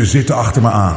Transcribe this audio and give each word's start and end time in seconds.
Ze 0.00 0.06
zitten 0.06 0.36
achter 0.36 0.62
me 0.62 0.70
aan. 0.70 0.96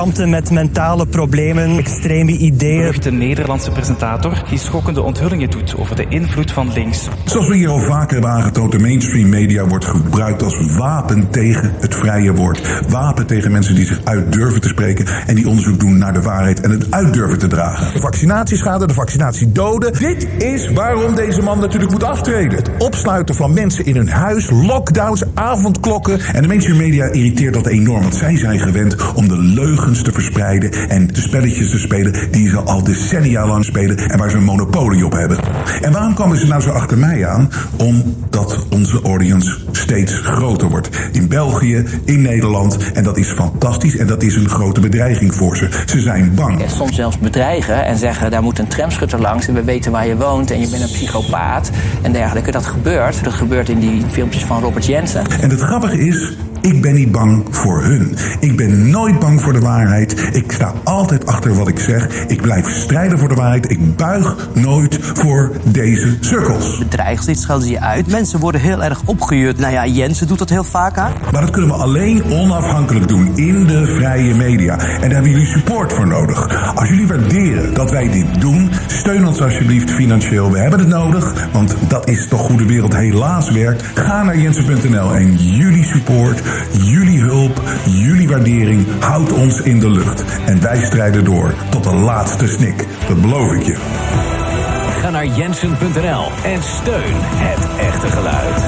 Met 0.00 0.50
mentale 0.50 1.06
problemen, 1.06 1.78
extreme 1.78 2.36
ideeën. 2.36 3.00
De 3.00 3.10
Nederlandse 3.10 3.70
presentator 3.70 4.42
die 4.48 4.58
schokkende 4.58 5.02
onthullingen 5.02 5.50
doet 5.50 5.74
over 5.76 5.96
de 5.96 6.06
invloed 6.08 6.52
van 6.52 6.72
links. 6.72 7.08
Zoals 7.24 7.48
we 7.48 7.56
hier 7.56 7.68
al 7.68 7.78
vaker 7.78 8.12
hebben 8.12 8.30
aangetoond, 8.30 8.72
de 8.72 8.78
mainstream 8.78 9.28
media 9.28 9.66
wordt 9.66 9.84
gebruikt 9.84 10.42
als 10.42 10.76
wapen 10.76 11.30
tegen 11.30 11.72
het 11.80 11.94
vrije 11.94 12.34
woord. 12.34 12.82
Wapen 12.88 13.26
tegen 13.26 13.52
mensen 13.52 13.74
die 13.74 13.86
zich 13.86 14.00
uit 14.04 14.32
durven 14.32 14.60
te 14.60 14.68
spreken 14.68 15.06
en 15.26 15.34
die 15.34 15.48
onderzoek 15.48 15.80
doen 15.80 15.98
naar 15.98 16.12
de 16.12 16.22
waarheid 16.22 16.60
en 16.60 16.70
het 16.70 16.90
uit 16.90 17.14
durven 17.14 17.38
te 17.38 17.46
dragen. 17.46 17.92
De 17.92 18.00
vaccinatieschade, 18.00 18.86
de 18.86 18.94
vaccinatiedoden. 18.94 19.92
Dit 19.98 20.28
is 20.38 20.70
waarom 20.70 21.14
deze 21.14 21.42
man 21.42 21.58
natuurlijk 21.58 21.90
moet 21.90 22.04
aftreden. 22.04 22.58
Het 22.58 22.70
opsluiten 22.78 23.34
van 23.34 23.54
mensen 23.54 23.84
in 23.84 23.96
hun 23.96 24.10
huis, 24.10 24.50
lockdowns, 24.50 25.22
avondklokken. 25.34 26.20
En 26.20 26.42
de 26.42 26.48
mainstream 26.48 26.78
media 26.78 27.04
irriteert 27.04 27.54
dat 27.54 27.66
enorm, 27.66 28.02
want 28.02 28.14
zij 28.14 28.36
zijn 28.36 28.58
gewend 28.58 29.12
om 29.14 29.28
de 29.28 29.36
leugens 29.90 30.14
te 30.14 30.20
verspreiden 30.20 30.72
en 30.88 31.06
de 31.06 31.20
spelletjes 31.20 31.70
te 31.70 31.78
spelen 31.78 32.14
die 32.30 32.48
ze 32.48 32.58
al 32.58 32.82
decennia 32.82 33.46
lang 33.46 33.64
spelen 33.64 33.98
en 33.98 34.18
waar 34.18 34.30
ze 34.30 34.36
een 34.36 34.44
monopolie 34.44 35.04
op 35.04 35.12
hebben. 35.12 35.38
En 35.80 35.92
waarom 35.92 36.14
komen 36.14 36.38
ze 36.38 36.46
nou 36.46 36.62
zo 36.62 36.70
achter 36.70 36.98
mij 36.98 37.26
aan? 37.26 37.50
Omdat 37.76 38.66
onze 38.70 39.00
audience 39.02 39.56
steeds 39.72 40.12
groter 40.12 40.68
wordt. 40.68 40.88
In 41.12 41.28
België, 41.28 41.84
in 42.04 42.22
Nederland. 42.22 42.92
En 42.92 43.04
dat 43.04 43.16
is 43.16 43.28
fantastisch 43.28 43.96
en 43.96 44.06
dat 44.06 44.22
is 44.22 44.36
een 44.36 44.48
grote 44.48 44.80
bedreiging 44.80 45.34
voor 45.34 45.56
ze. 45.56 45.68
Ze 45.86 46.00
zijn 46.00 46.34
bang. 46.34 46.62
Soms 46.66 46.94
zelfs 46.94 47.18
bedreigen 47.18 47.84
en 47.84 47.96
zeggen 47.96 48.30
daar 48.30 48.42
moet 48.42 48.58
een 48.58 48.68
tramschutter 48.68 49.20
langs 49.20 49.48
en 49.48 49.54
we 49.54 49.64
weten 49.64 49.92
waar 49.92 50.06
je 50.06 50.16
woont 50.16 50.50
en 50.50 50.60
je 50.60 50.68
bent 50.68 50.82
een 50.82 50.90
psychopaat 50.90 51.70
en 52.02 52.12
dergelijke. 52.12 52.50
Dat 52.50 52.66
gebeurt. 52.66 53.24
Dat 53.24 53.32
gebeurt 53.32 53.68
in 53.68 53.78
die 53.78 54.02
filmpjes 54.10 54.44
van 54.44 54.60
Robert 54.60 54.86
Jensen. 54.86 55.24
En 55.40 55.50
het 55.50 55.60
grappige 55.60 56.06
is, 56.06 56.36
ik 56.60 56.82
ben 56.82 56.94
niet 56.94 57.12
bang 57.12 57.44
voor 57.50 57.82
hun. 57.82 58.16
Ik 58.40 58.56
ben 58.56 58.90
nooit 58.90 59.18
bang 59.18 59.42
voor 59.42 59.52
de 59.52 59.60
waarheid. 59.60 60.28
Ik 60.32 60.52
sta 60.52 60.72
altijd 60.84 61.26
achter 61.26 61.54
wat 61.54 61.68
ik 61.68 61.78
zeg. 61.78 62.24
Ik 62.26 62.42
blijf 62.42 62.68
strijden 62.68 63.18
voor 63.18 63.28
de 63.28 63.34
waarheid. 63.34 63.70
Ik 63.70 63.96
buig 63.96 64.36
nooit 64.54 64.98
voor 65.00 65.50
deze 65.64 66.16
cirkels. 66.20 66.78
Bedreigd, 66.78 67.26
dit 67.26 67.38
schelden 67.38 67.66
ze 67.66 67.72
je 67.72 67.80
uit. 67.80 68.06
Mensen 68.06 68.40
worden 68.40 68.60
heel 68.60 68.84
erg 68.84 69.02
opgejuurd. 69.04 69.58
Nou 69.58 69.72
ja, 69.72 69.86
Jensen 69.86 70.26
doet 70.26 70.38
dat 70.38 70.48
heel 70.48 70.64
vaak 70.64 70.98
aan. 70.98 71.12
Maar 71.32 71.40
dat 71.40 71.50
kunnen 71.50 71.70
we 71.70 71.76
alleen 71.76 72.24
onafhankelijk 72.24 73.08
doen 73.08 73.36
in 73.36 73.66
de 73.66 73.86
vrije 73.86 74.34
media. 74.34 74.78
En 74.78 75.00
daar 75.00 75.10
hebben 75.10 75.30
jullie 75.30 75.46
support 75.46 75.92
voor 75.92 76.06
nodig. 76.06 76.74
Als 76.74 76.88
jullie 76.88 77.06
waarderen 77.06 77.74
dat 77.74 77.90
wij 77.90 78.10
dit 78.10 78.40
doen, 78.40 78.70
steun 78.86 79.26
ons 79.26 79.40
alsjeblieft 79.40 79.90
financieel. 79.90 80.50
We 80.50 80.58
hebben 80.58 80.78
het 80.78 80.88
nodig, 80.88 81.48
want 81.52 81.76
dat 81.88 82.08
is 82.08 82.28
toch 82.28 82.48
hoe 82.48 82.58
de 82.58 82.66
wereld 82.66 82.96
helaas 82.96 83.50
werkt. 83.50 83.84
Ga 83.94 84.22
naar 84.22 84.38
jensen.nl 84.38 85.14
en 85.14 85.36
jullie 85.36 85.84
support, 85.84 86.42
jullie 86.72 87.20
hulp, 87.20 87.62
jullie 87.84 88.28
waardering 88.28 88.86
houdt 89.00 89.32
ons 89.32 89.60
in 89.60 89.80
de 89.80 89.90
lucht. 89.90 90.24
En 90.46 90.62
wij 90.62 90.84
strijden 90.84 91.24
door 91.24 91.54
tot 91.70 91.84
de 91.84 91.94
laatste 91.94 92.48
snik. 92.48 92.86
Dat 93.08 93.20
beloof 93.20 93.52
ik 93.52 93.62
je. 93.62 93.76
Ga 95.00 95.10
naar 95.10 95.26
jensen.nl 95.26 96.28
en 96.44 96.62
steun 96.62 97.14
het 97.16 97.78
echte 97.78 98.06
geluid. 98.06 98.62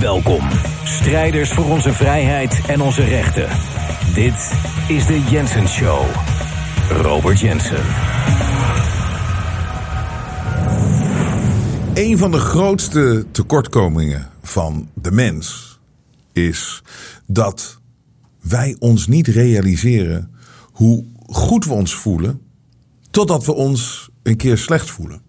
Welkom, 0.00 0.48
strijders 0.84 1.50
voor 1.50 1.64
onze 1.64 1.92
vrijheid 1.92 2.60
en 2.66 2.80
onze 2.80 3.04
rechten. 3.04 3.48
Dit 4.14 4.52
is 4.86 5.06
de 5.06 5.22
Jensen 5.30 5.68
Show. 5.68 6.04
Robert 7.02 7.40
Jensen. 7.40 7.82
Een 11.98 12.18
van 12.18 12.30
de 12.30 12.38
grootste 12.38 13.26
tekortkomingen 13.30 14.30
van 14.42 14.88
de 14.94 15.10
mens 15.10 15.78
is 16.32 16.82
dat 17.26 17.80
wij 18.40 18.76
ons 18.78 19.06
niet 19.06 19.26
realiseren 19.26 20.30
hoe 20.72 21.04
goed 21.26 21.64
we 21.64 21.72
ons 21.72 21.94
voelen 21.94 22.40
totdat 23.10 23.44
we 23.44 23.52
ons 23.52 24.10
een 24.22 24.36
keer 24.36 24.58
slecht 24.58 24.90
voelen. 24.90 25.20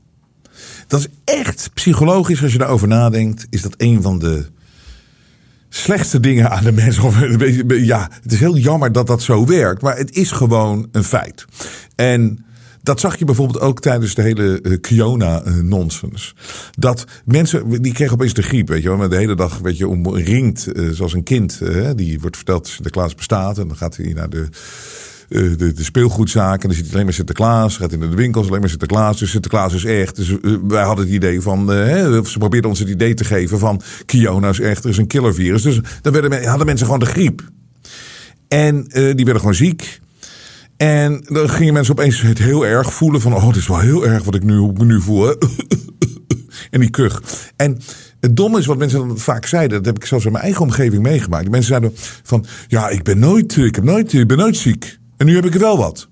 Dat 0.87 0.99
is 0.99 1.07
echt 1.23 1.69
psychologisch, 1.73 2.43
als 2.43 2.51
je 2.51 2.57
daarover 2.57 2.87
nadenkt, 2.87 3.47
is 3.49 3.61
dat 3.61 3.73
een 3.77 4.01
van 4.01 4.19
de 4.19 4.45
slechtste 5.69 6.19
dingen 6.19 6.49
aan 6.49 6.63
de 6.63 6.71
mens. 6.71 6.99
Ja, 7.67 8.09
het 8.21 8.31
is 8.31 8.39
heel 8.39 8.57
jammer 8.57 8.91
dat 8.91 9.07
dat 9.07 9.21
zo 9.21 9.45
werkt, 9.45 9.81
maar 9.81 9.97
het 9.97 10.15
is 10.15 10.31
gewoon 10.31 10.87
een 10.91 11.03
feit. 11.03 11.45
En 11.95 12.45
dat 12.89 12.99
zag 12.99 13.19
je 13.19 13.25
bijvoorbeeld 13.25 13.59
ook 13.59 13.79
tijdens 13.79 14.15
de 14.15 14.21
hele 14.21 14.59
uh, 14.61 14.77
Kiona-nonsens. 14.81 16.35
dat 16.77 17.05
mensen, 17.25 17.81
die 17.81 17.93
kregen 17.93 18.13
opeens 18.13 18.33
de 18.33 18.41
griep, 18.41 18.67
weet 18.67 18.83
je 18.83 18.97
wel. 18.97 19.09
De 19.09 19.15
hele 19.15 19.35
dag, 19.35 19.57
weet 19.57 19.77
je, 19.77 19.87
omringd, 19.87 20.67
uh, 20.73 20.89
zoals 20.91 21.13
een 21.13 21.23
kind. 21.23 21.59
Uh, 21.63 21.89
die 21.95 22.19
wordt 22.19 22.35
verteld 22.35 22.63
dat 22.63 22.73
Sinterklaas 22.73 23.15
bestaat. 23.15 23.57
En 23.57 23.67
dan 23.67 23.77
gaat 23.77 23.95
hij 23.95 24.13
naar 24.13 24.29
de, 24.29 24.47
de, 25.27 25.73
de, 25.73 25.83
speelgoedzaak. 25.83 26.63
En 26.63 26.69
dan 26.69 26.77
hij 26.77 26.87
alleen 26.91 27.03
maar 27.03 27.13
Sinterklaas. 27.13 27.77
Gaat 27.77 27.97
naar 27.97 28.09
de 28.09 28.15
winkels, 28.15 28.47
alleen 28.47 28.59
maar 28.59 28.69
Sinterklaas. 28.69 29.19
Dus 29.19 29.31
Sinterklaas 29.31 29.73
is 29.73 29.85
echt. 29.85 30.15
Dus 30.15 30.35
wij 30.67 30.83
hadden 30.83 31.05
het 31.05 31.13
idee 31.13 31.41
van, 31.41 31.67
ze 31.67 32.35
probeerden 32.37 32.69
ons 32.69 32.79
het 32.79 32.89
idee 32.89 33.13
te 33.13 33.23
geven 33.23 33.59
van... 33.59 33.81
Kiona 34.05 34.49
is 34.49 34.59
echt, 34.59 34.83
er 34.83 34.89
is 34.89 34.97
een 34.97 35.07
killervirus. 35.07 35.61
Dus 35.61 35.79
dan 36.01 36.13
werden, 36.13 36.43
hadden 36.43 36.65
mensen 36.65 36.85
gewoon 36.85 36.99
de 36.99 37.05
griep. 37.05 37.41
En 38.47 38.83
die 38.91 39.25
werden 39.25 39.39
gewoon 39.39 39.55
ziek. 39.55 39.99
En 40.79 41.21
dan 41.25 41.49
gingen 41.49 41.73
mensen 41.73 41.93
opeens 41.93 42.21
het 42.21 42.37
heel 42.37 42.65
erg 42.65 42.93
voelen 42.93 43.21
van... 43.21 43.33
oh, 43.33 43.47
het 43.47 43.55
is 43.55 43.67
wel 43.67 43.79
heel 43.79 44.05
erg 44.05 44.23
wat 44.23 44.35
ik 44.35 44.43
nu, 44.43 44.71
nu 44.77 45.01
voel. 45.01 45.29
en 46.71 46.79
die 46.79 46.89
kuch. 46.89 47.21
En 47.55 47.77
het 48.19 48.35
domme 48.35 48.59
is 48.59 48.65
wat 48.65 48.77
mensen 48.77 48.99
dan 48.99 49.17
vaak 49.17 49.45
zeiden... 49.45 49.77
dat 49.77 49.85
heb 49.85 49.95
ik 49.95 50.05
zelfs 50.05 50.25
in 50.25 50.31
mijn 50.31 50.43
eigen 50.43 50.61
omgeving 50.61 51.01
meegemaakt. 51.01 51.49
Mensen 51.49 51.69
zeiden 51.69 51.91
van... 52.23 52.45
ja, 52.67 52.89
ik 52.89 53.03
ben 53.03 53.19
nooit, 53.19 53.55
ik 53.57 53.75
heb 53.75 53.83
nooit, 53.83 54.13
ik 54.13 54.27
ben 54.27 54.37
nooit 54.37 54.57
ziek. 54.57 54.99
En 55.17 55.25
nu 55.25 55.35
heb 55.35 55.45
ik 55.45 55.53
wel 55.53 55.77
wat. 55.77 56.09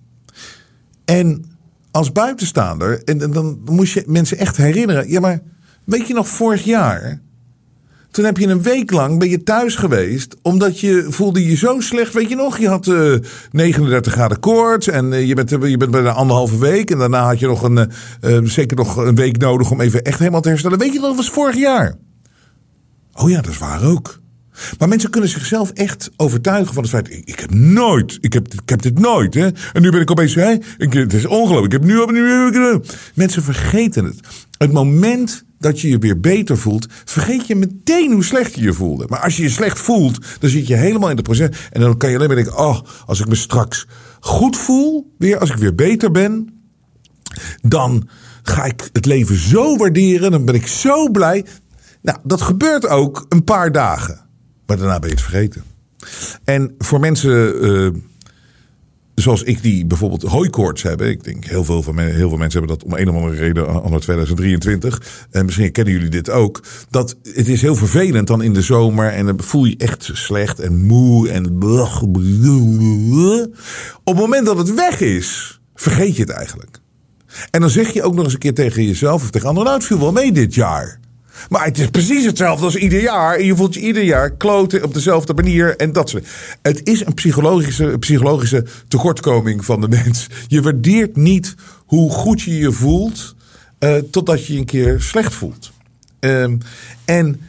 En 1.05 1.45
als 1.91 2.11
buitenstaander... 2.11 3.03
en, 3.03 3.21
en 3.21 3.31
dan 3.31 3.61
moest 3.65 3.93
je 3.93 4.03
mensen 4.07 4.37
echt 4.37 4.57
herinneren... 4.57 5.09
ja, 5.09 5.19
maar 5.19 5.41
weet 5.83 6.07
je 6.07 6.13
nog 6.13 6.27
vorig 6.27 6.63
jaar... 6.63 7.21
Toen 8.17 8.25
heb 8.25 8.37
je 8.37 8.47
een 8.47 8.61
week 8.61 8.91
lang 8.91 9.19
ben 9.19 9.29
je 9.29 9.43
thuis 9.43 9.75
geweest. 9.75 10.37
Omdat 10.41 10.79
je 10.79 11.05
voelde 11.09 11.45
je 11.45 11.55
zo 11.55 11.79
slecht. 11.79 12.13
Weet 12.13 12.29
je 12.29 12.35
nog, 12.35 12.57
je 12.57 12.67
had 12.67 12.87
uh, 12.87 13.15
39 13.51 14.13
graden 14.13 14.39
koorts. 14.39 14.87
En 14.87 15.11
uh, 15.11 15.27
je, 15.27 15.35
bent, 15.35 15.49
je 15.49 15.77
bent 15.77 15.91
bijna 15.91 16.11
anderhalve 16.11 16.57
week. 16.57 16.91
En 16.91 16.97
daarna 16.97 17.25
had 17.25 17.39
je 17.39 17.47
nog 17.47 17.63
een, 17.63 17.91
zeker 18.49 18.77
nog 18.77 18.97
een 18.97 19.15
week 19.15 19.37
nodig 19.37 19.71
om 19.71 19.81
even 19.81 20.03
echt 20.03 20.19
helemaal 20.19 20.41
te 20.41 20.49
herstellen. 20.49 20.77
Weet 20.77 20.93
je 20.93 20.99
dat 20.99 21.15
was 21.15 21.29
vorig 21.29 21.55
jaar. 21.55 21.95
Oh 23.13 23.29
ja, 23.29 23.41
dat 23.41 23.51
is 23.51 23.57
waar 23.57 23.83
ook. 23.83 24.19
Maar 24.77 24.87
mensen 24.87 25.09
kunnen 25.09 25.29
zichzelf 25.29 25.71
echt 25.71 26.09
overtuigen 26.15 26.73
van 26.73 26.83
het 26.83 26.91
feit. 26.91 27.11
Ik, 27.11 27.21
ik 27.25 27.39
heb 27.39 27.53
nooit, 27.53 28.17
ik 28.21 28.33
heb, 28.33 28.53
ik 28.53 28.69
heb 28.69 28.81
dit 28.81 28.99
nooit. 28.99 29.33
Hè? 29.33 29.49
En 29.73 29.81
nu 29.81 29.91
ben 29.91 30.01
ik 30.01 30.11
opeens, 30.11 30.35
hè? 30.35 30.55
Ik, 30.77 30.93
het 30.93 31.13
is 31.13 31.25
ongelooflijk. 31.25 31.73
Ik 31.73 31.79
heb 31.79 31.89
nu, 31.89 32.05
nu, 32.05 32.49
nu. 32.49 32.79
Mensen 33.13 33.43
vergeten 33.43 34.05
het. 34.05 34.19
Het 34.57 34.71
moment 34.71 35.45
dat 35.59 35.81
je 35.81 35.89
je 35.89 35.97
weer 35.97 36.19
beter 36.19 36.57
voelt, 36.57 36.87
vergeet 37.05 37.47
je 37.47 37.55
meteen 37.55 38.11
hoe 38.11 38.23
slecht 38.23 38.55
je 38.55 38.61
je 38.61 38.73
voelde. 38.73 39.05
Maar 39.07 39.19
als 39.19 39.37
je 39.37 39.43
je 39.43 39.49
slecht 39.49 39.79
voelt, 39.79 40.25
dan 40.39 40.49
zit 40.49 40.67
je 40.67 40.75
helemaal 40.75 41.09
in 41.09 41.15
de 41.15 41.21
proces. 41.21 41.49
En 41.71 41.81
dan 41.81 41.97
kan 41.97 42.09
je 42.09 42.15
alleen 42.15 42.27
maar 42.27 42.37
denken: 42.37 42.57
oh, 42.57 42.79
als 43.05 43.19
ik 43.19 43.27
me 43.27 43.35
straks 43.35 43.87
goed 44.19 44.57
voel, 44.57 45.13
weer 45.17 45.37
als 45.37 45.49
ik 45.49 45.55
weer 45.55 45.75
beter 45.75 46.11
ben, 46.11 46.61
dan 47.61 48.09
ga 48.43 48.63
ik 48.63 48.89
het 48.93 49.05
leven 49.05 49.37
zo 49.37 49.77
waarderen. 49.77 50.31
Dan 50.31 50.45
ben 50.45 50.55
ik 50.55 50.67
zo 50.67 51.09
blij. 51.11 51.45
Nou, 52.01 52.17
dat 52.23 52.41
gebeurt 52.41 52.87
ook 52.87 53.25
een 53.29 53.43
paar 53.43 53.71
dagen. 53.71 54.25
Maar 54.65 54.77
daarna 54.77 54.99
ben 54.99 55.09
je 55.09 55.15
het 55.15 55.23
vergeten. 55.23 55.63
En 56.43 56.75
voor 56.77 56.99
mensen. 56.99 57.65
Uh, 57.65 57.89
zoals 59.21 59.43
ik 59.43 59.61
die 59.61 59.85
bijvoorbeeld 59.85 60.21
hooikoorts 60.23 60.83
hebben. 60.83 61.09
Ik 61.09 61.23
denk 61.23 61.45
heel 61.45 61.63
veel, 61.63 61.83
van 61.83 61.99
heel 61.99 62.29
veel 62.29 62.37
mensen 62.37 62.59
hebben 62.59 62.77
dat 62.77 62.87
om 62.87 62.93
een 62.93 63.09
of 63.09 63.15
andere 63.15 63.35
reden 63.35 63.83
anno 63.83 63.99
2023. 63.99 65.27
En 65.31 65.45
misschien 65.45 65.71
kennen 65.71 65.93
jullie 65.93 66.09
dit 66.09 66.29
ook. 66.29 66.63
Dat 66.89 67.15
het 67.23 67.47
is 67.47 67.61
heel 67.61 67.75
vervelend 67.75 68.27
dan 68.27 68.41
in 68.41 68.53
de 68.53 68.61
zomer 68.61 69.11
en 69.11 69.25
dan 69.25 69.41
voel 69.41 69.65
je 69.65 69.77
echt 69.77 70.09
slecht 70.13 70.59
en 70.59 70.85
moe 70.85 71.29
en 71.29 71.45
op 74.03 74.13
het 74.13 74.15
moment 74.15 74.45
dat 74.45 74.57
het 74.57 74.73
weg 74.73 74.99
is, 74.99 75.59
vergeet 75.75 76.15
je 76.15 76.21
het 76.21 76.31
eigenlijk. 76.31 76.79
En 77.51 77.61
dan 77.61 77.69
zeg 77.69 77.93
je 77.93 78.03
ook 78.03 78.15
nog 78.15 78.23
eens 78.23 78.33
een 78.33 78.39
keer 78.39 78.53
tegen 78.53 78.85
jezelf 78.85 79.23
of 79.23 79.29
tegen 79.29 79.47
anderen, 79.47 79.67
nou 79.67 79.77
het 79.79 79.87
viel 79.87 79.99
wel 79.99 80.11
mee 80.11 80.31
dit 80.31 80.53
jaar. 80.53 80.99
Maar 81.49 81.65
het 81.65 81.79
is 81.79 81.87
precies 81.87 82.25
hetzelfde 82.25 82.65
als 82.65 82.75
ieder 82.75 83.01
jaar. 83.01 83.35
En 83.37 83.45
je 83.45 83.55
voelt 83.55 83.73
je 83.73 83.79
ieder 83.79 84.03
jaar 84.03 84.31
kloten 84.31 84.83
op 84.83 84.93
dezelfde 84.93 85.33
manier. 85.33 85.75
En 85.75 85.91
dat 85.91 86.09
soort. 86.09 86.27
Het 86.61 86.81
is 86.83 87.05
een 87.05 87.13
psychologische, 87.13 87.97
psychologische 87.99 88.65
tekortkoming 88.87 89.65
van 89.65 89.81
de 89.81 89.87
mens. 89.87 90.27
Je 90.47 90.61
waardeert 90.61 91.15
niet 91.15 91.55
hoe 91.85 92.11
goed 92.11 92.41
je 92.41 92.57
je 92.57 92.71
voelt. 92.71 93.35
Uh, 93.79 93.95
totdat 94.11 94.45
je 94.45 94.53
je 94.53 94.59
een 94.59 94.65
keer 94.65 95.01
slecht 95.01 95.33
voelt. 95.33 95.71
Um, 96.19 96.57
en 97.05 97.41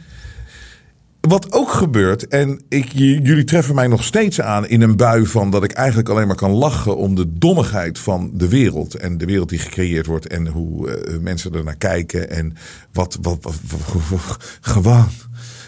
wat 1.21 1.51
ook 1.51 1.71
gebeurt, 1.71 2.27
en 2.27 2.61
ik, 2.69 2.91
jullie 2.91 3.43
treffen 3.43 3.75
mij 3.75 3.87
nog 3.87 4.03
steeds 4.03 4.41
aan 4.41 4.67
in 4.67 4.81
een 4.81 4.95
bui 4.95 5.25
van 5.25 5.51
dat 5.51 5.63
ik 5.63 5.71
eigenlijk 5.71 6.09
alleen 6.09 6.27
maar 6.27 6.35
kan 6.35 6.51
lachen 6.51 6.97
om 6.97 7.15
de 7.15 7.37
dommigheid 7.37 7.99
van 7.99 8.31
de 8.33 8.47
wereld. 8.47 8.95
En 8.95 9.17
de 9.17 9.25
wereld 9.25 9.49
die 9.49 9.59
gecreëerd 9.59 10.05
wordt 10.05 10.27
en 10.27 10.47
hoe 10.47 10.91
eh, 10.91 11.19
mensen 11.19 11.53
er 11.53 11.63
naar 11.63 11.77
kijken. 11.77 12.29
En 12.29 12.53
wat, 12.93 13.17
wat, 13.21 13.59
gewoon 14.61 15.09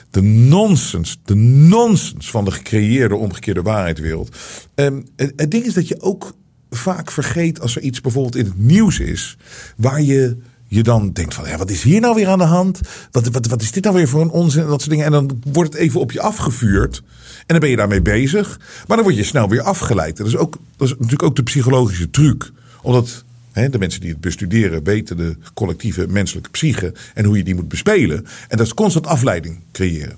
de 0.10 0.22
nonsens, 0.22 1.20
de 1.24 1.36
nonsens 1.36 2.32
van 2.32 2.46
de 2.46 2.52
gecreëerde 2.52 3.16
omgekeerde 3.16 3.62
waarheidswereld. 3.62 4.38
Ehm, 4.76 5.02
het 5.16 5.52
ding 5.52 5.66
is 5.66 5.74
dat 5.74 5.88
je 5.88 6.02
ook 6.02 6.34
vaak 6.70 7.12
vergeet 7.12 7.60
als 7.60 7.76
er 7.76 7.82
iets 7.82 8.02
bijvoorbeeld 8.02 8.36
in 8.36 8.46
het 8.46 8.58
nieuws 8.58 9.00
is, 9.00 9.38
waar 9.78 10.02
je 10.02 10.38
je 10.76 10.84
dan 10.84 11.12
denkt 11.12 11.34
van, 11.34 11.58
wat 11.58 11.70
is 11.70 11.84
hier 11.84 12.02
nou 12.02 12.16
weer 12.16 12.28
aan 12.28 12.38
de 12.38 12.44
hand? 12.44 12.80
Wat, 13.12 13.28
wat, 13.28 13.48
wat 13.48 13.62
is 13.62 13.72
dit 13.72 13.84
nou 13.84 13.96
weer 13.96 14.08
voor 14.08 14.22
een 14.22 14.30
onzin? 14.30 14.62
En 14.62 14.68
dat 14.68 14.80
soort 14.80 14.92
dingen. 14.92 15.06
En 15.06 15.12
dan 15.12 15.42
wordt 15.52 15.74
het 15.74 15.82
even 15.82 16.00
op 16.00 16.12
je 16.12 16.22
afgevuurd. 16.22 17.04
En 17.38 17.44
dan 17.48 17.60
ben 17.60 17.70
je 17.70 17.76
daarmee 17.76 18.02
bezig. 18.02 18.60
Maar 18.88 18.98
dan 18.98 19.06
word 19.06 19.18
je 19.18 19.24
snel 19.24 19.50
weer 19.50 19.62
afgeleid. 19.62 20.18
En 20.18 20.24
dat 20.24 20.34
is, 20.34 20.40
ook, 20.40 20.58
dat 20.78 20.88
is 20.88 20.94
natuurlijk 20.94 21.24
ook 21.24 21.36
de 21.36 21.44
psychologische 21.44 22.10
truc. 22.10 22.52
Omdat 22.82 23.24
hè, 23.52 23.70
de 23.70 23.78
mensen 23.78 24.02
die 24.02 24.10
het 24.10 24.22
bestuderen 24.22 24.84
weten 24.84 25.18
de 25.18 25.36
collectieve 25.54 26.08
menselijke 26.08 26.50
psyche. 26.50 26.94
En 27.14 27.26
hoe 27.26 27.38
je 27.38 27.44
die 27.44 27.56
moet 27.56 27.70
bespelen. 27.70 28.26
En 28.48 28.58
dat 28.58 28.66
is 28.66 28.74
constant 28.74 29.08
afleiding 29.08 29.60
creëren. 29.72 30.16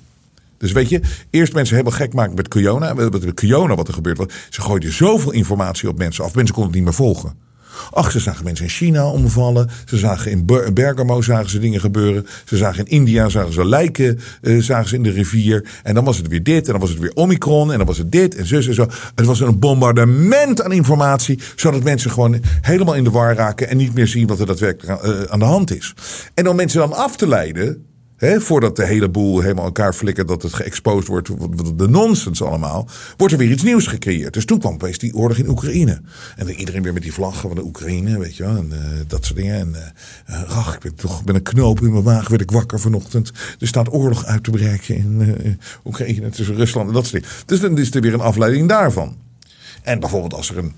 Dus 0.58 0.72
weet 0.72 0.90
je, 0.90 1.02
eerst 1.30 1.54
mensen 1.54 1.76
helemaal 1.76 1.98
gek 1.98 2.14
maken 2.14 2.36
met 2.36 2.48
Kiona. 2.48 2.94
Met 2.94 3.34
Kiona 3.34 3.76
wat 3.76 3.88
er 3.88 3.94
gebeurt. 3.94 4.18
was, 4.18 4.28
Ze 4.50 4.62
gooiden 4.62 4.94
zoveel 4.94 5.32
informatie 5.32 5.90
op 5.90 5.98
mensen 5.98 6.24
af. 6.24 6.36
Mensen 6.36 6.56
konden 6.56 6.72
het 6.72 6.82
niet 6.82 6.90
meer 6.90 7.06
volgen. 7.06 7.36
Ach, 7.92 8.12
ze 8.12 8.20
zagen 8.20 8.44
mensen 8.44 8.66
in 8.66 8.72
China 8.72 9.06
omvallen. 9.10 9.70
Ze 9.86 9.98
zagen 9.98 10.32
in 10.32 10.46
Ber- 10.46 10.74
Bergamo 10.74 11.22
zagen 11.22 11.50
ze 11.50 11.60
dingen 11.60 11.80
gebeuren. 11.80 12.26
Ze 12.46 12.58
zagen 12.58 12.86
in 12.86 12.92
India 12.92 13.30
zagen 13.30 13.54
ze 13.54 13.66
lijken 13.66 14.20
eh, 14.42 14.58
zagen 14.62 14.90
ze 14.90 14.96
in 14.96 15.04
de 15.04 15.10
rivier. 15.12 15.66
En 15.84 15.94
dan 15.94 16.04
was 16.04 16.18
het 16.18 16.28
weer 16.28 16.44
dit. 16.44 16.66
En 16.66 16.72
dan 16.72 16.82
was 16.82 16.90
het 16.90 17.00
weer 17.00 17.14
Omicron. 17.14 17.72
En 17.72 17.78
dan 17.78 17.88
was 17.88 17.98
het 17.98 18.12
dit 18.12 18.36
en 18.36 18.46
zus 18.48 18.68
en 18.68 18.74
zo. 18.74 18.88
Het 19.16 19.26
was 19.26 19.40
een 19.40 19.60
bombardement 19.60 20.62
aan 20.64 20.72
informatie. 20.72 21.40
Zodat 21.56 21.84
mensen 21.84 22.12
gewoon 22.12 22.42
helemaal 22.62 22.96
in 22.96 23.04
de 23.04 23.10
war 23.10 23.36
raken. 23.36 23.70
En 23.70 23.78
niet 23.78 23.94
meer 23.94 24.08
zien 24.08 24.28
wat 24.28 24.40
er 24.40 24.46
daadwerkelijk 24.46 25.02
aan, 25.02 25.12
eh, 25.14 25.22
aan 25.24 25.40
de 25.40 25.46
hand 25.46 25.76
is. 25.76 25.94
En 26.34 26.50
om 26.50 26.56
mensen 26.56 26.80
dan 26.80 26.94
af 26.94 27.16
te 27.18 27.28
leiden. 27.28 27.86
Voordat 28.24 28.76
de 28.76 28.86
hele 28.86 29.10
boel 29.10 29.42
helemaal 29.42 29.66
elkaar 29.66 29.94
flikkert, 29.94 30.28
dat 30.28 30.42
het 30.42 30.54
geëxposed 30.54 31.08
wordt, 31.08 31.28
de 31.78 31.90
nonsens 31.90 32.42
allemaal, 32.42 32.88
wordt 33.18 33.34
er 33.34 33.40
weer 33.40 33.52
iets 33.52 33.64
nieuws 33.64 33.88
gecreëerd. 33.88 34.34
Dus 34.34 34.46
toen 34.46 34.60
kwam 34.60 34.74
opeens 34.74 34.98
die 34.98 35.16
oorlog 35.16 35.38
in 35.38 35.50
Oekraïne. 35.50 36.02
En 36.36 36.50
iedereen 36.50 36.84
weer 36.84 36.94
met 36.94 37.02
die 37.02 37.14
vlaggen 37.14 37.48
van 37.48 37.56
de 37.56 37.64
Oekraïne, 37.64 38.20
weet 38.20 38.36
je 38.36 38.44
wel, 38.44 38.56
en 38.56 38.72
eh, 38.72 38.80
dat 39.08 39.26
soort 39.26 39.38
dingen. 39.38 39.56
En 39.56 39.76
eh, 40.26 40.42
eh, 40.42 40.58
ach, 40.58 40.74
ik 40.76 40.80
ben 40.80 40.96
toch 40.96 41.26
met 41.26 41.36
een 41.36 41.44
knoop 41.44 41.82
in 41.82 41.92
mijn 41.92 42.04
maag 42.04 42.28
werd 42.28 42.42
ik 42.42 42.52
wakker 42.52 42.80
vanochtend. 42.80 43.32
Er 43.60 43.68
staat 43.68 43.94
oorlog 43.94 44.26
uit 44.26 44.44
te 44.44 44.52
breken 44.52 44.96
in 44.96 45.60
Oekraïne 45.86 46.30
tussen 46.30 46.56
Rusland 46.56 46.88
en 46.88 46.94
dat 46.94 47.06
soort 47.06 47.24
dingen. 47.24 47.38
Dus 47.46 47.60
dan 47.60 47.78
is 47.78 47.96
er 47.96 48.02
weer 48.02 48.14
een 48.14 48.20
afleiding 48.20 48.70
daarvan. 48.70 49.18
En 49.82 50.00
bijvoorbeeld 50.00 50.34
als 50.34 50.50
er 50.50 50.58
een 50.58 50.74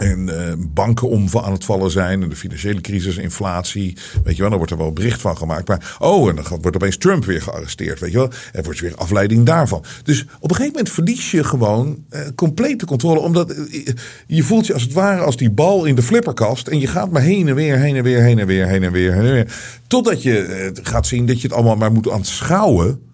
en 0.00 0.46
eh, 0.46 0.54
banken 0.58 1.08
om 1.08 1.28
aan 1.32 1.52
het 1.52 1.64
vallen 1.64 1.90
zijn. 1.90 2.22
En 2.22 2.28
de 2.28 2.36
financiële 2.36 2.80
crisis, 2.80 3.16
inflatie. 3.16 3.96
Weet 4.24 4.34
je 4.34 4.40
wel, 4.40 4.48
daar 4.48 4.58
wordt 4.58 4.72
er 4.72 4.78
wel 4.78 4.92
bericht 4.92 5.20
van 5.20 5.36
gemaakt. 5.36 5.68
Maar 5.68 5.96
oh, 5.98 6.28
en 6.28 6.36
dan 6.36 6.44
wordt 6.48 6.76
opeens 6.76 6.96
Trump 6.96 7.24
weer 7.24 7.42
gearresteerd. 7.42 8.00
Weet 8.00 8.12
je 8.12 8.18
wel. 8.18 8.30
Er 8.52 8.62
wordt 8.62 8.80
weer 8.80 8.94
afleiding 8.94 9.46
daarvan. 9.46 9.84
Dus 10.02 10.22
op 10.22 10.50
een 10.50 10.56
gegeven 10.56 10.76
moment 10.76 10.90
verlies 10.90 11.30
je 11.30 11.44
gewoon 11.44 12.04
eh, 12.08 12.20
complete 12.34 12.86
controle. 12.86 13.20
Omdat 13.20 13.50
eh, 13.50 13.86
je 14.26 14.42
voelt 14.42 14.66
je 14.66 14.72
als 14.72 14.82
het 14.82 14.92
ware 14.92 15.22
als 15.22 15.36
die 15.36 15.50
bal 15.50 15.84
in 15.84 15.94
de 15.94 16.02
flipperkast. 16.02 16.68
En 16.68 16.80
je 16.80 16.86
gaat 16.86 17.10
maar 17.10 17.22
heen 17.22 17.48
en 17.48 17.54
weer, 17.54 17.78
heen 17.78 17.96
en 17.96 18.02
weer, 18.02 18.20
heen 18.20 18.38
en 18.38 18.46
weer, 18.46 18.66
heen 18.66 18.82
en 18.82 18.92
weer. 18.92 19.12
Heen 19.12 19.24
en 19.24 19.32
weer 19.32 19.78
totdat 19.86 20.22
je 20.22 20.70
gaat 20.82 21.06
zien 21.06 21.26
dat 21.26 21.40
je 21.40 21.46
het 21.46 21.56
allemaal 21.56 21.76
maar 21.76 21.92
moet 21.92 22.10
aanschouwen. 22.10 23.09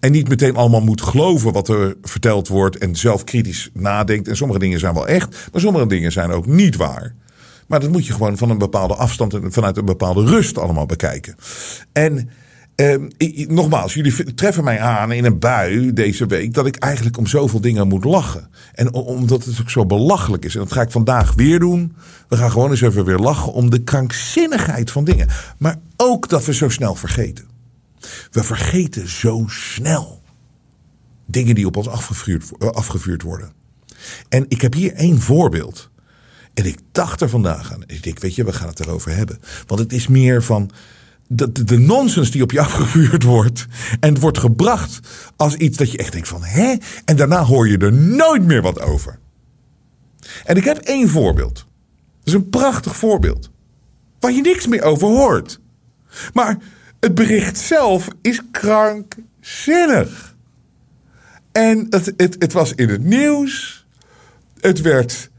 En 0.00 0.12
niet 0.12 0.28
meteen 0.28 0.56
allemaal 0.56 0.80
moet 0.80 1.02
geloven 1.02 1.52
wat 1.52 1.68
er 1.68 1.96
verteld 2.02 2.48
wordt. 2.48 2.78
En 2.78 2.96
zelf 2.96 3.24
kritisch 3.24 3.70
nadenkt. 3.74 4.28
En 4.28 4.36
sommige 4.36 4.58
dingen 4.60 4.78
zijn 4.78 4.94
wel 4.94 5.08
echt. 5.08 5.48
Maar 5.52 5.60
sommige 5.60 5.86
dingen 5.86 6.12
zijn 6.12 6.30
ook 6.30 6.46
niet 6.46 6.76
waar. 6.76 7.14
Maar 7.66 7.80
dat 7.80 7.90
moet 7.90 8.06
je 8.06 8.12
gewoon 8.12 8.36
van 8.36 8.50
een 8.50 8.58
bepaalde 8.58 8.94
afstand 8.94 9.34
en 9.34 9.52
vanuit 9.52 9.76
een 9.76 9.84
bepaalde 9.84 10.24
rust 10.24 10.58
allemaal 10.58 10.86
bekijken. 10.86 11.34
En 11.92 12.30
ehm, 12.74 13.08
ik- 13.16 13.50
nogmaals, 13.50 13.94
jullie 13.94 14.34
treffen 14.34 14.64
mij 14.64 14.80
aan 14.80 15.12
in 15.12 15.24
een 15.24 15.38
bui 15.38 15.92
deze 15.92 16.26
week 16.26 16.54
dat 16.54 16.66
ik 16.66 16.76
eigenlijk 16.76 17.16
om 17.18 17.26
zoveel 17.26 17.60
dingen 17.60 17.88
moet 17.88 18.04
lachen. 18.04 18.48
En 18.74 18.92
omdat 18.94 19.44
het 19.44 19.60
ook 19.60 19.70
zo 19.70 19.86
belachelijk 19.86 20.44
is. 20.44 20.54
En 20.54 20.60
dat 20.60 20.72
ga 20.72 20.80
ik 20.82 20.90
vandaag 20.90 21.34
weer 21.34 21.58
doen. 21.58 21.94
We 22.28 22.36
gaan 22.36 22.50
gewoon 22.50 22.70
eens 22.70 22.80
even 22.80 23.04
weer 23.04 23.18
lachen 23.18 23.52
om 23.52 23.70
de 23.70 23.82
krankzinnigheid 23.82 24.90
van 24.90 25.04
dingen. 25.04 25.28
Maar 25.58 25.76
ook 25.96 26.28
dat 26.28 26.44
we 26.44 26.54
zo 26.54 26.68
snel 26.68 26.94
vergeten. 26.94 27.44
We 28.30 28.44
vergeten 28.44 29.08
zo 29.08 29.44
snel 29.48 30.22
dingen 31.26 31.54
die 31.54 31.66
op 31.66 31.76
ons 31.76 31.88
afgevuurd, 31.88 32.50
eh, 32.58 32.68
afgevuurd 32.68 33.22
worden. 33.22 33.52
En 34.28 34.44
ik 34.48 34.60
heb 34.60 34.74
hier 34.74 34.92
één 34.92 35.20
voorbeeld. 35.20 35.90
En 36.54 36.64
ik 36.64 36.78
dacht 36.92 37.20
er 37.20 37.28
vandaag 37.28 37.72
aan. 37.72 37.82
Ik 37.86 38.02
denk, 38.02 38.18
weet 38.18 38.34
je, 38.34 38.44
we 38.44 38.52
gaan 38.52 38.68
het 38.68 38.80
erover 38.80 39.16
hebben. 39.16 39.40
Want 39.66 39.80
het 39.80 39.92
is 39.92 40.06
meer 40.06 40.42
van 40.42 40.70
de, 41.26 41.52
de, 41.52 41.64
de 41.64 41.78
nonsens 41.78 42.30
die 42.30 42.42
op 42.42 42.50
je 42.50 42.60
afgevuurd 42.70 43.22
wordt. 43.22 43.66
En 44.00 44.12
het 44.12 44.22
wordt 44.22 44.38
gebracht 44.38 45.00
als 45.36 45.54
iets 45.54 45.76
dat 45.76 45.90
je 45.90 45.98
echt 45.98 46.12
denkt 46.12 46.28
van, 46.28 46.44
hè? 46.44 46.74
En 47.04 47.16
daarna 47.16 47.44
hoor 47.44 47.68
je 47.68 47.78
er 47.78 47.92
nooit 47.92 48.44
meer 48.44 48.62
wat 48.62 48.80
over. 48.80 49.18
En 50.44 50.56
ik 50.56 50.64
heb 50.64 50.76
één 50.76 51.08
voorbeeld. 51.08 51.54
Dat 51.54 51.66
is 52.24 52.32
een 52.32 52.50
prachtig 52.50 52.96
voorbeeld. 52.96 53.50
Waar 54.20 54.32
je 54.32 54.40
niks 54.40 54.66
meer 54.66 54.82
over 54.82 55.08
hoort. 55.08 55.60
Maar 56.32 56.58
het 57.00 57.14
bericht 57.14 57.58
zelf 57.58 58.08
is 58.22 58.40
krankzinnig. 58.50 60.36
En 61.52 61.86
het, 61.90 62.12
het, 62.16 62.36
het 62.38 62.52
was 62.52 62.72
in 62.74 62.88
het 62.88 63.04
nieuws. 63.04 63.86
Het 64.60 64.80
werd 64.80 65.30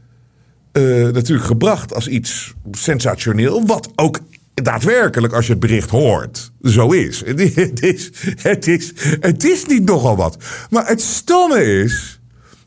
eh, 0.72 0.82
natuurlijk 1.08 1.46
gebracht 1.46 1.94
als 1.94 2.08
iets 2.08 2.54
sensationeel. 2.70 3.66
Wat 3.66 3.90
ook 3.94 4.20
daadwerkelijk, 4.54 5.32
als 5.32 5.46
je 5.46 5.52
het 5.52 5.60
bericht 5.60 5.90
hoort, 5.90 6.52
zo 6.62 6.90
is. 6.90 7.22
Het 7.26 7.40
is, 7.82 8.10
het 8.42 8.66
is, 8.66 8.92
het 9.20 9.44
is, 9.44 9.66
niet 9.66 9.84
nogal 9.84 10.16
wat. 10.16 10.36
Maar 10.70 10.86
het 10.86 11.00
stomme 11.00 11.64
is. 11.64 12.20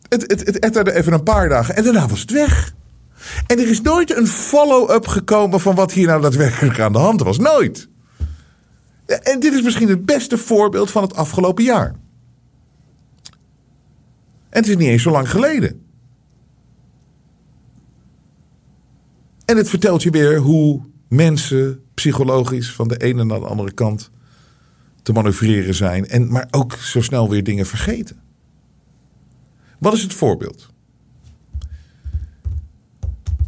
Het, 0.10 0.22
het, 0.22 0.46
het 0.46 0.60
etterde 0.60 0.94
even 0.94 1.14
een 1.14 1.24
paar 1.24 1.50
dagen 1.50 1.76
en 1.76 1.84
daarna 1.84 2.08
was 2.08 2.22
het 2.22 2.32
weg. 2.32 2.74
En 3.48 3.60
er 3.60 3.68
is 3.68 3.82
nooit 3.82 4.18
een 4.18 4.28
follow-up 4.28 5.08
gekomen 5.08 5.60
van 5.60 5.76
wat 5.76 5.92
hier 5.92 6.08
nou 6.08 6.22
daadwerkelijk 6.22 6.80
aan 6.80 6.94
de 6.94 7.00
hand 7.00 7.22
was. 7.22 7.38
Nooit. 7.38 7.88
En 9.06 9.40
dit 9.40 9.54
is 9.54 9.62
misschien 9.62 9.90
het 9.90 10.06
beste 10.06 10.38
voorbeeld 10.38 10.92
van 10.92 11.02
het 11.02 11.16
afgelopen 11.16 11.64
jaar. 11.64 11.96
En 14.50 14.62
het 14.62 14.68
is 14.68 14.76
niet 14.76 14.88
eens 14.88 15.04
zo 15.04 15.12
lang 15.12 15.30
geleden. 15.30 15.84
En 19.46 19.58
het 19.58 19.70
vertelt 19.70 20.04
je 20.04 20.10
weer 20.10 20.38
hoe 20.38 20.82
mensen 21.08 21.84
psychologisch 21.94 22.72
van 22.72 22.88
de 22.88 22.98
ene 22.98 23.24
naar 23.24 23.40
de 23.40 23.48
andere 23.48 23.72
kant 23.72 24.12
te 25.02 25.12
manoeuvreren 25.12 25.76
zijn. 25.76 26.08
En, 26.08 26.32
maar 26.32 26.48
ook 26.52 26.74
zo 26.74 27.02
snel 27.02 27.30
weer 27.30 27.44
dingen 27.44 27.66
vergeten. 27.66 28.22
Wat 29.80 29.94
is 29.94 30.02
het 30.02 30.14
voorbeeld? 30.14 30.70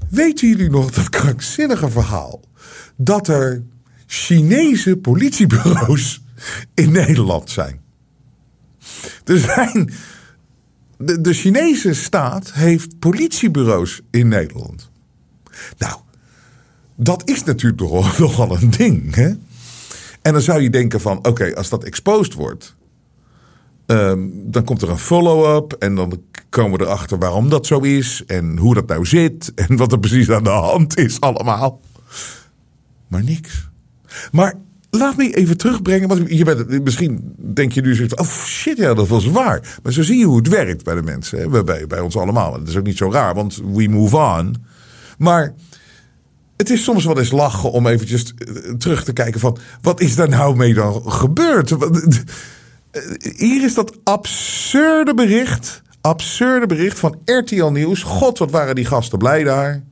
Weten 0.10 0.48
jullie 0.48 0.70
nog 0.70 0.92
dat 0.92 1.10
krankzinnige 1.10 1.90
verhaal? 1.90 2.42
Dat 2.96 3.28
er 3.28 3.64
Chinese 4.08 4.98
politiebureaus 4.98 6.22
in 6.74 6.92
Nederland 6.92 7.50
zijn. 7.50 7.82
Er 9.26 9.40
zijn. 9.40 9.92
De, 10.98 11.22
de 11.22 11.34
Chinese 11.34 11.94
staat 11.94 12.54
heeft 12.54 13.00
politiebureaus 13.00 14.02
in 14.12 14.28
Nederland. 14.28 14.90
Nou, 15.78 16.00
dat 16.96 17.30
is 17.30 17.44
natuurlijk 17.44 17.82
nogal, 17.82 18.04
nogal 18.28 18.58
een 18.62 18.70
ding. 18.70 19.16
Hè? 19.16 19.28
En 20.22 20.34
dan 20.34 20.42
zou 20.42 20.62
je 20.62 20.70
denken 20.70 21.02
van, 21.02 21.18
oké, 21.26 21.56
als 21.56 21.70
dat 21.70 21.84
exposed 21.84 22.34
wordt... 22.34 22.76
ehm, 23.86 24.28
dan 24.34 24.64
komt 24.64 24.82
er 24.82 24.90
een 24.90 24.98
follow-up 24.98 25.74
en 25.74 25.96
dan 25.96 26.22
komen 26.50 26.80
we 26.80 26.86
erachter 26.86 27.18
waarom 27.18 27.50
dat 27.50 27.66
zo 27.66 27.80
is... 27.80 28.24
en 28.28 28.58
hoe 28.58 28.74
dat 28.74 28.88
nou 28.88 29.06
zit 29.06 29.54
en 29.56 29.76
wat 29.76 29.92
er 29.92 30.00
precies 30.00 30.30
aan 30.30 30.44
de 30.44 30.50
hand 30.50 30.98
is 30.98 31.20
allemaal. 31.20 31.82
Maar 33.08 33.24
niks. 33.24 33.70
Maar 34.32 34.54
laat 34.90 35.18
me 35.18 35.36
even 35.36 35.58
terugbrengen. 35.58 36.08
Want 36.08 36.30
je 36.30 36.80
misschien 36.84 37.34
denk 37.38 37.72
je 37.72 37.82
nu 37.82 37.96
zoiets 37.96 38.14
van, 38.14 38.26
oh 38.26 38.32
shit, 38.32 38.78
ja, 38.78 38.94
dat 38.94 39.08
was 39.08 39.26
waar. 39.26 39.80
Maar 39.84 39.94
zo 39.94 40.04
zie 40.04 40.18
je 40.18 40.26
hoe 40.26 40.38
het 40.38 40.48
werkt 40.48 40.84
bij 40.84 40.96
de 40.96 41.02
mensen. 41.02 41.40
Hè? 41.40 41.64
Bij, 41.64 41.88
bij, 41.88 42.00
ons 42.00 42.18
allemaal. 42.18 42.52
Dat 42.52 42.68
is 42.68 42.78
ook 42.78 42.86
niet 42.86 42.98
zo 42.98 43.12
raar, 43.12 43.34
want 43.34 43.62
we 43.74 43.88
move 43.88 44.18
on. 44.18 44.56
Maar 45.18 45.54
het 46.58 46.70
is 46.70 46.84
soms 46.84 47.06
wel 47.06 47.20
eens 47.20 47.32
lachen 47.32 47.72
om 47.72 47.88
eventjes 47.88 48.34
eh, 48.34 48.74
terug 48.74 49.04
te 49.04 49.14
kijken 49.14 49.40
van... 49.40 49.58
wat 49.82 50.02
is 50.02 50.16
daar 50.16 50.30
nou 50.30 50.56
mee 50.56 50.74
dan 50.74 51.12
gebeurd? 51.12 51.72
Eh, 51.72 53.02
Hier 53.36 53.64
is 53.64 53.74
dat 53.74 53.98
absurde 54.04 55.14
bericht. 55.14 55.82
Absurde 56.02 56.66
bericht 56.66 57.00
van 57.00 57.20
RTL 57.26 57.66
Nieuws. 57.66 58.04
God, 58.04 58.38
wat 58.38 58.52
waren 58.52 58.76
die 58.76 58.86
gasten 58.86 59.18
blij 59.18 59.44
daar. 59.44 59.84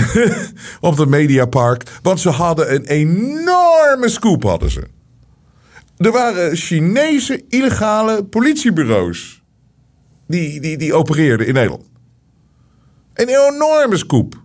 op 0.80 0.96
het 0.96 1.08
Mediapark. 1.08 1.82
Want 2.02 2.20
ze 2.20 2.30
hadden 2.30 2.74
een 2.74 2.84
enorme 2.84 4.08
scoop, 4.08 4.42
hadden 4.42 4.70
ze. 4.70 4.86
Er 5.96 6.12
waren 6.12 6.56
Chinese 6.56 7.44
illegale 7.48 8.24
politiebureaus. 8.24 9.42
Die, 10.26 10.60
die, 10.60 10.76
die 10.76 10.94
opereerden 10.94 11.46
in 11.46 11.54
Nederland. 11.54 11.90
Een 13.14 13.28
enorme 13.28 13.96
scoop. 13.96 14.42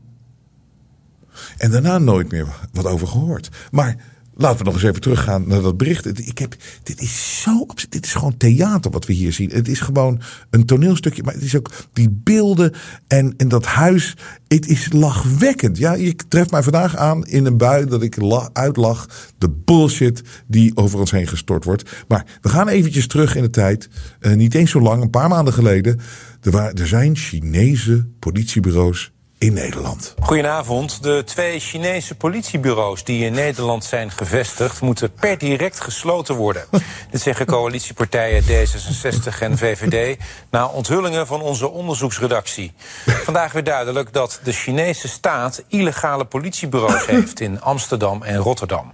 En 1.57 1.71
daarna 1.71 1.97
nooit 1.97 2.31
meer 2.31 2.47
wat 2.71 2.85
over 2.85 3.07
gehoord. 3.07 3.49
Maar 3.71 3.95
laten 4.37 4.57
we 4.57 4.63
nog 4.63 4.73
eens 4.73 4.83
even 4.83 5.01
teruggaan 5.01 5.47
naar 5.47 5.61
dat 5.61 5.77
bericht. 5.77 6.27
Ik 6.27 6.37
heb, 6.37 6.55
dit 6.83 7.01
is 7.01 7.41
zo. 7.41 7.65
Dit 7.89 8.05
is 8.05 8.13
gewoon 8.13 8.37
theater 8.37 8.91
wat 8.91 9.05
we 9.05 9.13
hier 9.13 9.33
zien. 9.33 9.49
Het 9.49 9.67
is 9.67 9.79
gewoon 9.79 10.21
een 10.49 10.65
toneelstukje. 10.65 11.23
Maar 11.23 11.33
het 11.33 11.43
is 11.43 11.55
ook 11.55 11.71
die 11.93 12.09
beelden 12.09 12.73
en, 13.07 13.33
en 13.37 13.47
dat 13.47 13.65
huis. 13.65 14.15
Het 14.47 14.67
is 14.67 14.91
lachwekkend. 14.91 15.77
Ja, 15.77 15.93
je 15.93 16.15
treft 16.15 16.51
mij 16.51 16.63
vandaag 16.63 16.95
aan 16.95 17.25
in 17.25 17.45
een 17.45 17.57
bui 17.57 17.85
dat 17.85 18.01
ik 18.03 18.21
la- 18.21 18.49
uitlach. 18.53 19.09
De 19.37 19.49
bullshit 19.49 20.21
die 20.47 20.75
over 20.75 20.99
ons 20.99 21.11
heen 21.11 21.27
gestort 21.27 21.63
wordt. 21.63 22.05
Maar 22.07 22.25
we 22.41 22.49
gaan 22.49 22.67
eventjes 22.67 23.07
terug 23.07 23.35
in 23.35 23.41
de 23.41 23.49
tijd. 23.49 23.89
Eh, 24.19 24.33
niet 24.33 24.53
eens 24.55 24.71
zo 24.71 24.81
lang, 24.81 25.01
een 25.01 25.09
paar 25.09 25.29
maanden 25.29 25.53
geleden. 25.53 25.99
Er, 26.41 26.51
waren, 26.51 26.75
er 26.75 26.87
zijn 26.87 27.15
Chinese 27.15 28.07
politiebureaus 28.19 29.11
in 29.37 29.53
Nederland. 29.53 30.13
Goedenavond. 30.19 31.03
De 31.03 31.23
twee 31.25 31.59
Chinese 31.59 32.15
politiebureaus 32.15 33.03
die 33.03 33.25
in 33.25 33.33
Nederland 33.33 33.85
zijn 33.85 34.11
gevestigd, 34.11 34.81
moeten 34.81 35.13
per 35.13 35.37
direct 35.37 35.79
gesloten 35.79 36.35
worden. 36.35 36.65
Dit 37.11 37.21
zeggen 37.21 37.45
coalitiepartijen 37.45 38.43
D66 38.43 39.39
en 39.39 39.57
VVD 39.57 40.19
na 40.51 40.67
onthullingen 40.67 41.27
van 41.27 41.41
onze 41.41 41.69
onderzoeksredactie. 41.69 42.73
Vandaag 43.05 43.51
weer 43.51 43.63
duidelijk 43.63 44.13
dat 44.13 44.39
de 44.43 44.51
Chinese 44.51 45.07
staat 45.07 45.63
illegale 45.67 46.25
politiebureaus 46.25 47.05
heeft 47.15 47.39
in 47.39 47.61
Amsterdam 47.61 48.23
en 48.23 48.37
Rotterdam. 48.37 48.93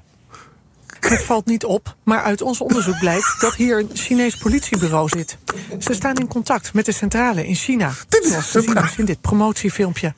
Het 0.99 1.23
valt 1.23 1.45
niet 1.45 1.65
op, 1.65 1.95
maar 2.03 2.21
uit 2.21 2.41
ons 2.41 2.61
onderzoek 2.61 2.99
blijkt 2.99 3.35
dat 3.39 3.55
hier 3.55 3.79
een 3.79 3.89
Chinees 3.93 4.35
politiebureau 4.35 5.09
zit. 5.09 5.37
Ze 5.79 5.93
staan 5.93 6.15
in 6.15 6.27
contact 6.27 6.73
met 6.73 6.85
de 6.85 6.91
centrale 6.91 7.47
in 7.47 7.55
China. 7.55 7.91
Dit 8.09 8.23
is 8.23 8.29
zoals 8.29 8.51
te 8.51 8.61
zien 8.61 8.83
is 8.83 8.97
in 8.97 9.05
dit 9.05 9.21
promotiefilmpje. 9.21 10.13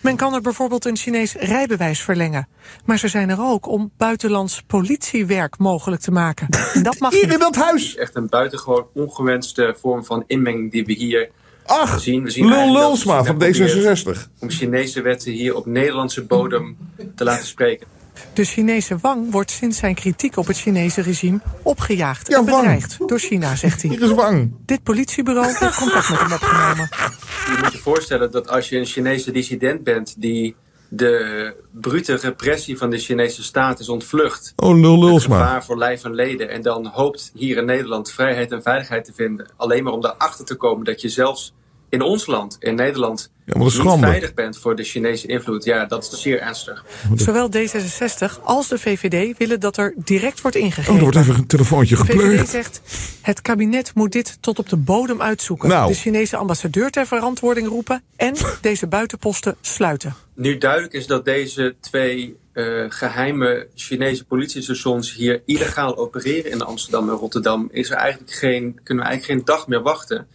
Men 0.00 0.16
kan 0.16 0.34
er 0.34 0.40
bijvoorbeeld 0.40 0.84
een 0.84 0.96
Chinees 0.96 1.34
rijbewijs 1.34 2.00
verlengen. 2.00 2.48
Maar 2.84 2.98
ze 2.98 3.08
zijn 3.08 3.30
er 3.30 3.40
ook 3.40 3.66
om 3.68 3.90
buitenlands 3.96 4.62
politiewerk 4.66 5.58
mogelijk 5.58 6.02
te 6.02 6.10
maken. 6.10 6.48
En 6.74 6.82
dat 6.90 6.98
mag 6.98 7.12
Hier 7.12 7.22
in 7.22 7.28
niet. 7.28 7.40
dat 7.40 7.54
huis. 7.56 7.96
echt 7.96 8.14
een 8.16 8.28
buitengewoon 8.28 8.86
ongewenste 8.94 9.76
vorm 9.80 10.04
van 10.04 10.24
inmenging 10.26 10.70
die 10.72 10.84
we 10.84 10.92
hier 10.92 11.30
Ach, 11.66 12.00
zien. 12.00 12.22
We 12.22 12.30
zien 12.30 12.46
Lul 12.48 12.72
Lulsma 12.72 13.24
van 13.24 13.40
China 13.42 13.66
probeert 13.66 14.00
D66. 14.26 14.30
Om 14.38 14.50
Chinese 14.50 15.02
wetten 15.02 15.32
hier 15.32 15.54
op 15.54 15.66
Nederlandse 15.66 16.24
bodem 16.24 16.76
te 17.14 17.24
laten 17.24 17.46
spreken. 17.46 17.86
De 18.32 18.44
Chinese 18.44 18.98
Wang 19.00 19.30
wordt 19.30 19.50
sinds 19.50 19.78
zijn 19.78 19.94
kritiek 19.94 20.36
op 20.36 20.46
het 20.46 20.56
Chinese 20.58 21.00
regime 21.02 21.40
opgejaagd 21.62 22.28
Ja, 22.28 22.38
en 22.38 22.44
Wang. 22.44 22.60
bedreigd 22.62 22.96
door 23.06 23.18
China, 23.18 23.56
zegt 23.56 23.82
hij. 23.82 23.90
Hier 23.90 24.02
is 24.02 24.10
Wang. 24.12 24.52
Dit 24.64 24.82
politiebureau 24.82 25.46
heeft 25.46 25.76
contact 25.76 26.08
met 26.10 26.18
hem 26.18 26.32
opgenomen. 26.32 26.88
Je 27.46 27.58
moet 27.62 27.72
je 27.72 27.78
voorstellen 27.78 28.30
dat 28.30 28.48
als 28.48 28.68
je 28.68 28.78
een 28.78 28.86
Chinese 28.86 29.30
dissident 29.30 29.84
bent 29.84 30.14
die 30.18 30.56
de 30.88 31.54
brute 31.70 32.14
repressie 32.14 32.78
van 32.78 32.90
de 32.90 32.98
Chinese 32.98 33.42
staat 33.42 33.78
is 33.78 33.88
ontvlucht. 33.88 34.52
Oh, 34.56 34.80
Lul 34.80 34.98
Lulsma. 34.98 35.38
gevaar 35.38 35.64
voor 35.64 35.78
lijf 35.78 36.04
en 36.04 36.14
leden. 36.14 36.48
En 36.48 36.62
dan 36.62 36.86
hoopt 36.86 37.32
hier 37.34 37.56
in 37.56 37.64
Nederland 37.64 38.10
vrijheid 38.10 38.52
en 38.52 38.62
veiligheid 38.62 39.04
te 39.04 39.12
vinden. 39.12 39.50
Alleen 39.56 39.84
maar 39.84 39.92
om 39.92 40.00
daarachter 40.00 40.44
te 40.44 40.54
komen 40.54 40.84
dat 40.84 41.00
je 41.00 41.08
zelfs 41.08 41.54
in 41.96 42.02
ons 42.02 42.26
land, 42.26 42.56
in 42.60 42.74
Nederland, 42.74 43.30
Ja, 43.44 43.58
niet 43.58 43.70
schande. 43.72 44.06
veilig 44.06 44.34
bent 44.34 44.58
voor 44.58 44.76
de 44.76 44.84
Chinese 44.84 45.26
invloed. 45.26 45.64
Ja, 45.64 45.84
dat 45.84 46.12
is 46.12 46.20
zeer 46.20 46.40
ernstig. 46.40 46.84
Zowel 47.14 47.50
D66 47.50 48.42
als 48.42 48.68
de 48.68 48.78
VVD 48.78 49.38
willen 49.38 49.60
dat 49.60 49.76
er 49.76 49.94
direct 49.96 50.40
wordt 50.40 50.56
ingegrepen. 50.56 50.90
Oh, 50.92 50.96
er 50.96 51.02
wordt 51.02 51.16
even 51.16 51.34
een 51.34 51.46
telefoontje 51.46 51.96
De 51.96 52.04
VVD 52.04 52.48
zegt, 52.48 52.80
het 53.22 53.42
kabinet 53.42 53.94
moet 53.94 54.12
dit 54.12 54.38
tot 54.40 54.58
op 54.58 54.68
de 54.68 54.76
bodem 54.76 55.22
uitzoeken. 55.22 55.68
Nou. 55.68 55.88
De 55.88 55.94
Chinese 55.94 56.36
ambassadeur 56.36 56.90
ter 56.90 57.06
verantwoording 57.06 57.68
roepen 57.68 58.02
en 58.16 58.34
deze 58.60 58.86
buitenposten 58.86 59.56
sluiten. 59.60 60.14
Nu 60.34 60.58
duidelijk 60.58 60.92
is 60.92 61.06
dat 61.06 61.24
deze 61.24 61.74
twee 61.80 62.36
eh, 62.52 62.84
geheime 62.88 63.66
Chinese 63.74 64.24
politiestations 64.24 65.14
hier 65.14 65.42
illegaal 65.44 65.96
opereren 65.96 66.50
in 66.50 66.62
Amsterdam 66.62 67.08
en 67.08 67.14
Rotterdam, 67.14 67.68
is 67.72 67.90
er 67.90 67.96
eigenlijk 67.96 68.32
geen, 68.32 68.80
kunnen 68.82 69.04
we 69.04 69.10
eigenlijk 69.10 69.24
geen 69.40 69.54
dag 69.56 69.68
meer 69.68 69.82
wachten. 69.82 70.26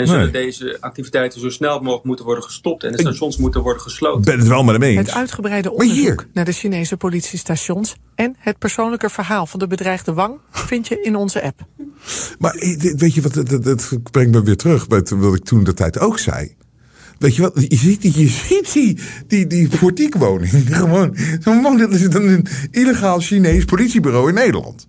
En 0.00 0.06
zullen 0.06 0.32
Nee. 0.32 0.44
deze 0.44 0.76
activiteiten 0.80 1.40
zo 1.40 1.50
snel 1.50 1.80
mogelijk 1.80 2.04
moeten 2.04 2.24
worden 2.24 2.44
gestopt 2.44 2.84
en 2.84 2.92
de 2.92 3.00
stations 3.00 3.36
moeten 3.36 3.60
worden 3.60 3.82
gesloten. 3.82 4.20
ben 4.24 4.38
het 4.38 4.48
wel 4.48 4.62
met 4.62 4.74
hem 4.74 4.82
eens. 4.82 4.98
Het 4.98 5.14
uitgebreide 5.14 5.72
onderzoek 5.72 6.26
naar 6.32 6.44
de 6.44 6.52
Chinese 6.52 6.96
politiestations 6.96 7.94
en 8.14 8.36
het 8.38 8.58
persoonlijke 8.58 9.10
verhaal 9.10 9.46
van 9.46 9.58
de 9.58 9.66
bedreigde 9.66 10.12
Wang 10.12 10.34
vind 10.50 10.88
je 10.88 11.00
in 11.02 11.16
onze 11.16 11.42
app. 11.42 11.60
Maar 12.38 12.54
eh, 12.54 12.94
weet 12.96 13.14
je 13.14 13.20
wat, 13.20 13.34
dat, 13.34 13.64
dat 13.64 13.90
brengt 14.10 14.32
me 14.32 14.42
weer 14.42 14.56
terug 14.56 14.86
bij 14.86 15.02
wat 15.16 15.34
ik 15.34 15.44
toen 15.44 15.64
de 15.64 15.74
tijd 15.74 15.98
ook 15.98 16.18
zei. 16.18 16.56
Weet 17.18 17.36
je 17.36 17.42
wat, 17.42 17.52
je 17.68 17.76
ziet 17.76 18.02
die, 18.02 18.18
je 18.20 18.28
ziet 18.28 18.72
die, 18.72 18.98
die, 19.26 19.46
die 19.46 19.68
portiekwoning. 19.78 20.50
Gewoon, 20.76 21.16
zo'n 21.40 21.62
woning, 21.62 21.80
dat 21.80 22.00
is 22.00 22.08
dan 22.10 22.22
een 22.22 22.46
illegaal 22.70 23.20
Chinees 23.20 23.64
politiebureau 23.64 24.28
in 24.28 24.34
Nederland. 24.34 24.88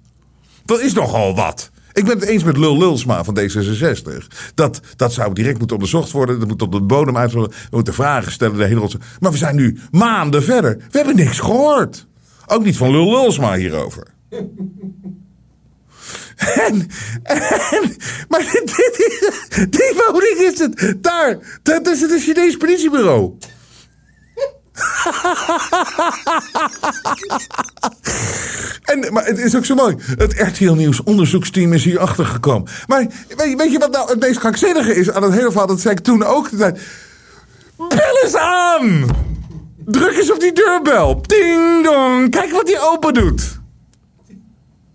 Dat 0.65 0.79
is 0.81 0.93
nogal 0.93 1.35
wat. 1.35 1.71
Ik 1.93 2.05
ben 2.05 2.19
het 2.19 2.27
eens 2.27 2.43
met 2.43 2.57
Lul 2.57 2.77
Lulsma 2.77 3.23
van 3.23 3.39
D66. 3.39 4.27
Dat, 4.55 4.79
dat 4.95 5.13
zou 5.13 5.33
direct 5.33 5.57
moeten 5.57 5.75
onderzocht 5.75 6.11
worden. 6.11 6.39
Dat 6.39 6.47
moet 6.47 6.61
op 6.61 6.71
de 6.71 6.81
bodem 6.81 7.17
uit 7.17 7.31
worden. 7.31 7.51
We 7.51 7.75
moeten 7.75 7.93
vragen 7.93 8.31
stellen. 8.31 8.57
De 8.57 8.65
hele. 8.65 8.89
Maar 9.19 9.31
we 9.31 9.37
zijn 9.37 9.55
nu 9.55 9.79
maanden 9.91 10.43
verder. 10.43 10.77
We 10.77 10.97
hebben 10.97 11.15
niks 11.15 11.39
gehoord. 11.39 12.07
Ook 12.47 12.63
niet 12.63 12.77
van 12.77 12.91
Lul 12.91 13.11
Lulsma 13.11 13.55
hierover. 13.55 14.07
En, 16.37 16.87
maar 18.29 18.39
dit, 18.39 18.75
dit 18.75 19.67
die 19.69 19.93
woning 20.07 20.37
is 20.37 20.59
het. 20.59 21.03
Daar, 21.03 21.59
dat 21.63 21.87
is 21.87 22.01
het 22.01 22.11
een 22.11 22.19
Chinees 22.19 22.57
politiebureau. 22.57 23.37
En, 28.81 29.13
maar 29.13 29.25
het 29.25 29.37
is 29.37 29.55
ook 29.55 29.65
zo 29.65 29.75
mooi. 29.75 29.95
Het 30.17 30.33
RTL 30.37 30.71
Nieuws 30.71 31.03
onderzoeksteam 31.03 31.73
is 31.73 31.83
hier 31.83 31.99
achter 31.99 32.25
gekomen. 32.25 32.69
Maar 32.87 33.07
weet, 33.37 33.57
weet 33.57 33.71
je 33.71 33.79
wat 33.79 33.91
nou 33.91 34.09
het 34.09 34.19
meest 34.19 34.39
krankzinnige 34.39 34.95
is 34.95 35.11
aan 35.11 35.23
het 35.23 35.33
hele 35.33 35.51
verhaal? 35.51 35.67
Dat 35.67 35.81
zei 35.81 35.93
ik 35.93 35.99
toen 35.99 36.23
ook. 36.23 36.49
Bel 37.77 38.19
eens 38.23 38.35
aan! 38.35 39.05
Druk 39.85 40.17
eens 40.17 40.31
op 40.31 40.39
die 40.39 40.53
deurbel. 40.53 41.21
Ding 41.21 41.83
dong. 41.83 42.29
Kijk 42.29 42.51
wat 42.51 42.65
die 42.65 42.79
open 42.91 43.13
doet. 43.13 43.60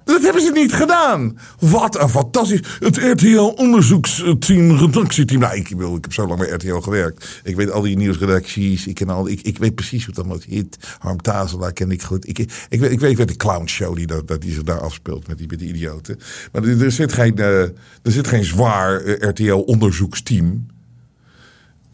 Dat 0.07 0.23
hebben 0.23 0.43
ze 0.43 0.51
niet 0.53 0.73
gedaan. 0.73 1.39
Wat 1.59 2.01
een 2.01 2.09
fantastisch. 2.09 2.61
Het 2.79 2.97
RTL-onderzoeksteam, 2.97 4.77
redactieteam. 4.77 5.41
Nou, 5.41 5.57
ik, 5.57 5.69
wil, 5.69 5.97
ik 5.97 6.03
heb 6.03 6.13
zo 6.13 6.27
lang 6.27 6.39
bij 6.39 6.49
RTL 6.49 6.77
gewerkt. 6.77 7.41
Ik 7.45 7.57
weet 7.57 7.71
al 7.71 7.83
die 7.83 7.97
nieuwsredacties. 7.97 8.87
Ik, 8.87 8.95
ken 8.95 9.09
al, 9.09 9.29
ik, 9.29 9.41
ik 9.41 9.59
weet 9.59 9.75
precies 9.75 10.07
wat 10.07 10.15
dat 10.15 10.27
moet. 10.27 10.45
Hit, 10.45 10.77
Harm 10.99 11.23
Tazelaar 11.23 11.73
ken 11.73 11.91
ik 11.91 12.03
goed. 12.03 12.29
Ik, 12.29 12.39
ik, 12.69 12.81
weet, 12.81 12.91
ik 12.91 13.17
weet 13.17 13.29
de 13.29 13.37
clownshow 13.37 13.97
die, 13.97 14.07
dat, 14.07 14.41
die 14.41 14.53
zich 14.53 14.63
daar 14.63 14.81
afspeelt 14.81 15.29
met 15.29 15.39
die, 15.39 15.47
met 15.47 15.59
die 15.59 15.69
idioten. 15.69 16.19
Maar 16.53 16.63
er, 16.63 16.85
er 16.85 16.93
zit 16.93 17.13
geen, 17.13 17.37
eh, 17.37 17.61
er 17.61 17.73
zit 18.03 18.27
geen 18.27 18.45
zwaar 18.45 19.01
eh, 19.01 19.29
RTL-onderzoeksteam. 19.29 20.67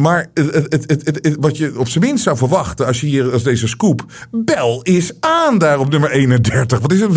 Maar 0.02 0.26
het, 0.34 0.54
het, 0.68 1.04
het, 1.04 1.36
wat 1.40 1.56
je 1.56 1.78
op 1.78 1.88
zijn 1.88 2.04
minst 2.04 2.24
zou 2.24 2.36
verwachten 2.36 2.86
als 2.86 3.00
je 3.00 3.06
hier 3.06 3.32
als 3.32 3.42
deze 3.42 3.68
scoop. 3.68 4.04
Bel 4.30 4.82
is 4.82 5.12
aan 5.20 5.58
daar 5.58 5.78
op 5.78 5.90
nummer 5.90 6.10
31. 6.10 6.78
Wat 6.80 6.92
is 6.92 7.00
het? 7.00 7.12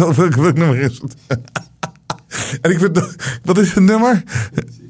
Nummer 0.55 0.79
is 0.79 1.01
het? 1.01 1.15
en 2.61 2.71
ik 2.71 2.79
vind. 2.79 3.15
Wat 3.43 3.57
is 3.57 3.73
het 3.73 3.83
nummer? 3.83 4.23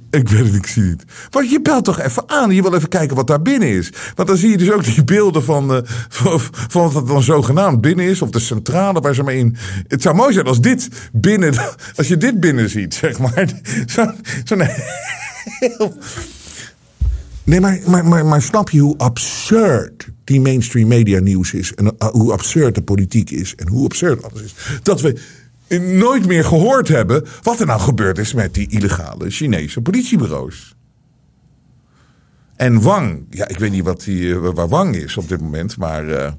Ik 0.10 0.30
weet 0.30 0.46
het, 0.46 0.56
ik 0.56 0.68
zie 0.68 0.84
het. 0.84 1.04
Maar 1.32 1.44
je 1.44 1.62
belt 1.62 1.84
toch 1.84 2.00
even 2.00 2.30
aan. 2.30 2.52
Je 2.52 2.62
wil 2.62 2.76
even 2.76 2.90
kijken 2.90 3.16
wat 3.16 3.28
daar 3.28 3.42
binnen 3.42 3.70
is. 3.70 3.90
Want 4.16 4.28
dan 4.28 4.38
zie 4.38 4.50
je 4.50 4.58
dus 4.58 4.72
ook 4.72 4.84
die 4.84 5.04
beelden 5.04 5.44
van, 5.44 5.74
eh, 5.74 5.82
van, 6.10 6.42
wat 6.72 6.94
het 6.94 7.08
dan 7.08 7.24
zogenaamd 7.24 7.82
binnen 7.82 8.06
is. 8.06 8.22
Of 8.22 8.30
de 8.30 8.40
centrale 8.40 9.02
waar 9.02 9.16
ze 9.16 9.24
mee 9.24 9.38
in. 9.38 9.56
Het 9.88 10.02
zou 10.02 10.16
mooi 10.16 10.34
zijn 10.34 10.46
als 10.46 10.62
dit 10.62 10.90
binnen. 11.12 11.54
Als 11.98 12.08
je 12.08 12.18
dit 12.18 12.40
binnen 12.40 12.70
ziet, 12.70 12.94
zeg 12.94 13.20
maar. 13.20 13.50
Zo'n. 13.86 14.16
zo'n 14.44 14.62
heel 15.60 15.98
Nee, 17.46 17.60
maar, 17.60 17.80
maar, 17.88 18.06
maar, 18.06 18.26
maar 18.26 18.42
snap 18.42 18.70
je 18.70 18.80
hoe 18.80 18.98
absurd 18.98 20.08
die 20.24 20.42
mainstream 20.42 20.88
media 20.88 21.20
nieuws 21.20 21.54
is? 21.54 21.74
En 21.74 21.86
uh, 21.86 21.92
hoe 22.10 22.32
absurd 22.32 22.76
de 22.76 22.82
politiek 22.84 23.30
is? 23.30 23.56
En 23.56 23.68
hoe 23.68 23.86
absurd 23.86 24.24
alles 24.24 24.42
is? 24.42 24.56
Dat 24.84 25.02
we 25.02 25.20
nooit 25.80 26.26
meer 26.26 26.46
gehoord 26.46 26.88
hebben 26.88 27.26
wat 27.42 27.60
er 27.60 27.66
nou 27.66 27.80
gebeurd 27.80 28.18
is 28.18 28.34
met 28.34 28.54
die 28.54 28.70
illegale 28.70 29.30
Chinese 29.30 29.82
politiebureaus. 29.82 30.76
En 32.56 32.82
Wang, 32.82 33.26
ja, 33.30 33.48
ik 33.48 33.60
weet 33.60 33.72
niet 33.72 33.84
wat 33.84 34.04
die, 34.04 34.34
eh, 34.34 34.50
waar 34.54 34.68
Wang 34.68 34.96
is 34.96 35.18
op 35.18 35.28
dit 35.28 35.42
moment, 35.42 35.78
maar. 35.78 36.10
eh, 36.10 36.32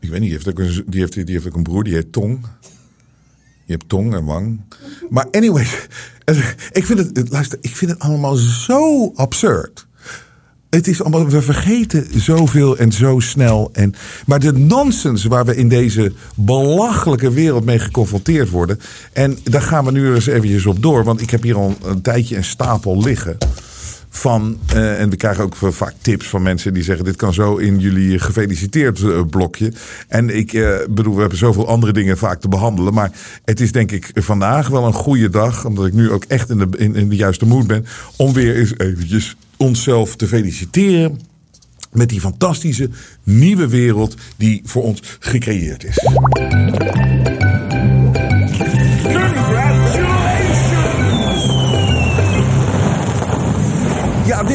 ik 0.00 0.10
weet 0.10 0.20
niet, 0.20 0.30
die 0.30 0.32
heeft, 0.32 0.48
ook 0.48 0.58
een, 0.58 0.84
die, 0.86 1.00
heeft, 1.00 1.12
die 1.12 1.24
heeft 1.34 1.46
ook 1.46 1.56
een 1.56 1.62
broer, 1.62 1.84
die 1.84 1.94
heet 1.94 2.12
Tong. 2.12 2.46
Je 3.64 3.72
hebt 3.72 3.88
tong 3.88 4.14
en 4.14 4.24
wang. 4.24 4.60
Maar 5.10 5.26
anyway, 5.30 5.66
ik 6.72 6.86
vind 6.86 6.98
het, 6.98 7.30
luister, 7.30 7.58
ik 7.60 7.76
vind 7.76 7.90
het 7.90 8.00
allemaal 8.00 8.34
zo 8.34 9.12
absurd. 9.14 9.86
Het 10.70 10.86
is 10.86 11.00
allemaal, 11.00 11.28
we 11.28 11.42
vergeten 11.42 12.20
zoveel 12.20 12.76
en 12.76 12.92
zo 12.92 13.20
snel. 13.20 13.70
En, 13.72 13.94
maar 14.26 14.40
de 14.40 14.52
nonsens 14.52 15.24
waar 15.24 15.44
we 15.44 15.56
in 15.56 15.68
deze 15.68 16.12
belachelijke 16.36 17.32
wereld 17.32 17.64
mee 17.64 17.78
geconfronteerd 17.78 18.50
worden. 18.50 18.80
En 19.12 19.38
daar 19.42 19.62
gaan 19.62 19.84
we 19.84 19.92
nu 19.92 20.14
eens 20.14 20.26
eventjes 20.26 20.66
op 20.66 20.82
door. 20.82 21.04
Want 21.04 21.20
ik 21.20 21.30
heb 21.30 21.42
hier 21.42 21.56
al 21.56 21.76
een 21.84 22.02
tijdje 22.02 22.36
een 22.36 22.44
stapel 22.44 23.02
liggen. 23.02 23.36
Van, 24.14 24.58
eh, 24.66 25.00
en 25.00 25.10
we 25.10 25.16
krijgen 25.16 25.44
ook 25.44 25.56
vaak 25.56 25.94
tips 26.00 26.26
van 26.26 26.42
mensen 26.42 26.74
die 26.74 26.82
zeggen: 26.82 27.04
Dit 27.04 27.16
kan 27.16 27.34
zo 27.34 27.56
in 27.56 27.78
jullie 27.78 28.18
gefeliciteerd 28.18 29.02
eh, 29.02 29.20
blokje. 29.30 29.72
En 30.08 30.36
ik 30.36 30.52
eh, 30.52 30.76
bedoel, 30.90 31.14
we 31.14 31.20
hebben 31.20 31.38
zoveel 31.38 31.68
andere 31.68 31.92
dingen 31.92 32.18
vaak 32.18 32.40
te 32.40 32.48
behandelen. 32.48 32.94
Maar 32.94 33.12
het 33.44 33.60
is 33.60 33.72
denk 33.72 33.90
ik 33.90 34.10
vandaag 34.14 34.68
wel 34.68 34.86
een 34.86 34.92
goede 34.92 35.30
dag, 35.30 35.64
omdat 35.64 35.86
ik 35.86 35.92
nu 35.92 36.10
ook 36.10 36.24
echt 36.24 36.50
in 36.50 36.58
de, 36.58 36.68
in, 36.76 36.94
in 36.94 37.08
de 37.08 37.16
juiste 37.16 37.46
moed 37.46 37.66
ben. 37.66 37.86
Om 38.16 38.32
weer 38.32 38.56
eens 38.56 38.78
eventjes 38.78 39.36
onszelf 39.56 40.16
te 40.16 40.28
feliciteren 40.28 41.20
met 41.92 42.08
die 42.08 42.20
fantastische 42.20 42.90
nieuwe 43.22 43.68
wereld 43.68 44.14
die 44.36 44.62
voor 44.64 44.82
ons 44.82 45.02
gecreëerd 45.18 45.84
is. 45.84 45.98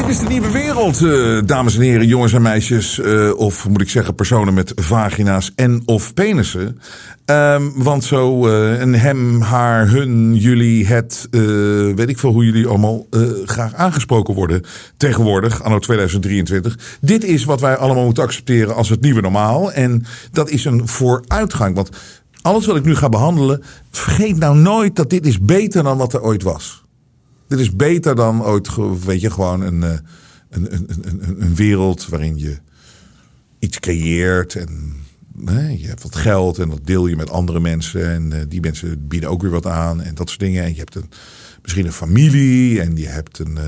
Dit 0.08 0.16
is 0.16 0.22
de 0.22 0.28
nieuwe 0.28 0.50
wereld, 0.50 1.00
uh, 1.00 1.40
dames 1.44 1.74
en 1.74 1.80
heren, 1.80 2.06
jongens 2.06 2.32
en 2.32 2.42
meisjes. 2.42 2.98
Uh, 2.98 3.36
of 3.36 3.68
moet 3.68 3.80
ik 3.80 3.88
zeggen, 3.88 4.14
personen 4.14 4.54
met 4.54 4.72
vagina's 4.76 5.52
en 5.54 5.82
of 5.84 6.14
penissen. 6.14 6.80
Um, 7.26 7.72
want 7.82 8.04
zo 8.04 8.48
uh, 8.48 8.80
een 8.80 8.94
hem, 8.94 9.40
haar, 9.40 9.88
hun, 9.88 10.36
jullie, 10.36 10.86
het, 10.86 11.28
weet 11.94 12.08
ik 12.08 12.18
veel 12.18 12.32
hoe 12.32 12.44
jullie 12.44 12.66
allemaal 12.66 13.06
graag 13.44 13.74
aangesproken 13.74 14.34
worden 14.34 14.62
tegenwoordig, 14.96 15.62
anno 15.62 15.78
2023. 15.78 16.78
Dit 17.00 17.24
is 17.24 17.44
wat 17.44 17.60
wij 17.60 17.76
allemaal 17.76 18.04
moeten 18.04 18.22
accepteren 18.22 18.74
als 18.74 18.88
het 18.88 19.00
nieuwe 19.00 19.20
normaal. 19.20 19.72
En 19.72 20.04
dat 20.32 20.50
is 20.50 20.64
een 20.64 20.88
vooruitgang. 20.88 21.74
Want 21.74 21.90
alles 22.42 22.66
wat 22.66 22.76
ik 22.76 22.84
nu 22.84 22.96
ga 22.96 23.08
behandelen, 23.08 23.62
vergeet 23.90 24.36
nou 24.36 24.56
nooit 24.56 24.96
dat 24.96 25.10
dit 25.10 25.26
is 25.26 25.40
beter 25.40 25.82
dan 25.82 25.98
wat 25.98 26.12
er 26.12 26.22
ooit 26.22 26.42
was. 26.42 26.86
Dit 27.48 27.58
is 27.58 27.76
beter 27.76 28.14
dan 28.14 28.44
ooit, 28.44 28.68
weet 29.04 29.20
je, 29.20 29.30
gewoon 29.30 29.60
een, 29.60 29.82
een, 29.82 30.02
een, 30.50 30.88
een, 31.02 31.42
een 31.42 31.54
wereld 31.54 32.08
waarin 32.08 32.38
je 32.38 32.58
iets 33.58 33.80
creëert 33.80 34.54
en 34.54 34.96
je 35.78 35.86
hebt 35.86 36.02
wat 36.02 36.16
geld 36.16 36.58
en 36.58 36.68
dat 36.68 36.86
deel 36.86 37.06
je 37.06 37.16
met 37.16 37.30
andere 37.30 37.60
mensen. 37.60 38.10
En 38.10 38.48
die 38.48 38.60
mensen 38.60 39.08
bieden 39.08 39.30
ook 39.30 39.42
weer 39.42 39.50
wat 39.50 39.66
aan 39.66 40.02
en 40.02 40.14
dat 40.14 40.28
soort 40.28 40.40
dingen. 40.40 40.64
En 40.64 40.70
je 40.70 40.78
hebt 40.78 40.94
een, 40.94 41.10
misschien 41.62 41.86
een 41.86 41.92
familie 41.92 42.80
en 42.80 42.96
je 42.96 43.06
hebt 43.06 43.38
een, 43.38 43.58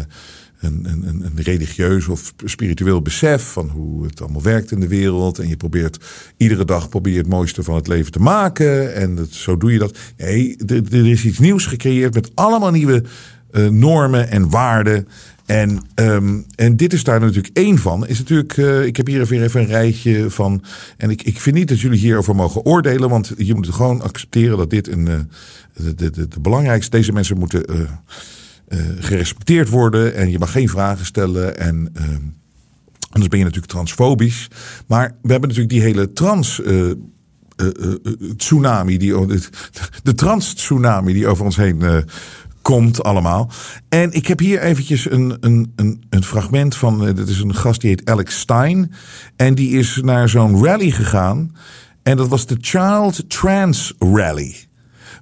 een, 0.61 0.87
een, 0.91 1.25
een 1.25 1.43
religieus 1.43 2.09
of 2.09 2.33
spiritueel 2.45 3.03
besef 3.03 3.43
van 3.43 3.69
hoe 3.69 4.05
het 4.05 4.21
allemaal 4.21 4.43
werkt 4.43 4.71
in 4.71 4.81
de 4.81 4.89
wereld. 4.89 5.39
En 5.39 5.49
je 5.49 5.57
probeert 5.57 6.05
iedere 6.37 6.65
dag 6.65 6.89
probeer 6.89 7.13
je 7.13 7.19
het 7.19 7.29
mooiste 7.29 7.63
van 7.63 7.75
het 7.75 7.87
leven 7.87 8.13
te 8.13 8.21
maken. 8.21 8.95
En 8.95 9.15
dat, 9.15 9.33
zo 9.33 9.57
doe 9.57 9.73
je 9.73 9.79
dat. 9.79 9.99
Nee, 10.17 10.57
er, 10.67 10.83
er 10.93 11.07
is 11.07 11.25
iets 11.25 11.39
nieuws 11.39 11.67
gecreëerd 11.67 12.15
met 12.15 12.31
allemaal 12.35 12.71
nieuwe 12.71 13.03
uh, 13.53 13.69
normen 13.69 14.31
en 14.31 14.51
waarden. 14.51 15.09
En, 15.47 15.81
um, 15.95 16.45
en 16.55 16.77
dit 16.77 16.93
is 16.93 17.05
daar 17.05 17.21
natuurlijk 17.21 17.57
één 17.57 17.79
van. 17.79 18.07
Is 18.07 18.19
natuurlijk, 18.19 18.57
uh, 18.57 18.85
ik 18.85 18.97
heb 18.97 19.07
hier 19.07 19.21
even, 19.21 19.43
even 19.43 19.61
een 19.61 19.67
rijtje 19.67 20.31
van. 20.31 20.63
En 20.97 21.11
ik, 21.11 21.23
ik 21.23 21.41
vind 21.41 21.57
niet 21.57 21.69
dat 21.69 21.81
jullie 21.81 21.99
hierover 21.99 22.35
mogen 22.35 22.65
oordelen. 22.65 23.09
Want 23.09 23.33
je 23.37 23.55
moet 23.55 23.69
gewoon 23.69 24.03
accepteren 24.03 24.59
dat 24.59 24.71
dit 24.71 24.89
een. 24.89 25.07
Uh, 25.07 25.19
de, 25.75 26.11
de, 26.11 26.29
de, 26.29 26.41
belangrijkste. 26.41 26.97
Deze 26.97 27.13
mensen 27.13 27.39
moeten 27.39 27.89
gerespecteerd 28.99 29.69
worden. 29.69 30.15
En 30.15 30.31
je 30.31 30.39
mag 30.39 30.53
geen 30.53 30.69
vragen 30.69 31.07
stellen. 31.07 31.59
En. 31.59 31.93
Anders 33.11 33.29
ben 33.29 33.39
je 33.39 33.45
natuurlijk 33.45 33.73
transfobisch. 33.73 34.49
Maar 34.87 35.15
we 35.23 35.31
hebben 35.31 35.49
natuurlijk 35.49 35.75
die 35.75 35.83
hele 35.83 36.13
trans. 36.13 36.63
Tsunami, 38.37 38.99
die, 38.99 39.27
de, 39.27 39.41
de 40.03 40.15
trans-tsunami 40.15 41.13
die 41.13 41.27
over 41.27 41.45
ons 41.45 41.57
heen 41.57 42.05
komt 42.63 43.03
allemaal. 43.03 43.51
En 43.89 44.13
ik 44.13 44.27
heb 44.27 44.39
hier 44.39 44.61
eventjes 44.61 45.11
een, 45.11 45.37
een, 45.41 45.73
een, 45.77 46.03
een 46.11 46.25
fragment 46.25 46.77
van. 46.77 47.09
Uh, 47.09 47.15
dat 47.15 47.29
is 47.29 47.41
een 47.41 47.55
gast 47.55 47.81
die 47.81 47.91
heet 47.91 48.11
Alex 48.11 48.39
Stein. 48.39 48.93
En 49.37 49.55
die 49.55 49.79
is 49.79 49.99
naar 50.03 50.29
zo'n 50.29 50.65
rally 50.65 50.91
gegaan. 50.91 51.55
En 52.03 52.17
dat 52.17 52.29
was 52.29 52.47
de 52.47 52.57
Child 52.61 53.31
Trans 53.31 53.95
Rally. 53.99 54.57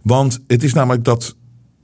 Want 0.03 0.39
het 0.47 0.63
is 0.63 0.73
namelijk 0.73 1.05
dat 1.05 1.37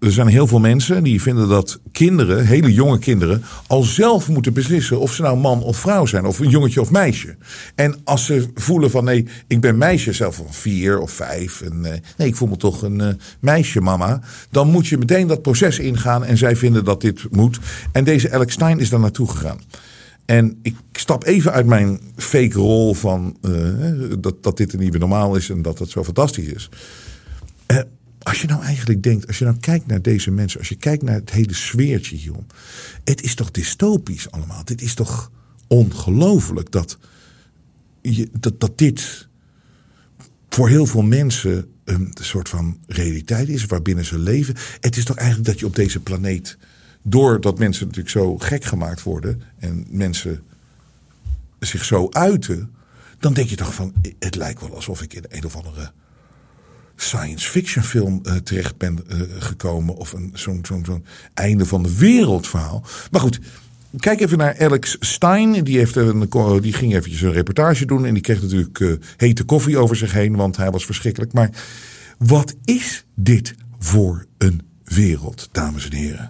er 0.04 0.12
zijn 0.12 0.26
heel 0.26 0.46
veel 0.46 0.60
mensen 0.60 1.02
die 1.02 1.22
vinden 1.22 1.48
dat 1.48 1.80
kinderen, 1.92 2.46
hele 2.46 2.72
jonge 2.72 2.98
kinderen, 2.98 3.42
al 3.66 3.82
zelf 3.82 4.28
moeten 4.28 4.52
beslissen 4.52 5.00
of 5.00 5.14
ze 5.14 5.22
nou 5.22 5.38
man 5.38 5.62
of 5.62 5.76
vrouw 5.76 6.06
zijn, 6.06 6.26
of 6.26 6.38
een 6.38 6.48
jongetje 6.48 6.80
of 6.80 6.90
meisje. 6.90 7.36
En 7.74 7.96
als 8.04 8.24
ze 8.24 8.46
voelen 8.54 8.90
van 8.90 9.04
nee, 9.04 9.26
ik 9.46 9.60
ben 9.60 9.78
meisje 9.78 10.12
zelf 10.12 10.36
van 10.36 10.52
vier 10.52 11.00
of 11.00 11.10
vijf, 11.10 11.60
en 11.60 11.84
eh, 11.84 12.00
nee, 12.16 12.28
ik 12.28 12.36
voel 12.36 12.48
me 12.48 12.56
toch 12.56 12.82
een 12.82 13.00
uh, 13.00 13.08
meisje, 13.40 13.80
mama, 13.80 14.20
dan 14.50 14.70
moet 14.70 14.86
je 14.86 14.98
meteen 14.98 15.26
dat 15.26 15.42
proces 15.42 15.78
ingaan 15.78 16.24
en 16.24 16.38
zij 16.38 16.56
vinden 16.56 16.84
dat 16.84 17.00
dit 17.00 17.24
moet. 17.30 17.58
En 17.92 18.04
deze 18.04 18.32
Alex 18.32 18.52
Stein 18.52 18.78
is 18.78 18.88
daar 18.88 19.00
naartoe 19.00 19.30
gegaan. 19.30 19.58
En 20.24 20.58
ik 20.62 20.76
stap 20.92 21.24
even 21.24 21.52
uit 21.52 21.66
mijn 21.66 22.00
fake 22.16 22.58
rol 22.58 22.94
van 22.94 23.36
uh, 23.42 24.12
dat, 24.18 24.42
dat 24.42 24.56
dit 24.56 24.72
een 24.72 24.78
nieuwe 24.78 24.98
normaal 24.98 25.36
is 25.36 25.50
en 25.50 25.62
dat 25.62 25.78
het 25.78 25.90
zo 25.90 26.04
fantastisch 26.04 26.46
is. 26.46 26.68
Uh, 27.72 27.78
als 28.24 28.40
je 28.40 28.46
nou 28.46 28.62
eigenlijk 28.62 29.02
denkt, 29.02 29.26
als 29.26 29.38
je 29.38 29.44
nou 29.44 29.56
kijkt 29.56 29.86
naar 29.86 30.02
deze 30.02 30.30
mensen, 30.30 30.58
als 30.58 30.68
je 30.68 30.76
kijkt 30.76 31.02
naar 31.02 31.14
het 31.14 31.30
hele 31.30 31.54
sfeertje 31.54 32.16
hierom. 32.16 32.46
Het 33.04 33.22
is 33.22 33.34
toch 33.34 33.50
dystopisch 33.50 34.30
allemaal. 34.30 34.64
Dit 34.64 34.82
is 34.82 34.94
toch 34.94 35.30
ongelooflijk 35.66 36.70
dat, 36.70 36.98
dat, 38.32 38.60
dat 38.60 38.78
dit 38.78 39.28
voor 40.48 40.68
heel 40.68 40.86
veel 40.86 41.02
mensen 41.02 41.68
een 41.84 42.16
soort 42.20 42.48
van 42.48 42.78
realiteit 42.86 43.48
is 43.48 43.64
waarbinnen 43.64 44.04
ze 44.04 44.18
leven. 44.18 44.54
Het 44.80 44.96
is 44.96 45.04
toch 45.04 45.16
eigenlijk 45.16 45.48
dat 45.48 45.58
je 45.58 45.66
op 45.66 45.74
deze 45.74 46.00
planeet, 46.00 46.58
doordat 47.02 47.58
mensen 47.58 47.86
natuurlijk 47.86 48.14
zo 48.14 48.38
gek 48.38 48.64
gemaakt 48.64 49.02
worden 49.02 49.42
en 49.58 49.86
mensen 49.88 50.42
zich 51.58 51.84
zo 51.84 52.08
uiten, 52.10 52.74
dan 53.18 53.34
denk 53.34 53.48
je 53.48 53.56
toch 53.56 53.74
van, 53.74 53.94
het 54.18 54.34
lijkt 54.34 54.60
wel 54.60 54.74
alsof 54.74 55.02
ik 55.02 55.14
in 55.14 55.24
een 55.28 55.44
of 55.44 55.56
andere 55.56 55.92
science 56.96 57.48
fiction 57.48 57.82
film 57.84 58.20
uh, 58.22 58.34
terecht 58.34 58.76
ben 58.76 59.04
uh, 59.08 59.20
gekomen. 59.38 59.96
Of 59.96 60.12
een, 60.12 60.30
zo'n 60.34 60.60
zo'n 60.66 60.84
zo'n 60.84 61.04
einde 61.34 61.66
van 61.66 61.82
de 61.82 61.96
wereld 61.96 62.48
verhaal. 62.48 62.84
Maar 63.10 63.20
goed, 63.20 63.40
kijk 63.98 64.20
even 64.20 64.38
naar 64.38 64.58
Alex 64.58 64.96
Stein. 65.00 65.64
Die, 65.64 65.78
heeft 65.78 65.96
een, 65.96 66.28
die 66.60 66.72
ging 66.72 66.94
eventjes 66.94 67.20
een 67.20 67.32
reportage 67.32 67.86
doen. 67.86 68.04
En 68.04 68.14
die 68.14 68.22
kreeg 68.22 68.42
natuurlijk 68.42 68.78
uh, 68.78 68.92
hete 69.16 69.44
koffie 69.44 69.78
over 69.78 69.96
zich 69.96 70.12
heen. 70.12 70.36
Want 70.36 70.56
hij 70.56 70.70
was 70.70 70.84
verschrikkelijk. 70.84 71.32
Maar 71.32 71.50
wat 72.18 72.54
is 72.64 73.04
dit 73.14 73.54
voor 73.78 74.26
een 74.38 74.62
wereld, 74.84 75.48
dames 75.52 75.88
en 75.88 75.96
heren? 75.96 76.28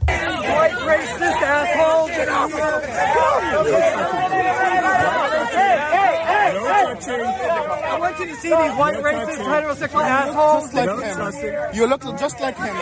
Want 8.19 8.29
you 8.29 8.35
to 8.35 8.41
see 8.41 8.49
these 8.49 8.75
white 8.79 8.97
racist 9.03 9.39
heterosexual 9.39 10.05
assholes. 10.05 10.73
Just 10.73 10.75
like 10.75 11.35
him. 11.35 11.75
You 11.75 11.87
look 11.87 12.03
just 12.19 12.41
like 12.41 12.57
him. 12.57 12.77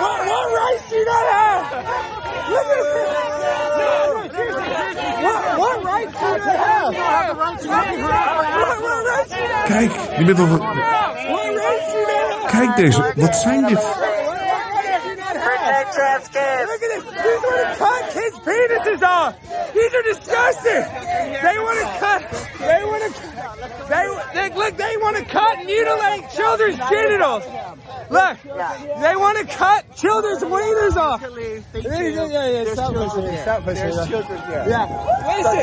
What, 0.00 0.18
what 0.26 0.46
rights 0.56 0.84
do 0.88 0.96
you 0.96 1.04
not 1.04 1.26
have? 1.34 1.64
Look 2.50 2.66
at 2.66 2.84
this! 2.94 3.24
What, 5.24 5.40
what 5.58 5.76
rights 5.84 6.12
do 6.12 6.26
you 6.26 6.38
not 6.38 6.56
have? 6.56 6.74
Kijk, 9.64 9.92
je 10.18 10.24
bent 10.24 10.38
al... 10.38 10.66
Kijk 12.46 12.76
deze, 12.76 13.12
wat 13.16 13.36
zijn 13.36 13.66
dit? 13.66 14.12
trans 15.94 16.28
kids. 16.28 16.66
Look 16.66 16.82
to 16.82 17.74
cut 17.78 18.02
kids' 18.12 18.38
penises 18.46 19.02
off. 19.02 19.32
These 19.72 19.94
are 19.94 20.02
disgusting. 20.02 20.82
They 21.42 21.58
want 21.58 21.78
to 21.80 21.88
cut. 22.02 22.20
They 22.58 22.82
want 22.84 23.02
to. 23.14 23.20
They 23.88 24.48
look. 24.54 24.76
They 24.76 24.96
want 24.96 25.16
to 25.16 25.24
cut 25.24 25.58
and 25.58 25.66
mutilate 25.66 26.30
children's 26.30 26.78
genitals. 26.90 27.44
Look, 28.10 28.38
they 28.42 29.16
want 29.16 29.38
to 29.38 29.44
cut 29.56 29.96
children's 29.96 30.42
wieners 30.42 30.96
off. 30.96 31.22
Yeah, 31.22 31.28
yeah, 31.82 32.26
yeah, 32.26 32.62
yeah. 32.62 32.72
Stop 32.72 32.94
pushing 32.94 33.24
me. 33.24 33.36
Stop 33.38 33.62
pushing 33.64 33.88
me. 33.88 33.92
Yeah. 33.94 34.86
Listen, 35.26 35.58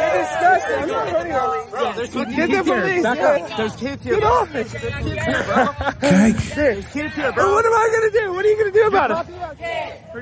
you're 0.00 0.16
disgusting. 0.20 0.78
I'm 0.80 0.88
not 0.88 1.08
hurting 1.08 1.32
you. 1.32 1.94
There's 1.94 2.10
some 2.12 2.34
Get 2.34 2.50
the 2.50 2.62
police. 2.64 3.02
Back 3.02 3.20
up. 3.20 3.56
There's 3.56 3.76
kids 3.76 4.04
here. 4.04 4.14
Get 4.14 4.24
off 4.24 4.54
me. 4.54 4.62
Kijk, 4.62 6.54
There's 6.54 6.86
kids 6.88 7.14
here, 7.14 7.32
bro. 7.32 7.52
What 7.52 7.64
am 7.64 7.72
I 7.72 7.88
gonna 7.92 8.10
do? 8.24 8.32
What 8.32 8.44
are 8.44 8.48
you 8.48 8.58
gonna 8.58 8.72
do 8.72 8.86
about 8.86 9.10
it? 9.10 9.32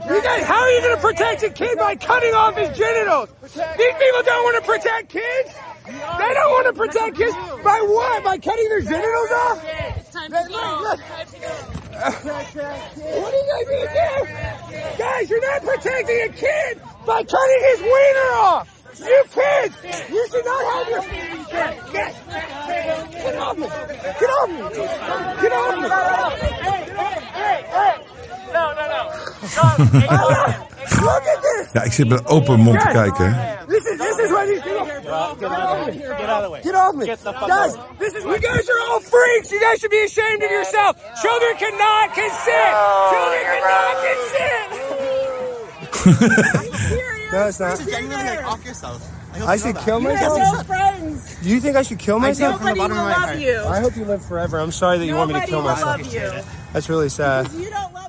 You 0.09 0.23
guys, 0.23 0.45
how 0.45 0.61
are 0.61 0.71
you 0.71 0.83
gonna 0.83 1.01
protect 1.01 1.43
a 1.43 1.51
kid 1.51 1.79
by 1.79 1.97
cutting 1.97 2.35
off 2.35 2.57
his 2.57 2.77
genitals? 2.77 3.31
These 3.43 3.53
people 3.55 4.23
don't 4.25 4.45
want 4.45 4.65
to 4.65 4.71
protect 4.71 5.09
kids. 5.09 5.55
They 5.89 6.31
don't 6.35 6.51
want 6.53 6.67
to 6.67 6.73
protect 6.75 7.17
kids 7.17 7.35
by 7.65 7.81
what? 7.89 8.25
By 8.25 8.37
cutting 8.39 8.69
their 8.69 8.81
genitals 8.83 9.31
off? 9.31 9.65
Look, 10.29 10.51
look. 10.51 11.01
What 11.99 13.33
are 13.33 13.37
you 13.37 13.47
guys 13.53 13.67
gonna 13.69 13.91
do? 13.95 14.03
Guys, 14.99 15.31
you're 15.31 15.41
not 15.51 15.63
protecting 15.63 16.21
a 16.23 16.29
kid 16.29 16.81
by 17.07 17.23
cutting 17.25 17.63
his 17.71 17.81
wiener 17.83 18.33
off. 18.37 18.69
You 18.99 19.23
kids, 19.31 19.77
you 20.11 20.27
should 20.31 20.45
not 20.45 20.63
have 20.75 20.89
your. 20.89 21.03
Get, 21.93 22.13
get 23.13 23.37
off 23.37 23.57
me! 23.57 23.67
Get 24.21 24.31
off 24.31 24.49
me! 24.49 24.57
Get 25.41 25.53
off 25.53 25.77
me! 25.81 25.89
Hey, 27.39 27.65
hey, 27.71 27.97
No, 28.53 28.65
no, 28.75 28.85
no. 28.89 29.03
Look 31.05 31.23
at 31.27 31.43
this! 31.43 31.73
ja, 31.73 31.83
ik 31.83 31.93
zit 31.93 32.09
met 32.09 32.19
een 32.19 32.27
open 32.27 32.61
mond 32.61 32.81
te 32.81 32.87
kijken. 32.89 33.35
hè. 33.35 33.57
This 34.29 34.37
is 34.37 34.37
this 34.37 34.37
what 34.37 34.47
these 34.49 34.63
people. 34.63 34.87
Get 34.87 35.51
off 35.53 35.87
me! 35.87 35.99
Get 35.99 36.21
out 36.21 36.31
of 36.31 36.43
the 36.45 36.51
way! 36.51 36.63
Get 36.63 36.75
off 36.75 36.95
me! 36.95 37.07
Guys, 37.07 37.77
this 37.99 38.15
is 38.15 38.25
you 38.25 38.39
guys 38.39 38.69
are 38.69 38.81
all 38.89 39.01
freaks. 39.01 39.51
You 39.53 39.61
guys 39.61 39.79
should 39.81 39.91
be 39.91 40.05
ashamed 40.05 40.43
of 40.43 40.51
yourself. 40.51 40.97
Children 41.23 41.57
cannot 41.57 42.15
consent. 42.15 42.77
Children 43.13 43.43
cannot 43.49 43.95
consent. 44.09 44.69
no, 47.33 47.47
it's 47.47 47.61
not. 47.61 47.79
Like, 48.09 48.45
off 48.45 48.65
yourself. 48.65 49.03
I 49.47 49.57
should 49.57 49.77
kill 49.79 50.01
myself. 50.01 50.67
friends. 50.67 51.41
Do 51.43 51.49
you 51.51 51.61
think 51.61 51.77
I 51.77 51.83
should 51.83 51.99
kill 51.99 52.19
myself? 52.19 52.61
Nobody 52.61 52.81
will 52.81 52.89
love 52.89 53.39
you. 53.39 53.63
I 53.65 53.81
hope 53.81 53.97
you 53.97 54.05
live 54.05 54.25
forever. 54.25 54.59
I'm 54.59 54.73
sorry 54.73 54.99
that 54.99 55.07
you 55.07 55.15
want 55.15 55.33
me 55.33 55.41
to 55.41 55.47
kill 55.47 55.59
will 55.59 55.69
myself. 55.69 56.01
love 56.01 56.13
you. 56.13 56.43
That's 56.73 56.89
really 56.89 57.09
sad. 57.09 57.53
You 57.53 57.71
don't 57.71 57.93
love 57.95 58.09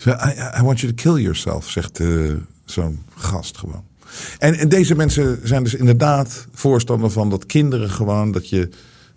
Zo, 0.00 0.12
I, 0.12 0.52
I 0.56 0.62
want 0.62 0.82
you 0.82 0.88
to 0.88 0.94
kill 0.94 1.18
yourself, 1.18 1.70
zegt 1.70 2.00
eh, 2.00 2.32
zo'n 2.64 3.04
gast 3.30 3.58
gewoon. 3.58 3.89
En, 4.38 4.54
en 4.54 4.68
deze 4.68 4.94
mensen 4.94 5.40
zijn 5.42 5.62
dus 5.62 5.74
inderdaad 5.74 6.46
voorstander 6.52 7.10
van 7.10 7.30
dat 7.30 7.46
kinderen 7.46 7.90
gewoon, 7.90 8.32
dat 8.32 8.48
je 8.48 8.68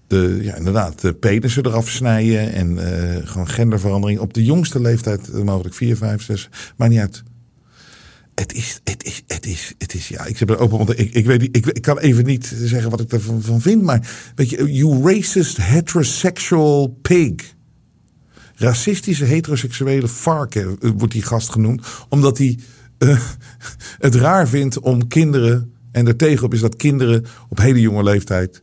de, 0.07 0.39
ja, 0.41 0.55
inderdaad, 0.55 1.01
de 1.01 1.13
penissen 1.13 1.65
eraf 1.65 1.89
snijden 1.89 2.53
en 2.53 2.77
eh, 2.77 3.27
gewoon 3.27 3.49
genderverandering 3.49 4.19
op 4.19 4.33
de 4.33 4.43
jongste 4.43 4.81
leeftijd, 4.81 5.43
mogelijk 5.43 5.75
4, 5.75 5.97
5, 5.97 6.23
6, 6.23 6.49
maar 6.77 6.89
niet 6.89 6.99
uit. 6.99 7.23
Het 8.35 8.53
is, 8.53 8.79
het 8.83 9.03
is, 9.03 9.23
het 9.27 9.45
is, 9.45 9.73
het 9.77 9.93
is, 9.93 10.07
ja, 10.07 10.25
ik 10.25 10.37
heb 10.37 10.49
er 10.49 10.57
open, 10.59 10.99
ik, 10.99 11.13
ik 11.13 11.25
weet 11.25 11.43
ik 11.51 11.81
kan 11.81 11.97
even 11.97 12.25
niet 12.25 12.53
zeggen 12.63 12.89
wat 12.89 12.99
ik 12.99 13.11
ervan 13.11 13.41
van 13.41 13.61
vind, 13.61 13.81
maar 13.81 14.31
weet 14.35 14.49
je, 14.49 14.73
you 14.73 15.01
racist 15.03 15.57
heterosexual 15.57 16.97
pig. 17.01 17.33
Racistische 18.55 19.25
heteroseksuele 19.25 20.07
varken 20.07 20.77
eh, 20.81 20.91
wordt 20.97 21.13
die 21.13 21.21
gast 21.21 21.49
genoemd. 21.49 21.85
Omdat 22.09 22.37
hij 22.37 22.59
eh, 22.97 23.19
het 23.99 24.15
raar 24.15 24.47
vindt 24.47 24.79
om 24.79 25.07
kinderen. 25.07 25.73
En 25.91 26.07
er 26.07 26.15
tegenop 26.15 26.53
is 26.53 26.61
dat 26.61 26.75
kinderen 26.75 27.25
op 27.49 27.57
hele 27.57 27.81
jonge 27.81 28.03
leeftijd. 28.03 28.61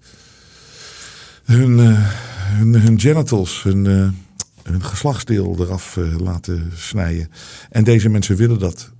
hun, 1.44 1.80
eh, 1.80 2.10
hun, 2.58 3.00
genitals, 3.00 3.62
hun, 3.62 3.86
eh, 3.86 4.08
hun 4.72 4.84
geslachtsdeel 4.84 5.56
eraf 5.58 5.98
laten 6.18 6.72
snijden. 6.74 7.28
En 7.70 7.84
deze 7.84 8.08
mensen 8.08 8.36
willen 8.36 8.58
dat. 8.58 8.90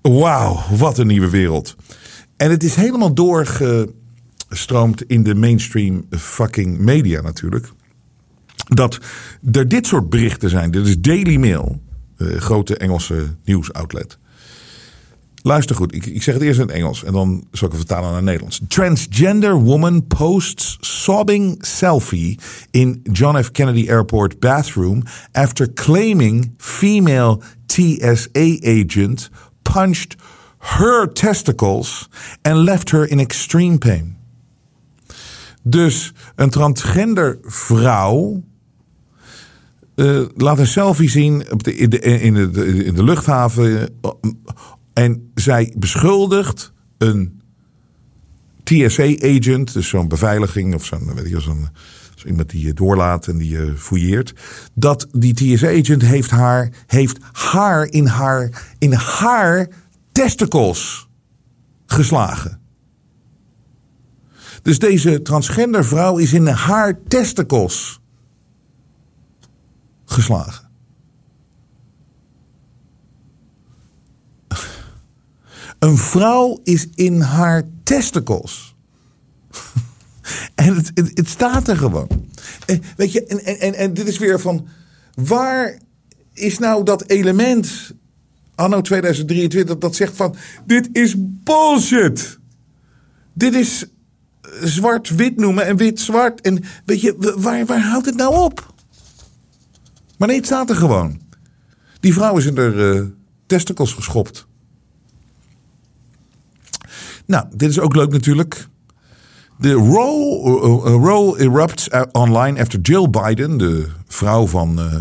Wauw, 0.00 0.62
wat 0.76 0.98
een 0.98 1.06
nieuwe 1.06 1.30
wereld. 1.30 1.76
En 2.36 2.50
het 2.50 2.64
is 2.64 2.74
helemaal 2.74 3.14
doorgestroomd 3.14 5.02
in 5.02 5.22
de 5.22 5.34
mainstream 5.34 6.06
fucking 6.10 6.78
media 6.78 7.20
natuurlijk 7.20 7.72
dat 8.74 8.98
er 9.52 9.68
dit 9.68 9.86
soort 9.86 10.10
berichten 10.10 10.50
zijn. 10.50 10.70
Dit 10.70 10.86
is 10.86 11.00
Daily 11.00 11.36
Mail, 11.36 11.80
grote 12.24 12.76
Engelse 12.76 13.36
nieuwsoutlet. 13.44 14.18
Luister 15.42 15.76
goed, 15.76 15.94
ik, 15.94 16.06
ik 16.06 16.22
zeg 16.22 16.34
het 16.34 16.42
eerst 16.42 16.60
in 16.60 16.66
het 16.66 16.74
Engels 16.74 17.04
en 17.04 17.12
dan 17.12 17.44
zal 17.52 17.68
ik 17.68 17.74
het 17.74 17.86
vertalen 17.86 18.12
naar 18.12 18.22
Nederlands. 18.22 18.60
Transgender 18.68 19.54
woman 19.54 20.06
posts 20.06 20.76
sobbing 20.80 21.66
selfie 21.66 22.38
in 22.70 23.00
John 23.12 23.42
F. 23.42 23.50
Kennedy 23.50 23.90
Airport 23.90 24.40
bathroom 24.40 25.02
after 25.32 25.72
claiming 25.72 26.54
female 26.56 27.40
TSA 27.66 28.58
agent 28.62 29.30
punched 29.62 30.16
her 30.58 31.12
testicles 31.12 32.08
and 32.42 32.56
left 32.56 32.90
her 32.90 33.10
in 33.10 33.18
extreme 33.18 33.78
pain. 33.78 34.16
Dus 35.62 36.12
een 36.34 36.50
transgender 36.50 37.38
vrouw 37.42 38.42
eh, 40.00 40.22
laat 40.36 40.58
een 40.58 40.66
selfie 40.66 41.10
zien 41.10 41.44
op 41.50 41.62
de, 41.62 41.76
in, 41.76 41.90
de, 41.90 41.98
in, 41.98 42.34
de, 42.34 42.84
in 42.84 42.94
de 42.94 43.04
luchthaven. 43.04 43.88
En 44.92 45.30
zij 45.34 45.74
beschuldigt 45.76 46.72
een 46.98 47.40
TSA-agent, 48.62 49.72
dus 49.72 49.88
zo'n 49.88 50.08
beveiliging 50.08 50.74
of 50.74 50.84
zo'n, 50.84 51.14
weet 51.14 51.28
je, 51.28 51.40
zo'n 51.40 51.68
zo 52.14 52.26
iemand 52.26 52.50
die 52.50 52.66
je 52.66 52.72
doorlaat 52.72 53.26
en 53.26 53.38
die 53.38 53.50
je 53.50 53.74
fouilleert. 53.76 54.34
Dat 54.74 55.06
die 55.12 55.34
TSA-agent 55.34 56.02
heeft 56.02 56.30
haar, 56.30 56.72
heeft 56.86 57.18
haar 57.32 57.86
in 57.86 58.06
haar, 58.06 58.66
in 58.78 58.92
haar 58.92 59.68
testicles 60.12 61.08
geslagen. 61.86 62.60
Dus 64.62 64.78
deze 64.78 65.22
transgender 65.22 65.84
vrouw 65.84 66.16
is 66.16 66.32
in 66.32 66.46
haar 66.46 66.98
testicles 67.08 67.99
geslagen. 70.10 70.68
Een 75.78 75.96
vrouw 75.96 76.60
is 76.64 76.88
in 76.94 77.20
haar 77.20 77.62
testicles. 77.82 78.74
en 80.54 80.74
het, 80.74 80.90
het, 80.94 81.28
staat 81.28 81.68
er 81.68 81.76
gewoon. 81.76 82.08
Weet 82.96 83.12
je, 83.12 83.24
en, 83.24 83.60
en, 83.60 83.74
en, 83.74 83.94
dit 83.94 84.08
is 84.08 84.18
weer 84.18 84.40
van. 84.40 84.68
Waar 85.14 85.78
is 86.32 86.58
nou 86.58 86.84
dat 86.84 87.08
element. 87.08 87.92
Anno 88.54 88.80
2023 88.80 89.78
dat 89.78 89.96
zegt 89.96 90.16
van. 90.16 90.36
Dit 90.66 90.88
is 90.92 91.14
bullshit. 91.18 92.38
Dit 93.32 93.54
is 93.54 93.86
zwart-wit 94.62 95.36
noemen 95.36 95.66
en 95.66 95.76
wit-zwart. 95.76 96.40
En 96.40 96.64
weet 96.84 97.00
je, 97.00 97.34
waar, 97.38 97.66
waar 97.66 97.82
houdt 97.82 98.06
het 98.06 98.16
nou 98.16 98.36
op? 98.36 98.74
Maar 100.20 100.28
nee, 100.28 100.36
het 100.36 100.46
staat 100.46 100.70
er 100.70 100.76
gewoon. 100.76 101.20
Die 102.00 102.12
vrouw 102.12 102.36
is 102.36 102.46
in 102.46 102.56
haar 102.56 102.94
eh, 102.94 103.02
testicles 103.46 103.92
geschopt. 103.92 104.46
Nou, 107.26 107.46
dit 107.54 107.70
is 107.70 107.78
ook 107.80 107.94
leuk 107.96 108.10
natuurlijk. 108.10 108.68
De 109.58 109.72
row, 109.72 110.46
uh, 110.46 110.92
uh, 110.92 111.04
row 111.04 111.40
erupts 111.40 111.88
online 112.12 112.60
after 112.60 112.80
Jill 112.80 113.10
Biden, 113.10 113.56
de 113.56 113.86
vrouw 114.06 114.46
van 114.46 114.78
eh, 114.78 115.00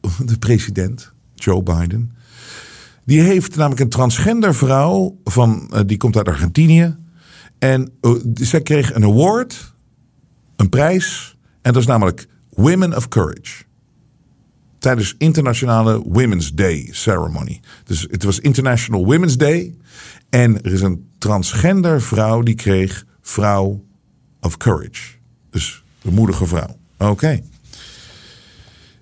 de 0.30 0.38
president, 0.38 1.12
Joe 1.34 1.62
Biden. 1.62 2.16
Die 3.04 3.20
heeft 3.20 3.56
namelijk 3.56 3.80
een 3.80 3.88
transgender 3.88 4.54
vrouw, 4.54 5.18
van, 5.24 5.68
eh, 5.70 5.80
die 5.86 5.96
komt 5.96 6.16
uit 6.16 6.28
Argentinië. 6.28 6.96
En 7.58 7.92
zij 8.34 8.62
kreeg 8.62 8.94
een 8.94 9.04
award, 9.04 9.74
een 10.56 10.68
prijs. 10.68 11.36
En 11.62 11.72
dat 11.72 11.82
is 11.82 11.88
namelijk 11.88 12.26
Women 12.50 12.96
of 12.96 13.08
Courage. 13.08 13.64
Tijdens 14.82 15.14
Internationale 15.18 16.02
Women's 16.06 16.52
Day 16.52 16.88
Ceremony. 16.90 17.60
Dus 17.84 18.06
het 18.10 18.22
was 18.22 18.38
International 18.38 19.04
Women's 19.04 19.36
Day. 19.36 19.74
En 20.30 20.62
er 20.62 20.72
is 20.72 20.80
een 20.80 21.10
transgender 21.18 22.02
vrouw 22.02 22.42
die 22.42 22.54
kreeg 22.54 23.04
Vrouw 23.20 23.84
of 24.40 24.56
Courage. 24.56 25.14
Dus 25.50 25.84
de 26.00 26.10
moedige 26.10 26.46
vrouw. 26.46 26.78
Oké. 26.98 27.42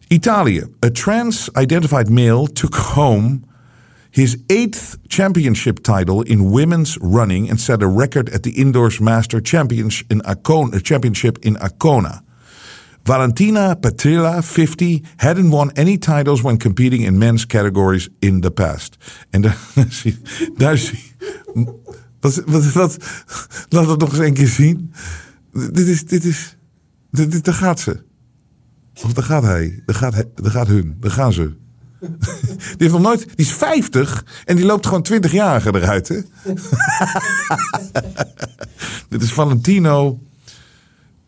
Italië. 0.08 0.66
A 0.84 0.90
trans-identified 0.90 2.08
male 2.08 2.52
took 2.52 2.74
home 2.74 3.40
his 4.10 4.36
eighth 4.46 4.98
championship 5.06 5.78
title 5.82 6.22
in 6.22 6.50
women's 6.50 6.98
running 7.00 7.50
and 7.50 7.60
set 7.60 7.82
a 7.82 7.88
record 7.88 8.32
at 8.32 8.42
the 8.42 8.50
Indoors 8.50 8.98
Master 8.98 9.40
championship 9.42 11.38
in 11.38 11.56
Acona. 11.56 12.22
Valentina 13.02 13.74
Petrilla, 13.74 14.42
50, 14.42 15.02
hadn't 15.16 15.50
won 15.50 15.72
any 15.72 15.98
titles 15.98 16.42
when 16.42 16.58
competing 16.58 17.02
in 17.04 17.18
men's 17.18 17.46
categories 17.46 18.08
in 18.18 18.40
the 18.40 18.50
past. 18.50 18.96
En 19.30 19.40
daar, 19.40 20.78
zie 20.78 20.98
wat, 22.20 22.96
laat 23.68 23.88
het 23.88 24.00
nog 24.00 24.10
eens 24.10 24.18
een 24.18 24.34
keer 24.34 24.48
zien. 24.48 24.92
Dit 25.52 25.86
is, 25.86 26.04
dit 26.04 26.24
is, 26.24 26.56
dit, 27.10 27.32
dit, 27.32 27.44
daar 27.44 27.54
gaat 27.54 27.80
ze. 27.80 28.02
Of 29.02 29.12
daar 29.12 29.24
gaat 29.24 29.42
hij. 29.42 29.82
Daar 29.86 29.96
gaat, 29.96 30.14
hij, 30.14 30.24
daar 30.34 30.50
gaat 30.50 30.66
hun. 30.66 30.96
Daar 31.00 31.10
gaan 31.10 31.32
ze. 31.32 31.58
Die, 32.00 32.08
heeft 32.78 32.92
nog 32.92 33.00
nooit, 33.00 33.20
die 33.20 33.46
is 33.46 33.52
50 33.52 34.24
en 34.44 34.56
die 34.56 34.64
loopt 34.64 34.86
gewoon 34.86 35.02
20 35.02 35.32
jaar 35.32 35.66
eruit. 35.66 36.08
Hè? 36.08 36.20
Dit 39.08 39.22
is 39.22 39.32
Valentino 39.32 40.20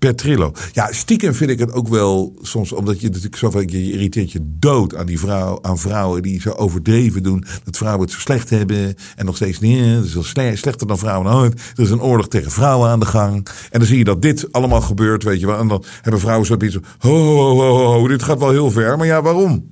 Petrillo. 0.03 0.53
Ja, 0.73 0.93
stiekem 0.93 1.35
vind 1.35 1.51
ik 1.51 1.59
het 1.59 1.73
ook 1.73 1.89
wel 1.89 2.35
soms, 2.41 2.73
omdat 2.73 3.01
je 3.01 3.07
natuurlijk 3.07 3.37
zo 3.37 3.51
vaak, 3.51 3.71
je 3.71 3.93
irriteert 3.93 4.33
je 4.33 4.41
dood 4.43 4.97
aan 4.97 5.07
die 5.07 5.19
vrouw, 5.19 5.59
aan 5.63 5.79
vrouwen 5.79 6.23
die 6.23 6.41
zo 6.41 6.51
overdreven 6.51 7.23
doen, 7.23 7.45
dat 7.65 7.77
vrouwen 7.77 8.03
het 8.03 8.11
zo 8.15 8.21
slecht 8.21 8.51
hebben 8.51 8.95
en 9.17 9.25
nog 9.25 9.37
steeds 9.37 9.61
niet, 9.61 9.81
het 9.81 10.35
is 10.37 10.61
slechter 10.61 10.87
dan 10.87 10.99
vrouwen 10.99 11.35
ooit. 11.35 11.61
Er 11.77 11.83
is 11.83 11.91
een 11.91 12.03
oorlog 12.03 12.29
tegen 12.29 12.51
vrouwen 12.51 12.89
aan 12.89 13.01
de 13.01 13.07
gang. 13.07 13.47
En 13.71 13.79
dan 13.79 13.89
zie 13.89 13.99
je 13.99 14.05
dat 14.05 14.23
dit 14.23 14.53
allemaal 14.53 14.81
gebeurt, 14.81 15.23
weet 15.23 15.41
je 15.41 15.47
wel. 15.47 15.59
En 15.59 15.69
dan 15.69 15.85
hebben 16.01 16.21
vrouwen 16.21 16.47
zoiets 16.47 16.75
van, 16.75 16.85
ho, 16.99 17.35
ho, 17.35 17.57
ho, 17.57 17.85
ho, 17.85 18.09
dit 18.09 18.23
gaat 18.23 18.39
wel 18.39 18.51
heel 18.51 18.71
ver. 18.71 18.97
Maar 18.97 19.07
ja, 19.07 19.23
waarom? 19.23 19.71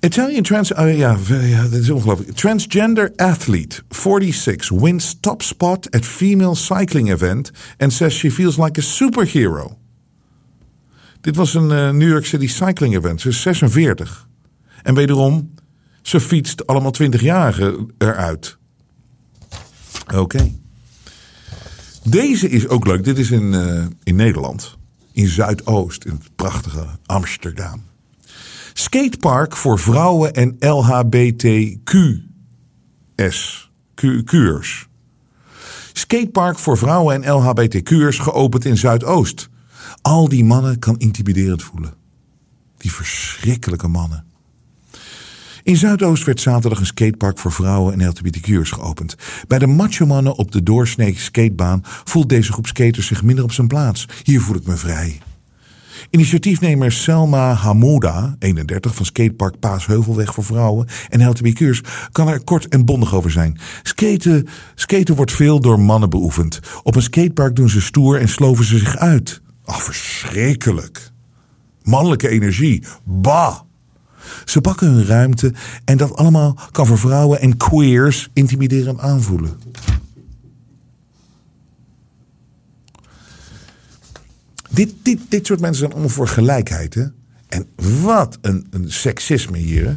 Italian 0.00 0.42
trans... 0.42 0.72
oh 0.72 0.96
ja, 0.96 1.16
ja, 1.28 1.66
is 1.70 1.90
ongelooflijk. 1.90 2.36
Transgender 2.36 3.12
athlete, 3.16 3.82
46, 3.88 4.68
wins 4.68 5.16
top 5.20 5.42
spot 5.42 5.90
at 5.90 6.06
female 6.06 6.54
cycling 6.54 7.10
event... 7.10 7.50
and 7.78 7.92
says 7.92 8.14
she 8.14 8.30
feels 8.30 8.56
like 8.56 8.80
a 8.80 8.82
superhero. 8.82 9.78
Dit 11.20 11.36
was 11.36 11.54
een 11.54 11.70
eh, 11.70 11.90
New 11.90 12.08
York 12.08 12.26
City 12.26 12.46
cycling 12.46 12.96
event. 12.96 13.20
Ze 13.20 13.28
is 13.28 13.42
46. 13.42 14.28
En 14.82 14.94
wederom, 14.94 15.54
ze 16.02 16.20
fietst 16.20 16.66
allemaal 16.66 16.92
20-jarigen 17.02 17.94
eruit. 17.98 18.58
Oké. 20.14 20.52
Deze 22.02 22.48
is 22.48 22.68
ook 22.68 22.86
leuk. 22.86 23.04
Dit 23.04 23.18
is 23.18 23.30
in, 23.30 23.54
eh, 23.54 23.86
in 24.02 24.16
Nederland. 24.16 24.76
In 25.12 25.28
Zuidoost, 25.28 26.04
in 26.04 26.12
het 26.12 26.36
prachtige 26.36 26.86
Amsterdam. 27.06 27.89
Skatepark 28.72 29.56
voor 29.56 29.78
vrouwen 29.78 30.32
en 30.32 30.56
LHBTQS. 30.58 32.28
Q'ers. 33.94 34.88
Skatepark 35.92 36.58
voor 36.58 36.78
vrouwen 36.78 37.22
en 37.22 37.32
LHBTQ'ers 37.32 38.18
geopend 38.18 38.64
in 38.64 38.76
Zuidoost. 38.76 39.48
Al 40.02 40.28
die 40.28 40.44
mannen 40.44 40.78
kan 40.78 40.98
intimiderend 40.98 41.62
voelen. 41.62 41.94
Die 42.76 42.92
verschrikkelijke 42.92 43.88
mannen. 43.88 44.24
In 45.62 45.76
Zuidoost 45.76 46.24
werd 46.24 46.40
zaterdag 46.40 46.78
een 46.78 46.86
skatepark 46.86 47.38
voor 47.38 47.52
vrouwen 47.52 48.00
en 48.00 48.08
LGBTQ'ers 48.08 48.70
geopend. 48.70 49.14
Bij 49.48 49.58
de 49.58 49.66
macho-mannen 49.66 50.36
op 50.36 50.52
de 50.52 50.62
doorsnee 50.62 51.18
skatebaan 51.18 51.80
voelt 51.84 52.28
deze 52.28 52.52
groep 52.52 52.66
skaters 52.66 53.06
zich 53.06 53.22
minder 53.22 53.44
op 53.44 53.52
zijn 53.52 53.66
plaats. 53.66 54.08
Hier 54.22 54.40
voel 54.40 54.56
ik 54.56 54.66
me 54.66 54.76
vrij. 54.76 55.20
Initiatiefnemer 56.10 56.92
Selma 56.92 57.54
Hamouda, 57.54 58.36
31, 58.38 58.94
van 58.94 59.04
skatepark 59.04 59.58
Paasheuvelweg 59.58 60.34
voor 60.34 60.44
vrouwen 60.44 60.86
en 61.08 61.28
LGBTQ'ers, 61.28 61.80
kan 62.12 62.28
er 62.28 62.44
kort 62.44 62.68
en 62.68 62.84
bondig 62.84 63.14
over 63.14 63.30
zijn. 63.30 63.58
Skaten, 63.82 64.48
skaten 64.74 65.14
wordt 65.14 65.32
veel 65.32 65.60
door 65.60 65.80
mannen 65.80 66.10
beoefend. 66.10 66.60
Op 66.82 66.96
een 66.96 67.02
skatepark 67.02 67.56
doen 67.56 67.68
ze 67.68 67.80
stoer 67.80 68.20
en 68.20 68.28
sloven 68.28 68.64
ze 68.64 68.78
zich 68.78 68.96
uit. 68.96 69.40
Ach, 69.64 69.82
verschrikkelijk. 69.82 71.10
Mannelijke 71.82 72.28
energie. 72.28 72.84
Bah! 73.04 73.60
Ze 74.44 74.60
pakken 74.60 74.92
hun 74.92 75.06
ruimte 75.06 75.52
en 75.84 75.96
dat 75.96 76.16
allemaal 76.16 76.58
kan 76.70 76.86
voor 76.86 76.98
vrouwen 76.98 77.40
en 77.40 77.56
queers 77.56 78.30
intimiderend 78.32 79.00
aanvoelen. 79.00 79.58
Dit, 84.70 84.94
dit, 85.02 85.18
dit 85.28 85.46
soort 85.46 85.60
mensen 85.60 85.78
zijn 85.78 85.92
allemaal 85.92 86.10
voor 86.10 86.28
gelijkheid. 86.28 86.94
Hè? 86.94 87.04
En 87.48 87.66
wat 88.02 88.38
een, 88.40 88.66
een 88.70 88.92
seksisme 88.92 89.58
hier. 89.58 89.86
Hè? 89.86 89.94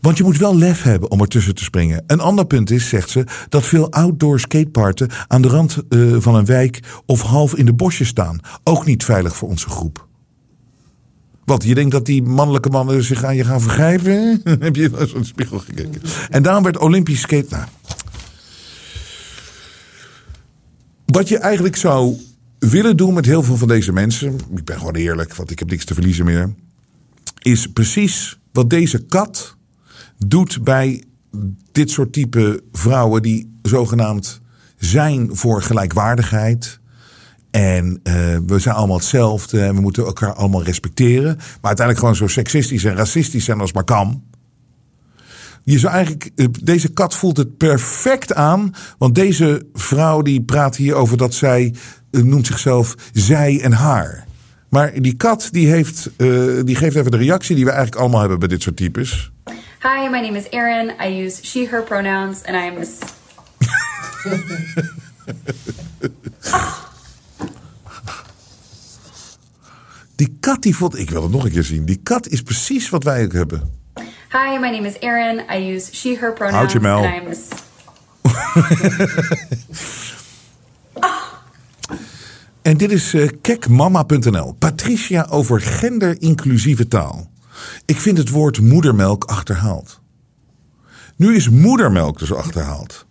Want 0.00 0.16
je 0.16 0.22
moet 0.22 0.38
wel 0.38 0.56
lef 0.56 0.82
hebben 0.82 1.10
om 1.10 1.20
ertussen 1.20 1.54
te 1.54 1.64
springen. 1.64 2.04
Een 2.06 2.20
ander 2.20 2.46
punt 2.46 2.70
is, 2.70 2.88
zegt 2.88 3.10
ze, 3.10 3.24
dat 3.48 3.64
veel 3.64 3.90
outdoor 3.92 4.40
skateparken 4.40 5.08
aan 5.26 5.42
de 5.42 5.48
rand 5.48 5.76
eh, 5.88 6.16
van 6.18 6.34
een 6.34 6.44
wijk 6.44 6.80
of 7.06 7.22
half 7.22 7.54
in 7.54 7.66
de 7.66 7.72
bosjes 7.72 8.08
staan. 8.08 8.40
Ook 8.64 8.86
niet 8.86 9.04
veilig 9.04 9.36
voor 9.36 9.48
onze 9.48 9.68
groep. 9.68 10.08
Wat, 11.44 11.64
je 11.64 11.74
denkt 11.74 11.92
dat 11.92 12.06
die 12.06 12.22
mannelijke 12.22 12.68
mannen 12.68 13.04
zich 13.04 13.24
aan 13.24 13.36
je 13.36 13.44
gaan 13.44 13.60
vergrijpen? 13.60 14.40
Heb 14.60 14.76
je 14.76 14.90
naar 14.90 15.06
zo'n 15.06 15.24
spiegel 15.24 15.58
gekeken? 15.58 16.02
En 16.30 16.42
daarom 16.42 16.62
werd 16.62 16.78
Olympisch 16.78 17.20
skate... 17.20 17.46
Nou, 17.50 17.64
wat 21.06 21.28
je 21.28 21.38
eigenlijk 21.38 21.76
zou 21.76 22.16
willen 22.60 22.96
doen 22.96 23.14
met 23.14 23.26
heel 23.26 23.42
veel 23.42 23.56
van 23.56 23.68
deze 23.68 23.92
mensen... 23.92 24.38
Ik 24.54 24.64
ben 24.64 24.78
gewoon 24.78 24.94
eerlijk, 24.94 25.34
want 25.34 25.50
ik 25.50 25.58
heb 25.58 25.70
niks 25.70 25.84
te 25.84 25.94
verliezen 25.94 26.24
meer... 26.24 26.54
is 27.38 27.66
precies 27.66 28.40
wat 28.52 28.70
deze 28.70 28.98
kat 28.98 29.56
doet 30.26 30.64
bij 30.64 31.04
dit 31.72 31.90
soort 31.90 32.12
type 32.12 32.62
vrouwen... 32.72 33.22
die 33.22 33.58
zogenaamd 33.62 34.40
zijn 34.76 35.36
voor 35.36 35.62
gelijkwaardigheid... 35.62 36.80
En 37.50 38.00
uh, 38.04 38.14
we 38.46 38.58
zijn 38.58 38.74
allemaal 38.74 38.96
hetzelfde 38.96 39.60
en 39.60 39.74
we 39.74 39.80
moeten 39.80 40.04
elkaar 40.04 40.32
allemaal 40.32 40.62
respecteren. 40.62 41.36
Maar 41.36 41.46
uiteindelijk 41.60 41.98
gewoon 41.98 42.16
zo 42.16 42.26
seksistisch 42.26 42.84
en 42.84 42.96
racistisch 42.96 43.44
zijn 43.44 43.60
als 43.60 43.72
maar 43.72 43.84
kan. 43.84 44.22
Je 45.64 45.78
zou 45.78 45.94
eigenlijk, 45.94 46.30
uh, 46.36 46.46
deze 46.62 46.88
kat 46.88 47.14
voelt 47.14 47.36
het 47.36 47.56
perfect 47.56 48.34
aan. 48.34 48.74
Want 48.98 49.14
deze 49.14 49.66
vrouw 49.72 50.22
die 50.22 50.42
praat 50.42 50.76
hier 50.76 50.94
over 50.94 51.16
dat 51.16 51.34
zij 51.34 51.74
noemt 52.10 52.46
zichzelf 52.46 52.94
zij 53.12 53.60
en 53.62 53.72
haar. 53.72 54.26
Maar 54.68 55.00
die 55.00 55.14
kat 55.16 55.48
die, 55.50 55.68
heeft, 55.68 56.10
die 56.64 56.74
geeft 56.74 56.96
even 56.96 57.10
de 57.10 57.16
reactie 57.16 57.56
die 57.56 57.64
we 57.64 57.70
eigenlijk 57.70 58.00
allemaal 58.00 58.20
hebben 58.20 58.38
bij 58.38 58.48
dit 58.48 58.62
soort 58.62 58.76
types. 58.76 59.30
Hi, 59.80 60.08
my 60.10 60.20
name 60.20 60.38
is 60.38 60.46
Erin. 60.50 60.92
I 61.00 61.24
use 61.24 61.44
she, 61.46 61.66
her 61.70 61.82
pronouns 61.82 62.44
and 62.44 62.56
I 62.56 62.68
am 62.68 62.76
a... 62.76 62.84
Die 70.20 70.36
kat 70.40 70.62
die 70.62 70.76
vond, 70.76 70.98
ik 70.98 71.10
wil 71.10 71.22
het 71.22 71.32
nog 71.32 71.44
een 71.44 71.50
keer 71.50 71.64
zien. 71.64 71.84
Die 71.84 72.00
kat 72.02 72.28
is 72.28 72.42
precies 72.42 72.88
wat 72.88 73.04
wij 73.04 73.24
ook 73.24 73.32
hebben. 73.32 73.74
Hi, 74.30 74.58
my 74.58 74.70
name 74.70 74.86
is 74.86 74.94
Erin. 74.98 75.42
I 75.50 75.74
use 75.74 75.94
she, 75.94 76.16
her 76.20 76.32
pronouns. 76.32 76.56
Houd 76.56 76.72
je 76.72 76.80
mel. 76.80 76.96
And 76.96 77.06
I 77.06 77.18
am. 77.18 77.32
En 82.62 82.76
dit 82.76 82.92
is 82.92 83.14
uh, 83.14 83.28
kekmama.nl. 83.40 84.54
Patricia 84.58 85.26
over 85.30 85.60
genderinclusieve 85.60 86.88
taal. 86.88 87.30
Ik 87.84 88.00
vind 88.00 88.18
het 88.18 88.28
woord 88.28 88.60
moedermelk 88.60 89.24
achterhaald. 89.24 90.00
Nu 91.16 91.36
is 91.36 91.48
moedermelk 91.48 92.18
dus 92.18 92.32
achterhaald. 92.32 93.06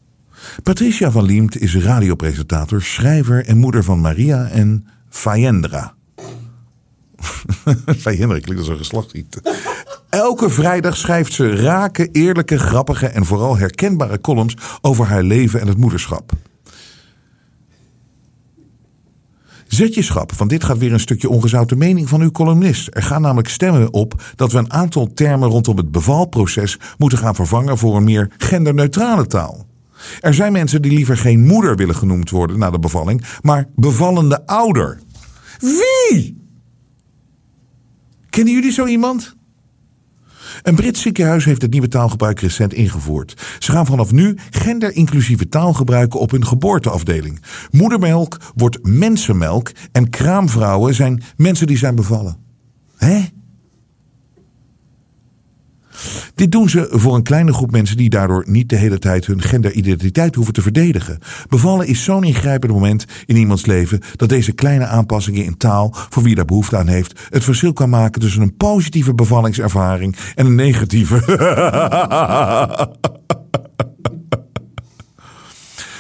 Patricia 0.64 1.12
van 1.12 1.24
Liemt 1.24 1.62
is 1.62 1.76
radiopresentator, 1.76 2.82
schrijver 2.82 3.46
en 3.46 3.58
moeder 3.58 3.84
van 3.84 4.00
Maria 4.00 4.48
en 4.48 4.88
Fayendra. 5.10 5.94
Fayendra 8.04 8.40
klinkt 8.40 8.58
als 8.58 8.68
een 8.68 8.78
geslachtsziekte. 8.78 9.42
Elke 10.10 10.50
vrijdag 10.50 10.98
schrijft 10.98 11.34
ze 11.34 11.56
rake, 11.56 12.10
eerlijke, 12.12 12.58
grappige 12.58 13.08
en 13.08 13.26
vooral 13.26 13.58
herkenbare 13.58 14.22
columns 14.22 14.58
over 14.82 15.06
haar 15.06 15.24
leven 15.24 15.62
en 15.62 15.68
het 15.68 15.78
moederschap. 15.78 16.32
Zetjeschap, 19.70 20.34
van 20.34 20.48
dit 20.48 20.64
gaat 20.64 20.78
weer 20.78 20.94
een 20.94 21.00
stukje 21.00 21.30
ongezouten 21.30 21.78
mening 21.78 22.10
van 22.10 22.22
uw 22.22 22.32
columnist. 22.32 22.88
Er 22.92 23.04
gaan 23.04 23.22
namelijk 23.22 23.48
stemmen 23.48 23.94
op 23.94 24.22
dat 24.36 24.52
we 24.52 24.58
een 24.58 24.74
aantal 24.74 25.14
termen 25.14 25.50
rondom 25.50 25.78
het 25.78 25.92
bevalproces 25.92 26.78
moeten 26.98 27.18
gaan 27.18 27.36
vervangen 27.36 27.78
voor 27.78 27.96
een 27.96 28.04
meer 28.04 28.32
genderneutrale 28.38 29.28
taal. 29.28 29.66
Er 30.20 30.34
zijn 30.34 30.52
mensen 30.52 30.82
die 30.82 30.92
liever 30.92 31.18
geen 31.18 31.46
moeder 31.46 31.76
willen 31.76 31.96
genoemd 31.96 32.30
worden 32.30 32.60
na 32.60 32.70
de 32.70 32.80
bevalling, 32.80 33.24
maar 33.42 33.68
bevallende 33.76 34.46
ouder. 34.46 35.00
Wie? 35.60 36.38
Kennen 38.30 38.54
jullie 38.54 38.72
zo 38.72 38.86
iemand? 38.86 39.38
Een 40.64 40.76
Brits 40.76 41.02
ziekenhuis 41.02 41.46
heeft 41.46 41.62
het 41.62 41.72
nieuwe 41.72 41.88
taalgebruik 41.88 42.40
recent 42.40 42.74
ingevoerd. 42.74 43.42
Ze 43.60 43.72
gaan 43.72 43.86
vanaf 43.86 44.12
nu 44.12 44.38
genderinclusieve 44.50 45.50
taal 45.50 45.74
gebruiken 45.74 46.20
op 46.20 46.32
hun 46.32 46.46
geboorteafdeling. 46.46 47.42
Moedermelk 47.72 48.38
wordt 48.56 48.84
mensenmelk 48.84 49.72
en 49.92 50.10
kraamvrouwen 50.10 50.96
zijn 50.96 51.24
mensen 51.36 51.68
die 51.68 51.78
zijn 51.78 51.96
bevallen. 51.96 52.38
Hè? 52.98 53.26
Dit 56.40 56.52
doen 56.52 56.70
ze 56.70 56.88
voor 56.92 57.16
een 57.16 57.24
kleine 57.24 57.54
groep 57.54 57.72
mensen 57.72 57.98
die 57.98 58.10
daardoor 58.10 58.44
niet 58.48 58.70
de 58.70 58.76
hele 58.76 59.00
tijd 59.00 59.26
hun 59.26 59.42
genderidentiteit 59.42 60.36
hoeven 60.36 60.54
te 60.54 60.62
verdedigen. 60.62 61.20
Bevallen 61.50 61.88
is 61.88 62.04
zo'n 62.04 62.24
ingrijpend 62.24 62.72
moment 62.72 63.06
in 63.26 63.36
iemands 63.36 63.66
leven 63.66 64.00
dat 64.16 64.30
deze 64.30 64.52
kleine 64.52 64.86
aanpassingen 64.86 65.46
in 65.46 65.58
taal, 65.58 65.94
voor 66.10 66.24
wie 66.24 66.36
daar 66.36 66.46
behoefte 66.46 66.78
aan 66.78 66.88
heeft, 66.88 67.20
het 67.30 67.44
verschil 67.44 67.74
kan 67.74 67.90
maken 67.90 68.22
tussen 68.22 68.42
een 68.42 68.58
positieve 68.58 69.14
bevallingservaring 69.14 70.16
en 70.36 70.46
een 70.46 70.56
negatieve. 70.56 71.22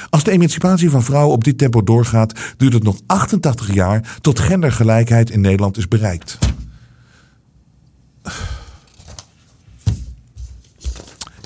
Als 0.10 0.23
de 0.23 0.32
emancipatie 0.32 0.89
van 0.89 1.04
vrouwen 1.04 1.36
op 1.36 1.43
dit 1.43 1.58
tempo 1.58 1.84
doorgaat, 1.84 2.39
duurt 2.58 2.73
het 2.73 2.84
nog 2.84 2.99
88 3.06 3.73
jaar 3.73 4.17
tot 4.21 4.39
gendergelijkheid 4.39 5.30
in 5.30 5.41
Nederland 5.41 5.78
is 5.78 5.88
bereikt. 5.88 6.38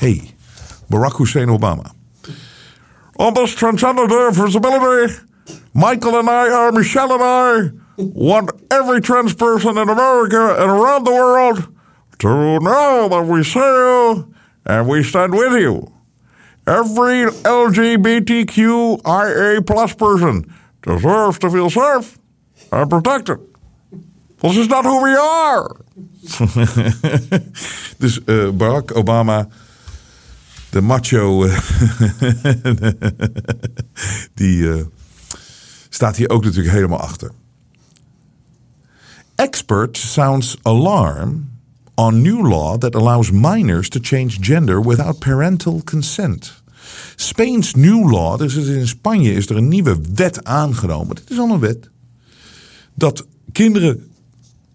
Hey, 0.03 0.19
Barack 0.91 1.13
Hussein 1.13 1.47
Obama. 1.47 1.95
On 3.17 3.33
this 3.33 3.55
of 3.63 4.35
visibility, 4.35 5.13
Michael 5.73 6.19
and 6.19 6.29
I, 6.29 6.51
or 6.51 6.73
Michelle 6.73 7.13
and 7.13 7.23
I, 7.23 7.69
want 7.95 8.51
every 8.69 8.99
trans 8.99 9.33
person 9.33 9.77
in 9.77 9.87
America 9.87 10.57
and 10.59 10.69
around 10.69 11.05
the 11.05 11.11
world 11.11 11.73
to 12.19 12.59
know 12.59 13.07
that 13.11 13.25
we 13.25 13.45
see 13.45 13.59
you 13.59 14.33
and 14.65 14.89
we 14.89 15.03
stand 15.03 15.35
with 15.35 15.53
you. 15.53 15.89
Every 16.67 17.27
LGBTQIA 17.63 19.65
plus 19.65 19.93
person 19.93 20.53
deserves 20.81 21.39
to 21.39 21.49
feel 21.49 21.69
safe 21.69 22.19
and 22.73 22.89
protected. 22.89 23.39
This 24.41 24.57
is 24.57 24.67
not 24.67 24.83
who 24.83 25.01
we 25.01 25.15
are. 25.15 25.77
dus 27.99 28.19
uh, 28.27 28.51
Barack 28.51 28.91
Obama, 28.95 29.47
de 30.73 30.81
macho, 30.81 31.45
uh, 31.45 31.59
die 34.39 34.57
uh, 34.57 34.81
staat 35.89 36.15
hier 36.15 36.29
ook 36.29 36.43
natuurlijk 36.43 36.73
helemaal 36.73 36.99
achter. 36.99 37.31
Expert 39.35 39.97
sounds 39.97 40.57
alarm 40.61 41.49
on 41.95 42.21
new 42.21 42.47
law 42.47 42.77
that 42.77 42.95
allows 42.95 43.31
minors 43.31 43.89
to 43.89 43.99
change 44.01 44.29
gender 44.39 44.83
without 44.83 45.19
parental 45.19 45.81
consent. 45.83 46.63
Spain's 47.15 47.73
new 47.73 48.11
law, 48.11 48.37
dus 48.37 48.55
in 48.55 48.87
Spanje 48.87 49.33
is 49.33 49.49
er 49.49 49.57
een 49.57 49.67
nieuwe 49.67 49.97
wet 50.15 50.43
aangenomen. 50.43 51.15
Dit 51.15 51.29
is 51.29 51.39
al 51.39 51.51
een 51.51 51.59
wet. 51.59 51.89
Dat 52.93 53.25
kinderen 53.51 54.11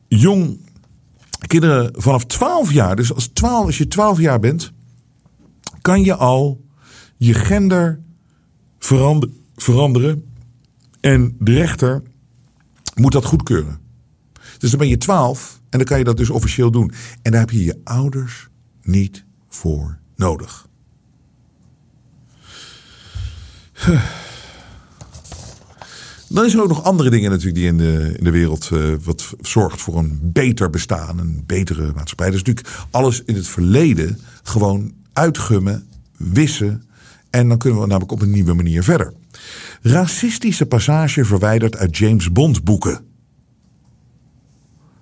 jong, 0.09 0.59
kinderen 1.47 1.91
vanaf 1.97 2.25
12 2.25 2.73
jaar, 2.73 2.97
dus 2.97 3.15
als, 3.15 3.27
12, 3.33 3.67
als 3.67 3.79
je 3.79 3.89
12 3.89 4.19
jaar 4.19 4.41
bent, 4.41 4.73
kan 5.89 6.05
je 6.05 6.15
al 6.15 6.65
je 7.17 7.35
gender 7.35 8.01
verander, 8.79 9.29
veranderen. 9.57 10.25
En 11.01 11.37
de 11.39 11.53
rechter 11.53 12.03
moet 12.95 13.13
dat 13.13 13.25
goedkeuren. 13.25 13.79
Dus 14.59 14.71
dan 14.71 14.79
ben 14.79 14.89
je 14.89 14.97
12 14.97 15.61
en 15.71 15.79
dan 15.79 15.87
kan 15.87 15.99
je 15.99 16.05
dat 16.05 16.17
dus 16.17 16.31
officieel 16.31 16.71
doen. 16.71 16.93
En 17.23 17.31
daar 17.31 17.41
heb 17.41 17.51
je 17.51 17.65
je 17.65 17.81
ouders 17.85 18.49
niet 18.83 19.25
voor 19.49 19.99
nodig. 20.17 20.67
Dan 26.29 26.45
is 26.45 26.55
er 26.55 26.63
ook 26.63 26.69
nog 26.69 26.85
andere 26.85 27.11
dingen 27.11 27.31
natuurlijk 27.31 27.57
die 27.57 27.67
in 27.67 27.79
de, 27.79 28.15
in 28.19 28.25
de 28.25 28.31
wereld 28.31 28.71
uh, 28.73 28.95
wat 29.05 29.35
zorgt 29.41 29.81
voor 29.81 29.99
een 29.99 30.19
beter 30.23 30.71
bestaan, 30.71 31.19
een 31.19 31.43
betere 31.47 31.93
maatschappij. 31.95 32.31
Dus 32.31 32.43
natuurlijk 32.43 32.69
alles 32.91 33.23
in 33.25 33.35
het 33.35 33.49
verleden 33.49 34.21
gewoon 34.43 34.98
uitgummen, 35.19 35.87
wissen 36.17 36.83
en 37.31 37.49
dan 37.49 37.59
kunnen 37.59 37.81
we 37.81 37.87
namelijk 37.87 38.13
op 38.13 38.23
een 38.23 38.31
nieuwe 38.31 38.55
manier 38.55 38.83
verder. 38.83 39.13
Racistische 39.83 40.67
passage 40.67 41.25
verwijderd 41.25 41.77
uit 41.77 41.97
James 41.97 42.33
Bond 42.33 42.65
boeken 42.65 43.07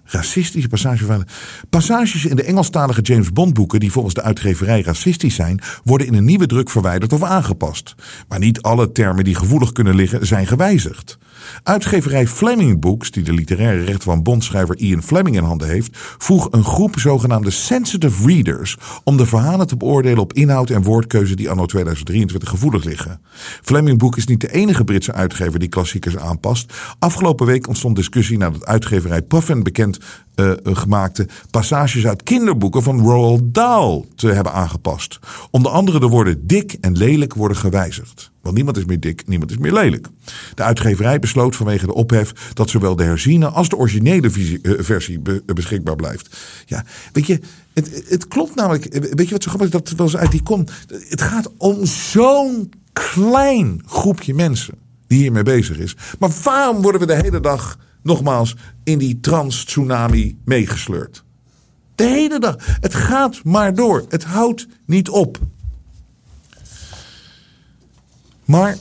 racistische 0.06 0.68
passages. 0.68 1.24
Passages 1.70 2.24
in 2.24 2.36
de 2.36 2.42
Engelstalige 2.42 3.00
James 3.00 3.32
Bond 3.32 3.54
boeken, 3.54 3.80
die 3.80 3.92
volgens 3.92 4.14
de 4.14 4.22
uitgeverij 4.22 4.82
racistisch 4.82 5.34
zijn, 5.34 5.60
worden 5.84 6.06
in 6.06 6.14
een 6.14 6.24
nieuwe 6.24 6.46
druk 6.46 6.70
verwijderd 6.70 7.12
of 7.12 7.22
aangepast. 7.22 7.94
Maar 8.28 8.38
niet 8.38 8.62
alle 8.62 8.92
termen 8.92 9.24
die 9.24 9.34
gevoelig 9.34 9.72
kunnen 9.72 9.94
liggen, 9.94 10.26
zijn 10.26 10.46
gewijzigd. 10.46 11.18
Uitgeverij 11.62 12.26
Fleming 12.26 12.80
Books, 12.80 13.10
die 13.10 13.22
de 13.22 13.32
literaire 13.32 13.84
rechten 13.84 14.02
van 14.02 14.22
bondschrijver 14.22 14.76
Ian 14.78 15.02
Fleming 15.02 15.36
in 15.36 15.42
handen 15.42 15.68
heeft, 15.68 15.96
vroeg 16.18 16.48
een 16.50 16.64
groep 16.64 16.98
zogenaamde 16.98 17.50
sensitive 17.50 18.26
readers 18.26 18.76
om 19.04 19.16
de 19.16 19.26
verhalen 19.26 19.66
te 19.66 19.76
beoordelen 19.76 20.18
op 20.18 20.32
inhoud 20.32 20.70
en 20.70 20.82
woordkeuze 20.82 21.36
die 21.36 21.50
anno 21.50 21.66
2023 21.66 22.48
gevoelig 22.48 22.84
liggen. 22.84 23.20
Fleming 23.62 23.98
Book 23.98 24.16
is 24.16 24.26
niet 24.26 24.40
de 24.40 24.52
enige 24.52 24.84
Britse 24.84 25.12
uitgever 25.12 25.58
die 25.58 25.68
klassiekers 25.68 26.16
aanpast. 26.16 26.72
Afgelopen 26.98 27.46
week 27.46 27.68
ontstond 27.68 27.96
discussie 27.96 28.38
nadat 28.38 28.66
uitgeverij 28.66 29.22
Puffin 29.22 29.62
bekend 29.62 29.98
uh, 30.36 30.52
gemaakte 30.62 31.28
passages 31.50 32.06
uit 32.06 32.22
kinderboeken 32.22 32.82
van 32.82 33.00
Roald 33.00 33.54
Dahl 33.54 34.04
te 34.14 34.28
hebben 34.28 34.52
aangepast. 34.52 35.18
Onder 35.50 35.72
andere 35.72 36.00
de 36.00 36.08
woorden 36.08 36.46
dik 36.46 36.76
en 36.80 36.96
lelijk 36.96 37.34
worden 37.34 37.56
gewijzigd. 37.56 38.30
Want 38.46 38.56
niemand 38.56 38.76
is 38.76 38.84
meer 38.84 39.00
dik, 39.00 39.26
niemand 39.26 39.50
is 39.50 39.58
meer 39.58 39.72
lelijk. 39.72 40.06
De 40.54 40.62
uitgeverij 40.62 41.18
besloot 41.18 41.56
vanwege 41.56 41.86
de 41.86 41.94
ophef 41.94 42.32
dat 42.52 42.70
zowel 42.70 42.96
de 42.96 43.02
herziene 43.02 43.48
als 43.48 43.68
de 43.68 43.76
originele 43.76 44.30
versie 44.78 45.20
beschikbaar 45.44 45.96
blijft. 45.96 46.36
Ja, 46.66 46.84
weet 47.12 47.26
je, 47.26 47.40
het, 47.74 48.04
het 48.08 48.28
klopt 48.28 48.54
namelijk. 48.54 48.94
Weet 49.14 49.26
je 49.26 49.32
wat 49.32 49.42
zo 49.42 49.50
grappig? 49.50 49.70
Dat 49.70 49.90
wel 49.90 50.14
uit 50.14 50.30
die 50.30 50.42
komt. 50.42 50.70
Het 51.08 51.20
gaat 51.20 51.52
om 51.56 51.86
zo'n 51.86 52.72
klein 52.92 53.82
groepje 53.86 54.34
mensen 54.34 54.74
die 55.06 55.18
hiermee 55.18 55.42
bezig 55.42 55.78
is. 55.78 55.96
Maar 56.18 56.30
waarom 56.42 56.82
worden 56.82 57.00
we 57.00 57.06
de 57.06 57.14
hele 57.22 57.40
dag 57.40 57.78
nogmaals 58.02 58.56
in 58.84 58.98
die 58.98 59.20
trans-tsunami 59.20 60.38
meegesleurd. 60.44 61.24
De 61.94 62.04
hele 62.04 62.38
dag. 62.38 62.56
Het 62.58 62.94
gaat 62.94 63.44
maar 63.44 63.74
door. 63.74 64.04
Het 64.08 64.24
houdt 64.24 64.66
niet 64.86 65.08
op. 65.08 65.38
Maar 68.46 68.76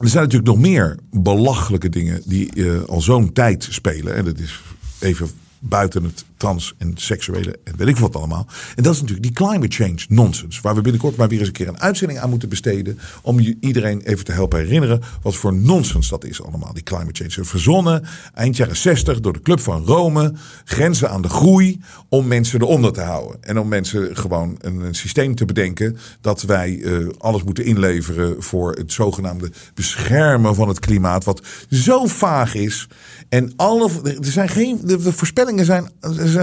er 0.00 0.08
zijn 0.08 0.22
natuurlijk 0.22 0.50
nog 0.50 0.58
meer 0.58 0.96
belachelijke 1.10 1.88
dingen 1.88 2.22
die 2.24 2.50
uh, 2.54 2.82
al 2.82 3.00
zo'n 3.00 3.32
tijd 3.32 3.66
spelen. 3.70 4.14
En 4.14 4.24
dat 4.24 4.38
is 4.38 4.62
even 4.98 5.30
buiten 5.58 6.04
het 6.04 6.24
trans 6.44 6.74
en 6.78 6.92
seksuele 6.94 7.58
en 7.64 7.76
weet 7.76 7.88
ik 7.88 7.96
wat 7.96 8.16
allemaal. 8.16 8.46
En 8.76 8.82
dat 8.82 8.94
is 8.94 9.00
natuurlijk 9.00 9.26
die 9.26 9.46
climate 9.46 9.76
change 9.76 10.04
nonsense. 10.08 10.62
Waar 10.62 10.74
we 10.74 10.80
binnenkort 10.80 11.16
maar 11.16 11.28
weer 11.28 11.38
eens 11.38 11.46
een 11.46 11.54
keer 11.54 11.68
een 11.68 11.80
uitzending 11.80 12.18
aan 12.18 12.30
moeten 12.30 12.48
besteden. 12.48 12.98
Om 13.22 13.38
iedereen 13.60 14.00
even 14.00 14.24
te 14.24 14.32
helpen 14.32 14.58
herinneren 14.58 15.00
wat 15.22 15.36
voor 15.36 15.54
nonsens 15.54 16.08
dat 16.08 16.24
is 16.24 16.42
allemaal. 16.42 16.72
Die 16.72 16.82
climate 16.82 17.24
change. 17.24 17.46
Verzonnen 17.46 18.04
eind 18.34 18.56
jaren 18.56 18.76
60 18.76 19.20
door 19.20 19.32
de 19.32 19.42
Club 19.42 19.60
van 19.60 19.84
Rome. 19.84 20.34
Grenzen 20.64 21.10
aan 21.10 21.22
de 21.22 21.28
groei. 21.28 21.80
Om 22.08 22.26
mensen 22.26 22.60
eronder 22.60 22.92
te 22.92 23.00
houden. 23.00 23.42
En 23.42 23.58
om 23.58 23.68
mensen 23.68 24.16
gewoon 24.16 24.58
een, 24.60 24.94
systeem 24.94 25.34
te 25.34 25.44
bedenken. 25.44 25.96
Dat 26.20 26.42
wij 26.42 26.70
uh, 26.70 27.08
alles 27.18 27.42
moeten 27.42 27.64
inleveren 27.64 28.42
voor 28.42 28.72
het 28.72 28.92
zogenaamde 28.92 29.50
beschermen 29.74 30.54
van 30.54 30.68
het 30.68 30.78
klimaat. 30.78 31.24
Wat 31.24 31.42
zo 31.70 32.06
vaag 32.06 32.54
is. 32.54 32.88
En 33.28 33.52
alle, 33.56 33.90
er 34.04 34.16
zijn 34.20 34.48
geen, 34.48 34.80
de 34.84 35.12
voorspellingen 35.12 35.64
zijn 35.64 35.88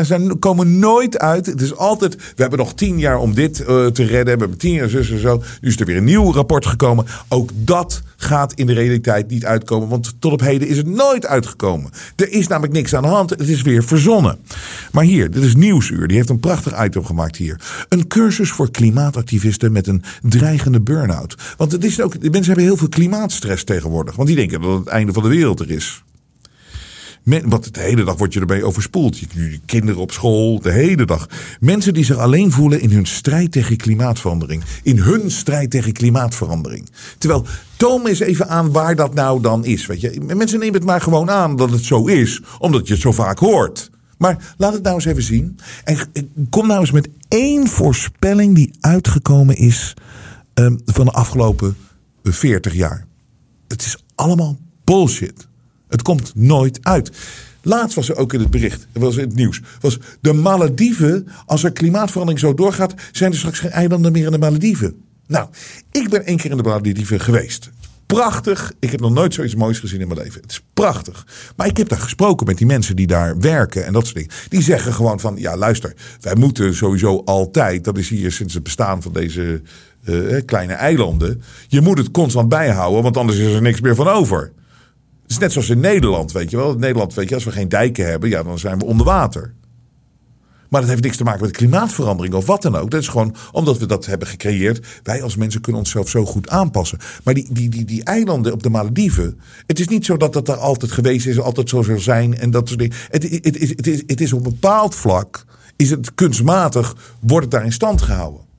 ze 0.06 0.36
komen 0.40 0.80
nooit 0.80 1.20
uit. 1.20 1.46
Het 1.46 1.62
is 1.62 1.76
altijd, 1.76 2.16
we 2.16 2.42
hebben 2.42 2.60
nog 2.60 2.74
tien 2.74 3.00
jaar 3.00 3.20
om 3.20 3.34
dit 3.34 3.60
uh, 3.60 3.66
te 3.86 4.04
redden. 4.04 4.34
We 4.34 4.40
hebben 4.40 4.58
tien 4.58 4.74
jaar 4.74 4.90
zus 4.90 5.12
en 5.12 5.20
zo. 5.20 5.44
Nu 5.62 5.70
is 5.70 5.80
er 5.80 5.86
weer 5.86 5.98
een 5.98 6.04
nieuw 6.04 6.34
rapport 6.34 6.66
gekomen. 6.66 7.06
Ook 7.28 7.50
dat 7.56 8.02
gaat 8.18 8.54
in 8.54 8.66
de 8.66 8.74
realiteit 8.74 9.30
niet 9.30 9.46
uitkomen. 9.46 9.88
Want 9.88 10.14
tot 10.20 10.32
op 10.32 10.42
heden 10.42 10.68
is 10.68 10.78
het 10.78 10.88
nooit 10.88 11.26
uitgekomen. 11.26 11.92
Er 12.16 12.32
is 12.32 12.48
namelijk 12.48 12.74
niks 12.74 12.96
aan 12.96 13.02
de 13.02 13.08
hand. 13.08 13.30
Het 13.30 13.50
is 13.50 13.62
weer 13.62 13.84
verzonnen. 13.84 14.38
Maar 14.92 15.04
hier, 15.04 15.32
dit 15.32 15.44
is 15.44 15.56
Nieuwsuur. 15.56 16.08
Die 16.08 16.18
heeft 16.18 16.30
een 16.30 16.40
prachtig 16.40 16.84
item 16.84 17.06
gemaakt 17.06 17.36
hier. 17.36 17.60
Een 17.90 18.08
cursus 18.08 18.52
voor 18.52 18.72
klimaatactivisten 18.72 19.72
met 19.72 19.88
een 19.88 20.04
dreigende 20.22 20.82
burn-out. 20.82 21.36
Want 21.58 21.72
het 21.72 21.84
is 21.84 22.02
ook, 22.02 22.22
de 22.22 22.30
mensen 22.30 22.46
hebben 22.46 22.66
heel 22.66 22.78
veel 22.78 22.90
klimaatstress 22.90 23.64
tegenwoordig. 23.64 24.16
Want 24.16 24.28
die 24.28 24.38
denken 24.38 24.62
dat 24.62 24.80
het 24.80 24.88
einde 24.88 25.14
van 25.14 25.24
de 25.24 25.30
wereld 25.30 25.60
er 25.60 25.72
is. 25.72 26.04
Men, 27.24 27.50
want 27.50 27.74
de 27.74 27.80
hele 27.80 28.04
dag 28.04 28.18
word 28.18 28.34
je 28.34 28.40
erbij 28.40 28.64
overspoeld. 28.64 29.18
Je, 29.18 29.60
kinderen 29.66 30.02
op 30.02 30.12
school, 30.12 30.60
de 30.60 30.72
hele 30.72 31.06
dag. 31.06 31.30
Mensen 31.60 31.94
die 31.94 32.06
zich 32.06 32.18
alleen 32.18 32.52
voelen 32.52 32.82
in 32.82 32.92
hun 32.92 33.06
strijd 33.06 33.52
tegen 33.52 33.78
klimaatverandering. 33.78 34.64
In 34.84 34.98
hun 34.98 35.32
strijd 35.32 35.72
tegen 35.72 35.94
klimaatverandering. 35.94 36.90
Terwijl, 37.18 37.46
toon 37.78 38.08
eens 38.08 38.20
even 38.20 38.50
aan 38.50 38.72
waar 38.72 38.96
dat 38.96 39.14
nou 39.14 39.42
dan 39.42 39.66
is. 39.66 39.86
Weet 39.86 40.02
je? 40.02 40.22
Mensen 40.36 40.60
nemen 40.60 40.76
het 40.76 40.84
maar 40.84 41.02
gewoon 41.02 41.30
aan 41.30 41.56
dat 41.56 41.72
het 41.72 41.84
zo 41.84 42.06
is, 42.06 42.42
omdat 42.60 42.88
je 42.88 42.94
het 42.94 43.02
zo 43.02 43.12
vaak 43.12 43.40
hoort. 43.40 43.90
Maar 44.18 44.54
laat 44.58 44.74
het 44.74 44.84
nou 44.84 44.96
eens 44.96 45.06
even 45.06 45.24
zien. 45.24 45.60
En 45.84 45.98
kom 46.50 46.68
nou 46.68 46.80
eens 46.80 46.92
met 46.92 47.10
één 47.28 47.68
voorspelling 47.68 48.56
die 48.56 48.74
uitgekomen 48.80 49.56
is 49.56 49.94
um, 50.54 50.80
van 50.86 51.06
de 51.06 51.12
afgelopen 51.12 51.76
40 52.24 52.74
jaar. 52.74 53.06
Het 53.68 53.82
is 53.82 54.04
allemaal 54.16 54.60
bullshit. 54.84 55.50
Het 55.92 56.02
komt 56.02 56.32
nooit 56.36 56.80
uit. 56.82 57.12
Laatst 57.62 57.96
was 57.96 58.10
er 58.10 58.16
ook 58.16 58.34
in 58.34 58.40
het 58.40 58.50
bericht, 58.50 58.88
was 58.94 59.16
in 59.16 59.28
het 59.28 59.36
nieuws, 59.36 59.62
was 59.80 60.00
de 60.22 60.34
Malediven, 60.34 61.28
als 61.46 61.64
er 61.64 61.72
klimaatverandering 61.72 62.40
zo 62.40 62.54
doorgaat, 62.54 62.94
zijn 63.12 63.32
er 63.32 63.38
straks 63.38 63.60
geen 63.60 63.72
eilanden 63.72 64.12
meer 64.12 64.26
in 64.26 64.32
de 64.32 64.38
Malediven. 64.38 65.02
Nou, 65.28 65.50
ik 65.92 66.10
ben 66.10 66.26
één 66.26 66.38
keer 66.38 66.52
in 66.52 66.58
de 66.58 66.64
Malediven 66.64 67.20
geweest. 67.20 67.70
prachtig. 68.06 68.74
Ik 68.80 68.92
heb 68.92 69.00
nog 69.00 69.12
nooit 69.12 69.34
zoiets 69.34 69.56
moois 69.56 69.80
gezien 69.80 70.02
in 70.02 70.08
mijn 70.08 70.20
leven. 70.20 70.42
Het 70.42 70.52
is 70.52 70.62
prachtig. 70.74 71.26
Maar 71.56 71.68
ik 71.68 71.78
heb 71.78 71.90
daar 71.90 72.00
gesproken 72.00 72.48
met 72.48 72.58
die 72.58 72.68
mensen 72.68 72.96
die 72.96 73.08
daar 73.08 73.40
werken 73.40 73.86
en 73.86 73.94
dat 73.94 74.04
soort 74.04 74.16
dingen. 74.16 74.32
Die 74.50 74.62
zeggen 74.62 74.94
gewoon 74.94 75.20
van, 75.20 75.36
ja 75.38 75.58
luister, 75.58 75.94
wij 76.22 76.36
moeten 76.36 76.76
sowieso 76.76 77.22
altijd, 77.26 77.84
dat 77.84 77.98
is 77.98 78.10
hier 78.10 78.32
sinds 78.32 78.54
het 78.54 78.64
bestaan 78.64 79.02
van 79.02 79.14
deze 79.14 79.62
eh, 80.04 80.16
kleine 80.46 80.74
eilanden. 80.74 81.42
Je 81.68 81.82
moet 81.82 81.98
het 81.98 82.12
constant 82.12 82.50
bijhouden, 82.50 83.04
want 83.04 83.18
anders 83.18 83.38
is 83.38 83.54
er 83.54 83.62
niks 83.62 83.82
meer 83.82 83.96
van 83.96 84.08
over. 84.08 84.52
Is 85.32 85.38
net 85.38 85.52
zoals 85.52 85.70
in 85.70 85.80
Nederland, 85.80 86.32
weet 86.32 86.50
je 86.50 86.58
wel. 86.58 86.72
In 86.72 86.80
Nederland, 86.80 87.14
weet 87.14 87.30
je, 87.30 87.36
als 87.36 87.44
we 87.44 87.52
geen 87.52 87.70
dijken 87.70 88.06
hebben, 88.06 88.30
ja, 88.30 88.44
dan 88.44 88.60
zijn 88.60 88.80
we 88.80 88.86
onder 88.86 89.06
water. 89.06 89.54
Maar 90.70 90.82
dat 90.82 90.90
heeft 90.90 91.04
niks 91.04 91.18
te 91.18 91.24
maken 91.24 91.42
met 91.42 91.52
klimaatverandering 91.52 92.36
of 92.36 92.46
wat 92.46 92.62
dan 92.62 92.76
ook. 92.76 92.92
Dat 92.92 93.02
is 93.02 93.08
gewoon 93.08 93.36
omdat 93.52 93.78
we 93.78 93.86
dat 93.86 94.06
hebben 94.06 94.28
gecreëerd. 94.28 94.88
Wij 95.04 95.24
als 95.24 95.36
mensen 95.36 95.62
kunnen 95.62 95.82
onszelf 95.82 96.10
zo 96.10 96.26
goed 96.26 96.50
aanpassen. 96.50 96.98
Maar 97.24 97.34
die, 97.34 97.48
die, 97.52 97.70
die, 97.70 97.86
die 97.86 98.04
eilanden 98.04 98.54
op 98.54 98.64
de 98.64 98.70
Malediven. 98.70 99.40
Het 99.66 99.80
is 99.80 99.88
niet 99.88 100.06
zo 100.06 100.18
dat 100.18 100.34
dat 100.34 100.48
er 100.48 100.56
altijd 100.56 100.92
geweest 100.92 101.28
is, 101.28 101.40
altijd 101.40 101.70
zo 101.70 101.82
zal 101.82 102.00
zijn. 102.00 102.38
En 102.38 102.52
dat 102.52 102.68
soort 102.68 102.80
dingen. 102.80 102.96
Het, 103.10 103.24
het, 103.24 103.46
het, 103.46 103.70
het, 103.70 103.88
is, 103.88 104.04
het 104.06 104.22
is 104.22 104.34
op 104.34 104.46
een 104.46 104.52
bepaald 104.52 104.96
vlak. 104.96 105.46
Is 105.76 105.90
het 105.90 106.14
kunstmatig, 106.14 106.96
wordt 107.20 107.46
het 107.46 107.52
daar 107.52 107.66
in 107.66 107.72
stand 107.72 108.02
gehouden. 108.02 108.51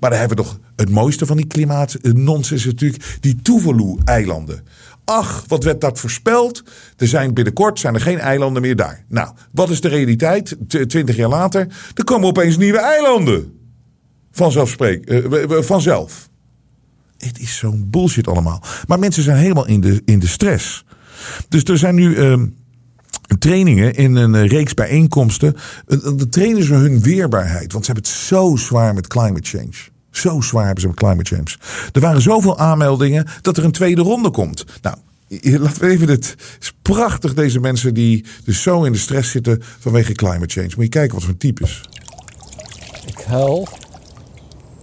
Maar 0.00 0.10
dan 0.10 0.18
hebben 0.18 0.36
we 0.36 0.42
toch 0.42 0.58
het 0.76 0.90
mooiste 0.90 1.26
van 1.26 1.36
die 1.36 1.46
klimaatnonsens 1.46 2.64
natuurlijk 2.64 3.16
die 3.20 3.42
Tuvalu-eilanden. 3.42 4.64
Ach, 5.04 5.44
wat 5.46 5.64
werd 5.64 5.80
dat 5.80 5.98
voorspeld? 5.98 6.62
Er 6.96 7.08
zijn 7.08 7.34
binnenkort 7.34 7.78
zijn 7.78 7.94
er 7.94 8.00
geen 8.00 8.18
eilanden 8.18 8.62
meer 8.62 8.76
daar. 8.76 9.04
Nou, 9.08 9.34
wat 9.52 9.70
is 9.70 9.80
de 9.80 9.88
realiteit? 9.88 10.56
Twintig 10.68 11.16
jaar 11.16 11.28
later, 11.28 11.66
er 11.94 12.04
komen 12.04 12.28
opeens 12.28 12.56
nieuwe 12.56 12.78
eilanden. 12.78 13.52
Vanzelfspreek, 14.30 15.10
uh, 15.10 15.60
vanzelf. 15.60 16.30
Het 17.18 17.40
is 17.40 17.56
zo'n 17.56 17.86
bullshit 17.90 18.28
allemaal. 18.28 18.62
Maar 18.86 18.98
mensen 18.98 19.22
zijn 19.22 19.36
helemaal 19.36 19.66
in 19.66 19.80
de, 19.80 20.02
in 20.04 20.18
de 20.18 20.26
stress. 20.26 20.84
Dus 21.48 21.64
er 21.64 21.78
zijn 21.78 21.94
nu 21.94 22.16
uh, 22.16 22.42
trainingen 23.38 23.94
in 23.94 24.16
een 24.16 24.46
reeks 24.46 24.74
bijeenkomsten. 24.74 25.56
Dan 25.86 26.28
trainen 26.28 26.64
ze 26.64 26.74
hun 26.74 27.00
weerbaarheid. 27.00 27.72
Want 27.72 27.84
ze 27.84 27.92
hebben 27.92 28.10
het 28.10 28.20
zo 28.20 28.56
zwaar 28.56 28.94
met 28.94 29.06
climate 29.06 29.48
change. 29.48 29.90
Zo 30.10 30.40
zwaar 30.40 30.64
hebben 30.64 30.82
ze 30.82 30.88
met 30.88 30.96
climate 30.96 31.34
change. 31.34 31.56
Er 31.92 32.00
waren 32.00 32.22
zoveel 32.22 32.58
aanmeldingen 32.58 33.26
dat 33.42 33.56
er 33.56 33.64
een 33.64 33.72
tweede 33.72 34.02
ronde 34.02 34.30
komt. 34.30 34.64
Nou, 34.82 34.96
laten 35.42 35.80
we 35.80 35.88
even 35.88 36.06
dit. 36.06 36.30
Het 36.30 36.60
is 36.60 36.72
prachtig, 36.82 37.34
deze 37.34 37.60
mensen 37.60 37.94
die 37.94 38.24
dus 38.44 38.62
zo 38.62 38.84
in 38.84 38.92
de 38.92 38.98
stress 38.98 39.30
zitten 39.30 39.62
vanwege 39.78 40.12
climate 40.12 40.48
change. 40.48 40.70
Moet 40.76 40.84
je 40.84 40.88
kijken 40.88 41.14
wat 41.14 41.24
voor 41.24 41.36
types. 41.36 41.80
Ik 43.06 43.18
huil 43.26 43.68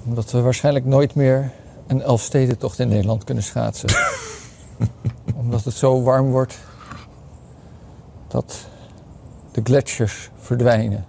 omdat 0.05 0.31
we 0.31 0.41
waarschijnlijk 0.41 0.85
nooit 0.85 1.15
meer 1.15 1.51
een 1.87 2.01
Elfstedentocht 2.01 2.79
in 2.79 2.87
Nederland 2.87 3.23
kunnen 3.23 3.43
schaatsen. 3.43 3.89
omdat 5.41 5.63
het 5.63 5.73
zo 5.73 6.01
warm 6.03 6.29
wordt 6.29 6.57
dat 8.29 8.67
de 9.51 9.61
gletsjers 9.63 10.29
verdwijnen. 10.39 11.05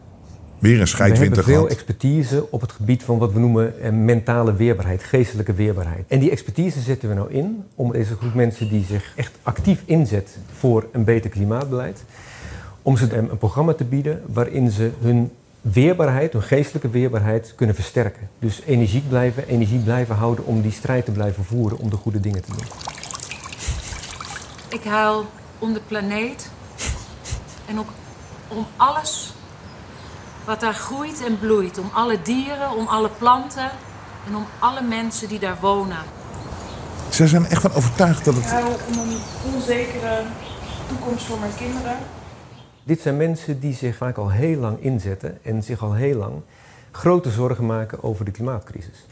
Weer 0.58 0.80
een 0.80 0.88
scheidwinter 0.88 1.28
We 1.28 1.34
hebben 1.34 1.54
veel 1.54 1.68
expertise 1.68 2.50
op 2.50 2.60
het 2.60 2.72
gebied 2.72 3.02
van 3.02 3.18
wat 3.18 3.32
we 3.32 3.38
noemen 3.38 3.80
eh, 3.82 3.90
mentale 3.90 4.54
weerbaarheid, 4.54 5.02
geestelijke 5.02 5.52
weerbaarheid. 5.52 6.04
En 6.08 6.18
die 6.18 6.30
expertise 6.30 6.80
zetten 6.80 7.08
we 7.08 7.14
nou 7.14 7.30
in 7.30 7.64
om 7.74 7.92
deze 7.92 8.16
groep 8.16 8.34
mensen 8.34 8.68
die 8.68 8.84
zich 8.84 9.12
echt 9.16 9.38
actief 9.42 9.82
inzet 9.84 10.38
voor 10.58 10.86
een 10.92 11.04
beter 11.04 11.30
klimaatbeleid, 11.30 12.04
om 12.82 12.96
ze 12.96 13.16
een 13.16 13.38
programma 13.38 13.72
te 13.72 13.84
bieden 13.84 14.22
waarin 14.26 14.70
ze 14.70 14.90
hun 15.00 15.30
weerbaarheid, 15.60 16.32
hun 16.32 16.42
geestelijke 16.42 16.90
weerbaarheid 16.90 17.52
kunnen 17.56 17.74
versterken. 17.74 18.28
Dus 18.38 18.62
energiek 18.66 19.08
blijven, 19.08 19.48
energie 19.48 19.80
blijven 19.80 20.14
houden 20.14 20.46
om 20.46 20.60
die 20.62 20.72
strijd 20.72 21.04
te 21.04 21.12
blijven 21.12 21.44
voeren 21.44 21.78
om 21.78 21.90
de 21.90 21.96
goede 21.96 22.20
dingen 22.20 22.42
te 22.42 22.50
doen. 22.50 22.66
Ik 24.68 24.84
huil 24.84 25.26
om 25.58 25.72
de 25.72 25.80
planeet 25.88 26.50
en 27.70 27.78
ook 27.78 27.88
om 28.48 28.66
alles 28.76 29.34
wat 30.44 30.60
daar 30.60 30.74
groeit 30.74 31.24
en 31.24 31.38
bloeit. 31.38 31.78
Om 31.78 31.90
alle 31.92 32.22
dieren, 32.22 32.70
om 32.70 32.86
alle 32.86 33.10
planten 33.18 33.70
en 34.26 34.36
om 34.36 34.44
alle 34.58 34.82
mensen 34.82 35.28
die 35.28 35.38
daar 35.38 35.58
wonen. 35.60 35.98
Ze 37.10 37.28
zijn 37.28 37.46
echt 37.46 37.62
van 37.62 37.72
overtuigd 37.72 38.24
dat 38.24 38.34
het... 38.34 38.44
Ik 38.44 38.50
hou 38.50 38.64
om 38.64 38.98
een 38.98 39.18
onzekere 39.54 40.22
toekomst 40.88 41.24
voor 41.24 41.38
mijn 41.38 41.54
kinderen. 41.56 41.96
Dit 42.82 43.00
zijn 43.00 43.16
mensen 43.16 43.60
die 43.60 43.74
zich 43.74 43.96
vaak 43.96 44.16
al 44.16 44.30
heel 44.30 44.58
lang 44.58 44.82
inzetten 44.82 45.38
en 45.44 45.62
zich 45.62 45.82
al 45.82 45.94
heel 45.94 46.16
lang 46.16 46.34
grote 46.90 47.30
zorgen 47.30 47.66
maken 47.66 48.02
over 48.02 48.24
de 48.24 48.30
klimaatcrisis. 48.30 49.06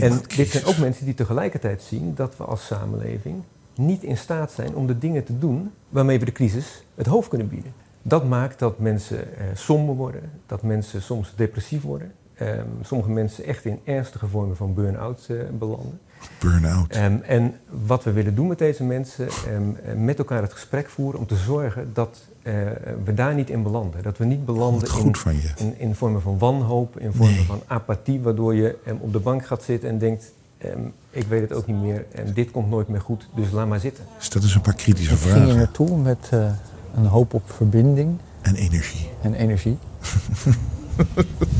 En 0.00 0.20
dit 0.36 0.48
zijn 0.48 0.64
ook 0.64 0.78
mensen 0.78 1.04
die 1.04 1.14
tegelijkertijd 1.14 1.82
zien 1.82 2.14
dat 2.14 2.36
we 2.36 2.44
als 2.44 2.66
samenleving 2.66 3.42
niet 3.74 4.02
in 4.02 4.16
staat 4.16 4.52
zijn 4.52 4.74
om 4.74 4.86
de 4.86 4.98
dingen 4.98 5.24
te 5.24 5.38
doen 5.38 5.72
waarmee 5.88 6.18
we 6.18 6.24
de 6.24 6.32
crisis 6.32 6.84
het 6.94 7.06
hoofd 7.06 7.28
kunnen 7.28 7.48
bieden. 7.48 7.72
Dat 8.02 8.28
maakt 8.28 8.58
dat 8.58 8.78
mensen 8.78 9.38
eh, 9.38 9.46
somber 9.54 9.94
worden, 9.94 10.30
dat 10.46 10.62
mensen 10.62 11.02
soms 11.02 11.32
depressief 11.36 11.82
worden. 11.82 12.12
Um, 12.40 12.48
sommige 12.82 13.10
mensen 13.10 13.44
echt 13.44 13.64
in 13.64 13.80
ernstige 13.84 14.26
vormen 14.26 14.56
van 14.56 14.74
burn-out 14.74 15.26
uh, 15.30 15.42
belanden. 15.58 16.00
Burn-out. 16.38 16.96
Um, 16.96 17.22
en 17.22 17.54
wat 17.86 18.04
we 18.04 18.12
willen 18.12 18.34
doen 18.34 18.46
met 18.46 18.58
deze 18.58 18.84
mensen, 18.84 19.28
um, 19.54 20.04
met 20.04 20.18
elkaar 20.18 20.42
het 20.42 20.52
gesprek 20.52 20.88
voeren 20.88 21.20
om 21.20 21.26
te 21.26 21.36
zorgen 21.36 21.90
dat 21.92 22.18
uh, 22.42 22.52
we 23.04 23.14
daar 23.14 23.34
niet 23.34 23.50
in 23.50 23.62
belanden. 23.62 24.02
Dat 24.02 24.18
we 24.18 24.24
niet 24.24 24.44
belanden 24.44 24.88
in, 24.88 25.14
in, 25.56 25.78
in, 25.78 25.94
vormen 25.94 26.22
van 26.22 26.38
wanhoop, 26.38 26.98
in 26.98 27.12
vormen 27.12 27.34
nee. 27.34 27.44
van 27.44 27.62
apathie, 27.66 28.20
waardoor 28.20 28.54
je 28.54 28.76
op 29.00 29.12
de 29.12 29.18
bank 29.18 29.46
gaat 29.46 29.62
zitten 29.62 29.88
en 29.88 29.98
denkt, 29.98 30.32
ik 31.10 31.26
weet 31.26 31.40
het 31.40 31.52
ook 31.52 31.66
niet 31.66 31.82
meer 31.82 32.06
en 32.12 32.32
dit 32.32 32.50
komt 32.50 32.70
nooit 32.70 32.88
meer 32.88 33.00
goed, 33.00 33.28
dus 33.34 33.50
laat 33.50 33.68
maar 33.68 33.80
zitten. 33.80 34.04
Stel 34.18 34.42
eens 34.42 34.54
een 34.54 34.60
paar 34.60 34.74
kritische 34.74 35.12
ik 35.12 35.18
vragen. 35.18 35.40
ging 35.40 35.50
er 35.50 35.56
naartoe 35.56 35.96
met 35.96 36.30
uh, 36.34 36.50
een 36.94 37.06
hoop 37.06 37.34
op 37.34 37.50
verbinding. 37.50 38.18
En 38.40 38.54
energie. 38.54 39.10
En 39.20 39.34
energie. 39.34 39.78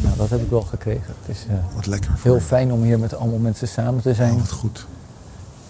nou, 0.02 0.16
dat 0.16 0.30
heb 0.30 0.40
ik 0.40 0.50
wel 0.50 0.62
gekregen. 0.62 1.14
Het 1.20 1.36
is 1.36 1.46
uh, 1.50 1.54
wat 1.74 1.86
lekker 1.86 2.10
heel 2.22 2.40
fijn 2.40 2.72
om 2.72 2.82
hier 2.82 2.98
met 2.98 3.14
allemaal 3.14 3.38
mensen 3.38 3.68
samen 3.68 4.02
te 4.02 4.14
zijn. 4.14 4.32
Oh, 4.32 4.38
wat 4.38 4.50
goed. 4.50 4.86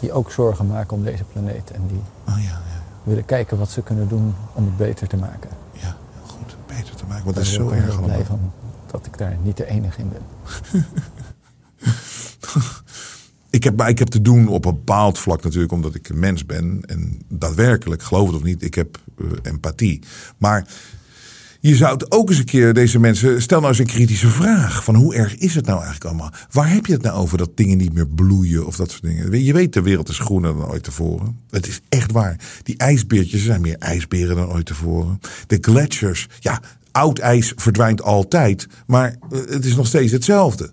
Die 0.01 0.13
ook 0.13 0.31
zorgen 0.31 0.67
maken 0.67 0.97
om 0.97 1.05
deze 1.05 1.25
planeet. 1.25 1.71
En 1.71 1.87
die 1.87 2.03
oh, 2.29 2.43
ja, 2.43 2.43
ja. 2.43 2.83
willen 3.03 3.25
kijken 3.25 3.59
wat 3.59 3.71
ze 3.71 3.83
kunnen 3.83 4.09
doen 4.09 4.35
om 4.53 4.65
het 4.65 4.77
beter 4.77 5.09
te 5.09 5.17
maken. 5.17 5.51
Ja, 5.73 5.97
heel 6.13 6.37
goed. 6.37 6.57
Beter 6.67 6.95
te 6.95 7.05
maken. 7.07 7.25
Want 7.25 7.37
dat 7.37 7.45
is 7.45 7.53
zo 7.53 7.71
erg 7.71 8.03
blij 8.03 8.25
van 8.25 8.53
dat 8.87 9.07
ik 9.07 9.19
daar 9.19 9.37
niet 9.43 9.57
de 9.57 9.67
enige 9.67 10.01
in 10.01 10.13
ben. 10.13 10.23
Ik 13.53 13.65
heb, 13.65 13.83
ik 13.83 13.99
heb 13.99 14.09
te 14.09 14.23
doen 14.23 14.49
op 14.49 14.65
een 14.65 14.75
bepaald 14.75 15.19
vlak 15.19 15.43
natuurlijk, 15.43 15.73
omdat 15.73 15.95
ik 15.95 16.09
een 16.09 16.19
mens 16.19 16.47
ben. 16.47 16.83
En 16.87 17.19
daadwerkelijk, 17.29 18.03
geloof 18.03 18.27
het 18.27 18.37
of 18.37 18.43
niet, 18.43 18.63
ik 18.63 18.75
heb 18.75 18.99
uh, 19.19 19.31
empathie. 19.43 20.03
Maar 20.39 20.67
je 21.61 21.77
zou 21.77 21.93
het 21.93 22.13
ook 22.13 22.29
eens 22.29 22.39
een 22.39 22.45
keer, 22.45 22.75
deze 22.75 22.99
mensen, 22.99 23.43
stel 23.43 23.59
nou 23.59 23.71
eens 23.71 23.79
een 23.79 23.87
kritische 23.87 24.29
vraag. 24.29 24.85
Van 24.85 24.95
hoe 24.95 25.15
erg 25.15 25.37
is 25.37 25.55
het 25.55 25.67
nou 25.67 25.77
eigenlijk 25.77 26.07
allemaal? 26.07 26.33
Waar 26.51 26.73
heb 26.73 26.87
je 26.87 26.93
het 26.93 27.03
nou 27.03 27.17
over 27.17 27.39
dat 27.39 27.57
dingen 27.57 27.79
niet 27.79 27.93
meer 27.93 28.09
bloeien 28.09 28.67
of 28.67 28.77
dat 28.77 28.91
soort 28.91 29.03
dingen? 29.03 29.45
Je 29.45 29.53
weet, 29.53 29.73
de 29.73 29.83
wereld 29.83 30.09
is 30.09 30.19
groener 30.19 30.57
dan 30.57 30.71
ooit 30.71 30.83
tevoren. 30.83 31.39
Het 31.51 31.67
is 31.67 31.81
echt 31.89 32.13
waar. 32.13 32.37
Die 32.63 32.77
ijsbeertjes 32.77 33.45
zijn 33.45 33.61
meer 33.61 33.79
ijsberen 33.79 34.37
dan 34.37 34.53
ooit 34.53 34.67
tevoren. 34.67 35.21
De 35.47 35.59
gletsjers, 35.61 36.29
ja, 36.39 36.61
oud 36.93 37.19
ijs 37.19 37.53
verdwijnt 37.57 38.03
altijd. 38.03 38.67
Maar 38.87 39.17
het 39.31 39.65
is 39.65 39.77
nog 39.77 39.87
steeds 39.87 40.13
hetzelfde. 40.13 40.73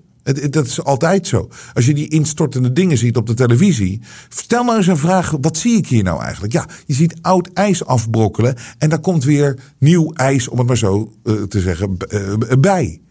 Dat 0.50 0.66
is 0.66 0.84
altijd 0.84 1.28
zo. 1.28 1.50
Als 1.74 1.86
je 1.86 1.94
die 1.94 2.10
instortende 2.10 2.74
dingen 2.74 2.98
ziet 2.98 3.18
op 3.18 3.28
de 3.28 3.34
televisie. 3.34 4.02
Stel 4.30 4.64
nou 4.64 4.78
eens 4.78 4.88
een 4.88 4.98
vraag: 4.98 5.36
wat 5.42 5.58
zie 5.58 5.78
ik 5.78 5.88
hier 5.88 6.04
nou 6.04 6.22
eigenlijk? 6.22 6.54
Ja, 6.54 6.68
je 6.86 6.94
ziet 6.94 7.18
oud 7.22 7.50
ijs 7.54 7.86
afbrokkelen. 7.86 8.56
En 8.78 8.90
daar 8.90 9.00
komt 9.00 9.24
weer 9.24 9.60
nieuw 9.78 10.14
ijs, 10.14 10.48
om 10.48 10.58
het 10.58 10.68
maar 10.68 10.78
zo 10.78 11.14
uh, 11.24 11.44
te 11.44 11.62
zeggen, 11.62 11.98
uh, 12.10 12.34
bij. 12.60 13.02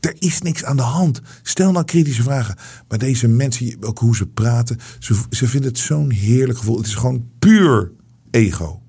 Er 0.00 0.14
is 0.18 0.42
niks 0.42 0.64
aan 0.64 0.76
de 0.76 0.82
hand. 0.82 1.20
Stel 1.42 1.72
nou 1.72 1.84
kritische 1.84 2.22
vragen. 2.22 2.56
Maar 2.88 2.98
deze 2.98 3.28
mensen, 3.28 3.76
ook 3.80 3.98
hoe 3.98 4.16
ze 4.16 4.26
praten, 4.26 4.78
ze, 4.98 5.14
ze 5.30 5.48
vinden 5.48 5.70
het 5.70 5.78
zo'n 5.78 6.10
heerlijk 6.10 6.58
gevoel. 6.58 6.76
Het 6.76 6.86
is 6.86 6.94
gewoon 6.94 7.28
puur 7.38 7.92
ego. 8.30 8.82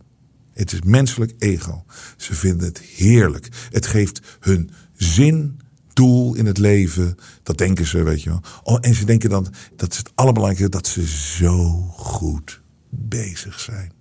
Het 0.54 0.72
is 0.72 0.82
menselijk 0.82 1.34
ego. 1.38 1.84
Ze 2.18 2.34
vinden 2.34 2.68
het 2.68 2.80
heerlijk. 2.80 3.50
Het 3.70 3.86
geeft 3.86 4.22
hun 4.40 4.70
zin 4.94 5.59
doel 6.00 6.36
in 6.36 6.46
het 6.46 6.58
leven. 6.58 7.18
Dat 7.44 7.58
denken 7.58 7.86
ze, 7.86 8.04
weet 8.04 8.22
je 8.22 8.30
wel. 8.30 8.42
Oh, 8.64 8.78
en 8.82 8.96
ze 8.96 9.06
denken 9.06 9.30
dan, 9.30 9.54
dat 9.76 9.92
is 9.92 9.98
het 9.98 10.12
allerbelangrijkste, 10.16 10.78
dat 10.78 10.88
ze 10.88 11.08
zo 11.08 11.70
goed 11.92 12.62
bezig 12.90 13.60
zijn. 13.60 13.92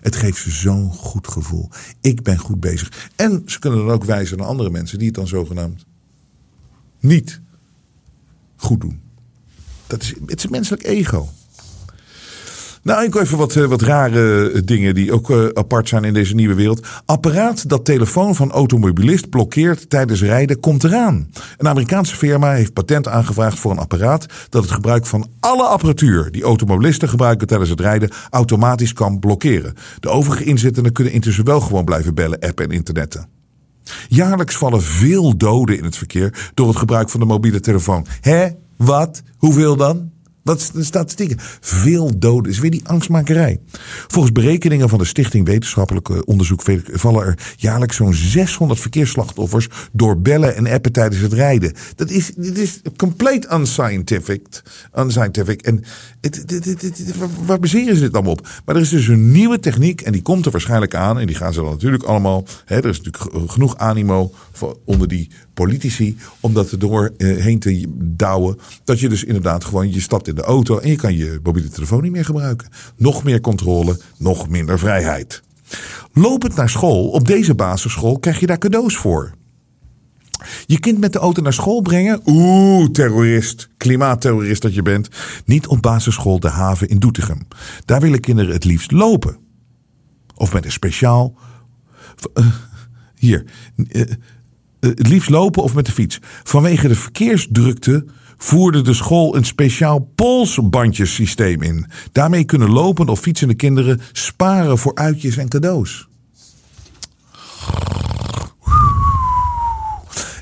Het 0.00 0.16
geeft 0.16 0.38
ze 0.38 0.50
zo'n 0.50 0.92
goed 0.92 1.28
gevoel. 1.28 1.68
Ik 2.00 2.22
ben 2.22 2.38
goed 2.38 2.60
bezig. 2.60 3.10
En 3.16 3.42
ze 3.46 3.58
kunnen 3.58 3.78
dan 3.78 3.94
ook 3.94 4.04
wijzen 4.04 4.38
naar 4.38 4.46
andere 4.46 4.70
mensen 4.70 4.98
die 4.98 5.06
het 5.06 5.16
dan 5.16 5.26
zogenaamd 5.26 5.84
niet 7.00 7.40
goed 8.56 8.80
doen. 8.80 9.00
Dat 9.86 10.02
is, 10.02 10.14
het 10.26 10.38
is 10.38 10.46
menselijk 10.46 10.82
ego. 10.84 11.28
Nou, 12.82 13.04
ik 13.04 13.14
even 13.14 13.38
wat, 13.38 13.56
eh, 13.56 13.64
wat 13.64 13.82
rare 13.82 14.50
eh, 14.50 14.60
dingen 14.64 14.94
die 14.94 15.12
ook 15.12 15.30
eh, 15.30 15.46
apart 15.52 15.88
zijn 15.88 16.04
in 16.04 16.14
deze 16.14 16.34
nieuwe 16.34 16.54
wereld. 16.54 16.86
Apparaat 17.04 17.68
dat 17.68 17.84
telefoon 17.84 18.34
van 18.34 18.50
automobilist 18.50 19.30
blokkeert 19.30 19.90
tijdens 19.90 20.22
rijden 20.22 20.60
komt 20.60 20.84
eraan. 20.84 21.30
Een 21.56 21.68
Amerikaanse 21.68 22.16
firma 22.16 22.52
heeft 22.52 22.72
patent 22.72 23.08
aangevraagd 23.08 23.58
voor 23.58 23.70
een 23.70 23.78
apparaat 23.78 24.26
dat 24.48 24.62
het 24.62 24.72
gebruik 24.72 25.06
van 25.06 25.28
alle 25.40 25.62
apparatuur 25.62 26.30
die 26.30 26.42
automobilisten 26.42 27.08
gebruiken 27.08 27.46
tijdens 27.46 27.70
het 27.70 27.80
rijden 27.80 28.10
automatisch 28.30 28.92
kan 28.92 29.18
blokkeren. 29.18 29.74
De 30.00 30.08
overige 30.08 30.44
inzittenden 30.44 30.92
kunnen 30.92 31.12
intussen 31.12 31.44
wel 31.44 31.60
gewoon 31.60 31.84
blijven 31.84 32.14
bellen, 32.14 32.38
appen 32.38 32.64
en 32.64 32.70
internetten. 32.70 33.28
Jaarlijks 34.08 34.56
vallen 34.56 34.82
veel 34.82 35.36
doden 35.36 35.78
in 35.78 35.84
het 35.84 35.96
verkeer 35.96 36.50
door 36.54 36.68
het 36.68 36.76
gebruik 36.76 37.10
van 37.10 37.20
de 37.20 37.26
mobiele 37.26 37.60
telefoon. 37.60 38.06
Hè? 38.20 38.48
Wat? 38.76 39.22
Hoeveel 39.36 39.76
dan? 39.76 40.10
Wat 40.42 40.60
is 40.60 40.70
de 40.70 40.84
statistieken? 40.84 41.36
Veel 41.60 42.18
doden. 42.18 42.52
Is 42.52 42.58
weer 42.58 42.70
die 42.70 42.88
angstmakerij. 42.88 43.60
Volgens 44.06 44.32
berekeningen 44.32 44.88
van 44.88 44.98
de 44.98 45.04
Stichting 45.04 45.46
Wetenschappelijk 45.46 46.08
eh, 46.08 46.18
Onderzoek 46.24 46.62
vallen 46.92 47.26
er 47.26 47.38
jaarlijks 47.56 47.96
zo'n 47.96 48.14
600 48.14 48.80
verkeersslachtoffers 48.80 49.68
door 49.92 50.20
bellen 50.20 50.56
en 50.56 50.66
appen 50.66 50.92
tijdens 50.92 51.22
het 51.22 51.32
rijden. 51.32 51.72
Dat 51.96 52.10
is, 52.10 52.34
dit 52.34 52.58
is 52.58 52.80
compleet 52.96 53.52
unscientific. 53.52 54.62
unscientific. 54.98 55.62
En 55.62 55.84
het, 56.20 56.44
het, 56.46 56.64
het, 56.64 57.14
waar 57.46 57.58
ze 57.68 57.84
dit 57.84 58.14
allemaal 58.14 58.32
op? 58.32 58.48
Maar 58.64 58.76
er 58.76 58.82
is 58.82 58.88
dus 58.88 59.08
een 59.08 59.30
nieuwe 59.30 59.58
techniek 59.58 60.00
en 60.00 60.12
die 60.12 60.22
komt 60.22 60.44
er 60.44 60.52
waarschijnlijk 60.52 60.94
aan. 60.94 61.18
En 61.18 61.26
die 61.26 61.36
gaan 61.36 61.52
ze 61.52 61.60
dan 61.60 61.70
natuurlijk 61.70 62.02
allemaal. 62.02 62.44
Hè, 62.64 62.76
er 62.76 62.88
is 62.88 63.00
natuurlijk 63.00 63.50
genoeg 63.50 63.76
animo 63.76 64.32
voor, 64.52 64.78
onder 64.84 65.08
die 65.08 65.30
politici 65.54 66.16
om 66.40 66.54
dat 66.54 66.70
er 66.70 66.78
doorheen 66.78 67.58
te 67.58 67.84
douwen. 67.98 68.58
Dat 68.84 69.00
je 69.00 69.08
dus 69.08 69.24
inderdaad 69.24 69.64
gewoon, 69.64 69.92
je 69.92 70.00
stapt 70.00 70.28
in 70.28 70.34
de 70.34 70.42
auto 70.42 70.78
en 70.78 70.88
je 70.88 70.96
kan 70.96 71.16
je 71.16 71.40
mobiele 71.42 71.68
telefoon 71.68 72.02
niet 72.02 72.12
meer 72.12 72.24
gebruiken. 72.24 72.68
Nog 72.96 73.24
meer 73.24 73.40
controle, 73.40 74.00
nog 74.18 74.48
minder 74.48 74.78
vrijheid. 74.78 75.42
Lopend 76.12 76.54
naar 76.54 76.70
school, 76.70 77.08
op 77.08 77.26
deze 77.26 77.54
basisschool, 77.54 78.18
krijg 78.18 78.40
je 78.40 78.46
daar 78.46 78.58
cadeaus 78.58 78.96
voor. 78.96 79.34
Je 80.66 80.80
kind 80.80 80.98
met 80.98 81.12
de 81.12 81.18
auto 81.18 81.42
naar 81.42 81.52
school 81.52 81.80
brengen? 81.80 82.20
Oeh, 82.26 82.88
terrorist, 82.90 83.68
klimaatterrorist 83.76 84.62
dat 84.62 84.74
je 84.74 84.82
bent. 84.82 85.08
Niet 85.44 85.66
op 85.66 85.82
basisschool 85.82 86.40
De 86.40 86.48
Haven 86.48 86.88
in 86.88 86.98
Doetinchem. 86.98 87.46
Daar 87.84 88.00
willen 88.00 88.20
kinderen 88.20 88.52
het 88.52 88.64
liefst 88.64 88.90
lopen. 88.90 89.36
Of 90.34 90.52
met 90.52 90.64
een 90.64 90.72
speciaal. 90.72 91.34
Uh, 92.34 92.46
hier. 93.14 93.44
Uh, 93.76 94.02
het 94.86 95.08
liefst 95.08 95.30
lopen 95.30 95.62
of 95.62 95.74
met 95.74 95.86
de 95.86 95.92
fiets. 95.92 96.18
Vanwege 96.42 96.88
de 96.88 96.94
verkeersdrukte 96.94 98.04
voerde 98.36 98.82
de 98.82 98.94
school 98.94 99.36
een 99.36 99.44
speciaal 99.44 100.10
polsbandjesysteem 100.14 101.62
in. 101.62 101.86
Daarmee 102.12 102.44
kunnen 102.44 102.70
lopende 102.70 103.12
of 103.12 103.20
fietsende 103.20 103.54
kinderen 103.54 104.00
sparen 104.12 104.78
voor 104.78 104.94
uitjes 104.94 105.36
en 105.36 105.48
cadeaus. 105.48 106.08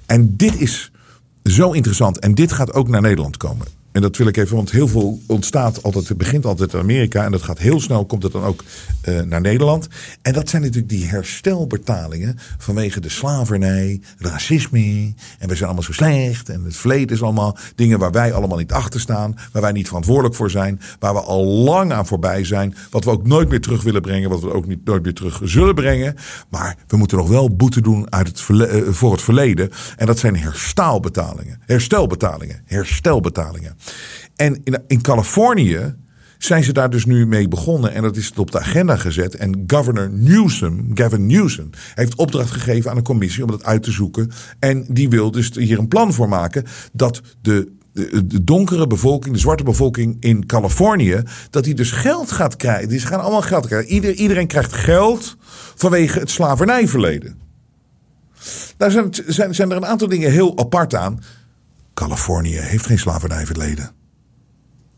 En 0.07 0.37
dit 0.37 0.61
is 0.61 0.91
zo 1.45 1.73
interessant. 1.73 2.19
En 2.19 2.35
dit 2.35 2.53
gaat 2.53 2.73
ook 2.73 2.89
naar 2.89 3.01
Nederland 3.01 3.37
komen. 3.37 3.80
En 3.93 4.03
dat 4.03 4.17
wil 4.17 4.27
ik 4.27 4.37
even, 4.37 4.57
want 4.57 4.71
heel 4.71 4.89
veel 4.89 5.21
ontstaat 5.27 5.83
altijd, 5.83 6.09
het 6.09 6.19
begint 6.19 6.47
altijd 6.47 6.73
in 6.73 6.79
Amerika 6.79 7.25
en 7.25 7.31
dat 7.31 7.43
gaat 7.43 7.59
heel 7.59 7.81
snel, 7.81 8.07
komt 8.07 8.23
het 8.23 8.33
dan 8.33 8.43
ook 8.43 8.65
uh, 9.09 9.21
naar 9.21 9.41
Nederland. 9.41 9.89
En 10.23 10.33
dat 10.33 10.49
zijn 10.49 10.63
natuurlijk 10.63 10.89
die 10.89 11.07
herstelbetalingen 11.07 12.39
vanwege 12.59 13.01
de 13.01 13.09
slavernij, 13.09 14.01
racisme 14.19 15.15
en 15.39 15.49
we 15.49 15.55
zijn 15.55 15.65
allemaal 15.65 15.83
zo 15.83 15.93
slecht 15.93 16.49
en 16.49 16.65
het 16.65 16.77
verleden 16.77 17.17
is 17.17 17.23
allemaal 17.23 17.57
dingen 17.75 17.99
waar 17.99 18.11
wij 18.11 18.33
allemaal 18.33 18.59
niet 18.59 18.73
achter 18.73 19.01
staan, 19.01 19.35
waar 19.53 19.63
wij 19.63 19.73
niet 19.73 19.87
verantwoordelijk 19.87 20.35
voor 20.35 20.51
zijn, 20.51 20.81
waar 20.99 21.15
we 21.15 21.21
al 21.21 21.45
lang 21.45 21.93
aan 21.93 22.07
voorbij 22.07 22.45
zijn, 22.45 22.75
wat 22.91 23.05
we 23.05 23.11
ook 23.11 23.27
nooit 23.27 23.49
meer 23.49 23.61
terug 23.61 23.83
willen 23.83 24.03
brengen, 24.03 24.31
wat 24.31 24.41
we 24.41 24.53
ook 24.53 24.67
niet 24.67 24.85
nooit 24.85 25.03
meer 25.03 25.15
terug 25.15 25.41
zullen 25.45 25.75
brengen. 25.75 26.17
Maar 26.49 26.77
we 26.87 26.97
moeten 26.97 27.19
nog 27.19 27.29
wel 27.29 27.57
boete 27.57 27.81
doen 27.81 28.13
uit 28.13 28.27
het 28.27 28.49
uh, 28.49 28.89
voor 28.89 29.13
het 29.13 29.23
verleden 29.23 29.71
en 29.97 30.07
dat 30.07 30.19
zijn 30.19 30.37
herstelbetalingen, 30.37 31.61
herstelbetalingen, 31.67 32.63
herstelbetalingen. 32.65 33.77
En 34.37 34.61
in, 34.65 34.83
in 34.87 35.01
Californië 35.01 35.95
zijn 36.39 36.65
ze 36.65 36.73
daar 36.73 36.91
dus 36.91 37.05
nu 37.05 37.27
mee 37.27 37.49
begonnen. 37.49 37.93
En 37.93 38.03
dat 38.03 38.17
is 38.17 38.27
het 38.27 38.39
op 38.39 38.51
de 38.51 38.59
agenda 38.59 38.97
gezet. 38.97 39.35
En 39.35 39.65
governor 39.67 40.11
Newsom, 40.11 40.91
Gavin 40.95 41.27
Newsom, 41.27 41.71
heeft 41.95 42.15
opdracht 42.15 42.51
gegeven 42.51 42.91
aan 42.91 42.97
een 42.97 43.03
commissie 43.03 43.43
om 43.43 43.51
dat 43.51 43.65
uit 43.65 43.83
te 43.83 43.91
zoeken. 43.91 44.31
En 44.59 44.87
die 44.89 45.09
wil 45.09 45.31
dus 45.31 45.51
hier 45.55 45.79
een 45.79 45.89
plan 45.89 46.13
voor 46.13 46.29
maken 46.29 46.65
dat 46.93 47.21
de 47.43 47.79
de 48.25 48.45
donkere 48.45 48.87
bevolking, 48.87 49.35
de 49.35 49.41
zwarte 49.41 49.65
bevolking 49.65 50.17
in 50.21 50.47
Californië, 50.47 51.23
dat 51.51 51.65
die 51.65 51.75
dus 51.75 51.91
geld 51.91 52.31
gaat 52.31 52.57
krijgen. 52.57 52.89
Die 52.89 53.01
gaan 53.01 53.21
allemaal 53.21 53.43
geld 53.43 53.67
krijgen. 53.67 53.93
Ieder, 53.93 54.15
iedereen 54.15 54.47
krijgt 54.47 54.73
geld 54.73 55.37
vanwege 55.75 56.19
het 56.19 56.31
slavernijverleden. 56.31 57.39
Daar 58.77 58.91
zijn, 58.91 59.09
zijn, 59.27 59.55
zijn 59.55 59.71
er 59.71 59.77
een 59.77 59.87
aantal 59.87 60.09
dingen 60.09 60.31
heel 60.31 60.59
apart 60.59 60.95
aan. 60.95 61.21
Californië 62.01 62.57
heeft 62.57 62.87
geen 62.87 62.99
slavernijverleden. 62.99 63.91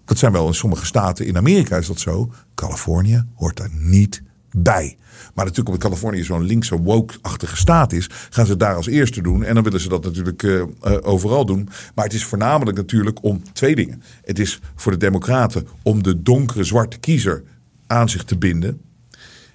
Dat 0.05 0.18
zijn 0.18 0.32
wel 0.32 0.46
in 0.46 0.55
sommige 0.55 0.86
staten 0.86 1.26
in 1.26 1.36
Amerika 1.36 1.76
is 1.76 1.86
dat 1.86 2.00
zo. 2.00 2.32
Californië 2.55 3.24
hoort 3.34 3.57
daar 3.57 3.70
niet 3.72 4.22
bij. 4.50 4.96
Maar 5.34 5.44
natuurlijk 5.44 5.68
omdat 5.68 5.82
Californië 5.82 6.24
zo'n 6.24 6.42
linkse 6.42 6.82
woke-achtige 6.82 7.57
staat 7.57 7.92
is, 7.92 8.11
gaan 8.30 8.44
ze 8.44 8.50
het 8.50 8.61
daar 8.61 8.74
als 8.74 8.86
eerste 8.86 9.22
doen. 9.22 9.44
En 9.44 9.55
dan 9.55 9.62
willen 9.64 9.80
ze 9.80 9.88
dat 9.88 10.05
natuurlijk 10.05 10.42
uh, 10.42 10.53
uh, 10.61 10.96
overal 11.00 11.46
doen. 11.46 11.68
Maar 11.94 12.05
het 12.05 12.14
is 12.14 12.24
voornamelijk 12.24 12.76
natuurlijk 12.76 13.22
om 13.22 13.42
twee 13.53 13.74
dingen. 13.74 14.03
Het 14.24 14.38
is 14.38 14.61
voor 14.74 14.92
de 14.92 14.98
democraten 14.98 15.68
om 15.82 16.03
de 16.03 16.22
donkere 16.22 16.64
zwarte 16.64 16.98
kiezer 16.98 17.42
aan 17.86 18.09
zich 18.09 18.24
te 18.24 18.38
binden. 18.38 18.80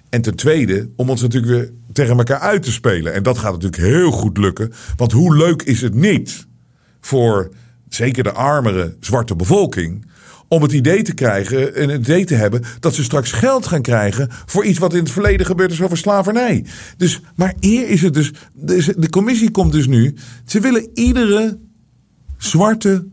En 0.08 0.22
ten 0.22 0.34
tweede, 0.34 0.90
om 0.96 1.10
ons 1.10 1.20
natuurlijk 1.20 1.52
weer 1.52 1.72
tegen 1.92 2.16
elkaar 2.16 2.40
uit 2.40 2.62
te 2.62 2.72
spelen. 2.72 3.14
En 3.14 3.22
dat 3.22 3.38
gaat 3.38 3.52
natuurlijk 3.52 3.82
heel 3.82 4.10
goed 4.10 4.38
lukken. 4.38 4.72
Want 4.96 5.12
hoe 5.12 5.36
leuk 5.36 5.62
is 5.62 5.80
het 5.80 5.94
niet 5.94 6.47
voor 7.08 7.50
zeker 7.88 8.22
de 8.22 8.32
armere 8.32 8.96
zwarte 9.00 9.36
bevolking 9.36 10.06
om 10.48 10.62
het 10.62 10.72
idee 10.72 11.02
te 11.02 11.14
krijgen 11.14 11.74
en 11.74 11.88
het 11.88 12.00
idee 12.00 12.24
te 12.24 12.34
hebben 12.34 12.62
dat 12.80 12.94
ze 12.94 13.02
straks 13.02 13.32
geld 13.32 13.66
gaan 13.66 13.82
krijgen 13.82 14.28
voor 14.46 14.64
iets 14.64 14.78
wat 14.78 14.94
in 14.94 14.98
het 14.98 15.10
verleden 15.10 15.46
gebeurd 15.46 15.72
is 15.72 15.82
over 15.82 15.96
slavernij. 15.96 16.64
Dus, 16.96 17.20
maar 17.36 17.54
eer 17.60 17.88
is 17.88 18.02
het 18.02 18.14
dus, 18.14 18.32
de 18.96 19.10
commissie 19.10 19.50
komt 19.50 19.72
dus 19.72 19.86
nu, 19.86 20.14
ze 20.44 20.60
willen 20.60 20.90
iedere 20.94 21.58
zwarte, 22.36 23.06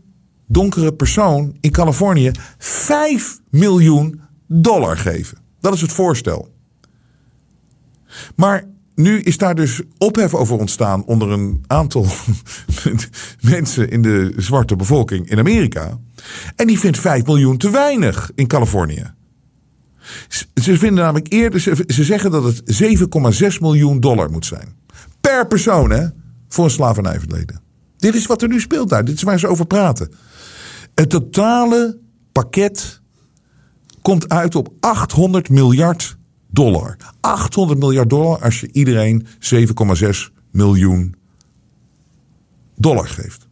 donkere 0.46 0.94
persoon 0.94 1.56
in 1.60 1.70
Californië 1.70 2.30
5 2.58 3.40
miljoen 3.50 4.20
dollar 4.46 4.96
geven. 4.96 5.38
Dat 5.60 5.74
is 5.74 5.80
het 5.80 5.92
voorstel. 5.92 6.54
Maar 8.34 8.64
nu 8.96 9.20
is 9.20 9.38
daar 9.38 9.54
dus 9.54 9.80
ophef 9.98 10.34
over 10.34 10.58
ontstaan 10.58 11.04
onder 11.04 11.30
een 11.30 11.64
aantal 11.66 12.06
mensen 13.40 13.90
in 13.90 14.02
de 14.02 14.32
zwarte 14.36 14.76
bevolking 14.76 15.30
in 15.30 15.38
Amerika. 15.38 15.98
En 16.56 16.66
die 16.66 16.78
vindt 16.78 16.98
5 16.98 17.26
miljoen 17.26 17.56
te 17.56 17.70
weinig 17.70 18.30
in 18.34 18.46
Californië. 18.46 19.14
Ze 20.54 20.78
vinden 20.78 21.04
namelijk 21.04 21.32
eerder, 21.32 21.60
ze 21.86 22.04
zeggen 22.04 22.30
dat 22.30 22.44
het 22.44 22.82
7,6 23.52 23.60
miljoen 23.60 24.00
dollar 24.00 24.30
moet 24.30 24.46
zijn. 24.46 24.74
Per 25.20 25.46
persoon, 25.46 25.90
hè? 25.90 26.06
Voor 26.48 26.64
een 26.64 26.70
slavernijverleden. 26.70 27.60
Dit 27.96 28.14
is 28.14 28.26
wat 28.26 28.42
er 28.42 28.48
nu 28.48 28.60
speelt 28.60 28.88
daar. 28.88 29.04
Dit 29.04 29.14
is 29.14 29.22
waar 29.22 29.38
ze 29.38 29.46
over 29.46 29.66
praten. 29.66 30.12
Het 30.94 31.10
totale 31.10 31.98
pakket 32.32 33.00
komt 34.02 34.28
uit 34.28 34.54
op 34.54 34.72
800 34.80 35.48
miljard 35.48 36.15
dollar. 36.56 36.96
800 37.20 37.78
miljard 37.78 38.10
dollar 38.10 38.42
als 38.42 38.60
je 38.60 38.68
iedereen 38.72 39.26
7,6 39.26 40.08
miljoen 40.50 41.14
dollar 42.76 43.08
geeft. 43.08 43.48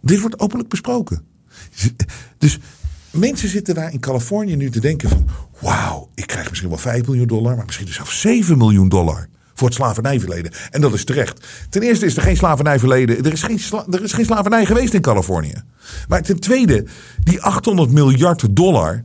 Dit 0.00 0.20
wordt 0.20 0.38
openlijk 0.38 0.68
besproken. 0.68 1.22
Dus 2.38 2.58
mensen 3.10 3.48
zitten 3.48 3.74
daar 3.74 3.92
in 3.92 4.00
Californië 4.00 4.56
nu 4.56 4.70
te 4.70 4.80
denken 4.80 5.08
van... 5.08 5.26
wauw, 5.60 6.10
ik 6.14 6.26
krijg 6.26 6.48
misschien 6.48 6.70
wel 6.70 6.78
5 6.78 7.06
miljoen 7.06 7.26
dollar... 7.26 7.56
maar 7.56 7.64
misschien 7.64 7.88
zelfs 7.88 8.20
7 8.20 8.58
miljoen 8.58 8.88
dollar 8.88 9.28
voor 9.54 9.68
het 9.68 9.76
slavernijverleden. 9.76 10.52
En 10.70 10.80
dat 10.80 10.94
is 10.94 11.04
terecht. 11.04 11.46
Ten 11.68 11.82
eerste 11.82 12.06
is 12.06 12.16
er 12.16 12.22
geen 12.22 12.36
slavernijverleden. 12.36 13.24
Er 13.24 13.32
is 13.32 13.42
geen, 13.42 13.60
er 13.90 14.02
is 14.02 14.12
geen 14.12 14.24
slavernij 14.24 14.66
geweest 14.66 14.94
in 14.94 15.00
Californië. 15.00 15.62
Maar 16.08 16.22
ten 16.22 16.40
tweede, 16.40 16.86
die 17.24 17.42
800 17.42 17.90
miljard 17.90 18.56
dollar 18.56 19.04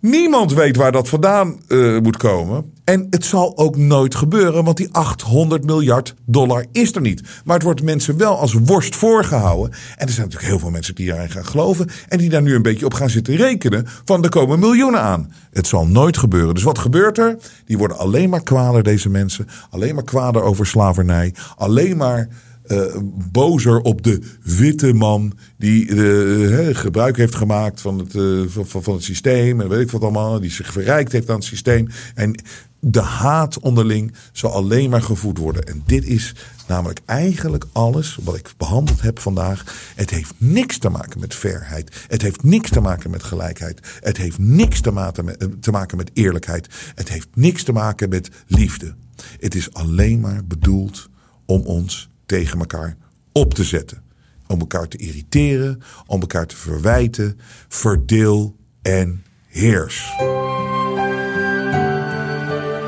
Niemand 0.00 0.52
weet 0.52 0.76
waar 0.76 0.92
dat 0.92 1.08
vandaan 1.08 1.60
uh, 1.68 1.98
moet 1.98 2.16
komen. 2.16 2.72
En 2.84 3.06
het 3.10 3.24
zal 3.24 3.58
ook 3.58 3.76
nooit 3.76 4.14
gebeuren, 4.14 4.64
want 4.64 4.76
die 4.76 4.88
800 4.92 5.64
miljard 5.64 6.14
dollar 6.26 6.64
is 6.72 6.94
er 6.94 7.00
niet. 7.00 7.22
Maar 7.44 7.54
het 7.54 7.64
wordt 7.64 7.82
mensen 7.82 8.16
wel 8.16 8.38
als 8.38 8.52
worst 8.52 8.96
voorgehouden. 8.96 9.70
En 9.96 10.06
er 10.06 10.12
zijn 10.12 10.26
natuurlijk 10.26 10.50
heel 10.50 10.58
veel 10.58 10.70
mensen 10.70 10.94
die 10.94 11.08
daarin 11.08 11.30
gaan 11.30 11.46
geloven. 11.46 11.88
En 12.08 12.18
die 12.18 12.28
daar 12.28 12.42
nu 12.42 12.54
een 12.54 12.62
beetje 12.62 12.84
op 12.84 12.94
gaan 12.94 13.10
zitten 13.10 13.36
rekenen. 13.36 13.86
Van 14.04 14.22
er 14.22 14.28
komen 14.28 14.58
miljoenen 14.58 15.00
aan. 15.00 15.32
Het 15.50 15.66
zal 15.66 15.86
nooit 15.86 16.18
gebeuren. 16.18 16.54
Dus 16.54 16.62
wat 16.62 16.78
gebeurt 16.78 17.18
er? 17.18 17.36
Die 17.64 17.78
worden 17.78 17.98
alleen 17.98 18.30
maar 18.30 18.42
kwaler, 18.42 18.82
deze 18.82 19.08
mensen. 19.08 19.46
Alleen 19.70 19.94
maar 19.94 20.04
kwader 20.04 20.42
over 20.42 20.66
slavernij. 20.66 21.34
Alleen 21.56 21.96
maar 21.96 22.28
eh, 22.70 22.96
bozer 23.30 23.80
op 23.80 24.02
de 24.02 24.20
witte 24.42 24.92
man 24.92 25.32
die 25.56 25.88
eh, 25.88 26.76
gebruik 26.76 27.16
heeft 27.16 27.34
gemaakt 27.34 27.80
van 27.80 27.98
het, 27.98 28.14
eh, 28.14 28.62
van, 28.64 28.82
van 28.82 28.94
het 28.94 29.02
systeem 29.02 29.60
en 29.60 29.68
weet 29.68 29.80
ik 29.80 29.90
wat 29.90 30.02
allemaal, 30.02 30.40
die 30.40 30.50
zich 30.50 30.72
verrijkt 30.72 31.12
heeft 31.12 31.28
aan 31.28 31.34
het 31.34 31.44
systeem. 31.44 31.88
En 32.14 32.42
de 32.80 33.00
haat 33.00 33.58
onderling 33.58 34.14
zal 34.32 34.52
alleen 34.52 34.90
maar 34.90 35.02
gevoed 35.02 35.38
worden. 35.38 35.64
En 35.64 35.82
dit 35.86 36.04
is 36.04 36.34
namelijk 36.68 37.00
eigenlijk 37.04 37.64
alles 37.72 38.18
wat 38.22 38.36
ik 38.36 38.52
behandeld 38.56 39.00
heb 39.00 39.18
vandaag. 39.18 39.92
Het 39.96 40.10
heeft 40.10 40.34
niks 40.36 40.78
te 40.78 40.88
maken 40.88 41.20
met 41.20 41.34
fairheid. 41.34 42.04
Het 42.08 42.22
heeft 42.22 42.42
niks 42.42 42.70
te 42.70 42.80
maken 42.80 43.10
met 43.10 43.22
gelijkheid. 43.22 43.80
Het 44.00 44.16
heeft 44.16 44.38
niks 44.38 44.80
te 44.80 45.70
maken 45.70 45.96
met 45.96 46.10
eerlijkheid. 46.14 46.68
Het 46.94 47.08
heeft 47.08 47.28
niks 47.34 47.62
te 47.62 47.72
maken 47.72 48.08
met 48.08 48.30
liefde. 48.46 48.94
Het 49.40 49.54
is 49.54 49.72
alleen 49.72 50.20
maar 50.20 50.44
bedoeld 50.44 51.08
om 51.46 51.60
ons 51.60 52.09
tegen 52.30 52.58
elkaar 52.58 52.96
op 53.32 53.54
te 53.54 53.64
zetten. 53.64 54.02
Om 54.46 54.60
elkaar 54.60 54.88
te 54.88 54.96
irriteren, 54.96 55.82
om 56.06 56.20
elkaar 56.20 56.46
te 56.46 56.56
verwijten. 56.56 57.38
Verdeel 57.68 58.56
en 58.82 59.24
heers. 59.48 60.12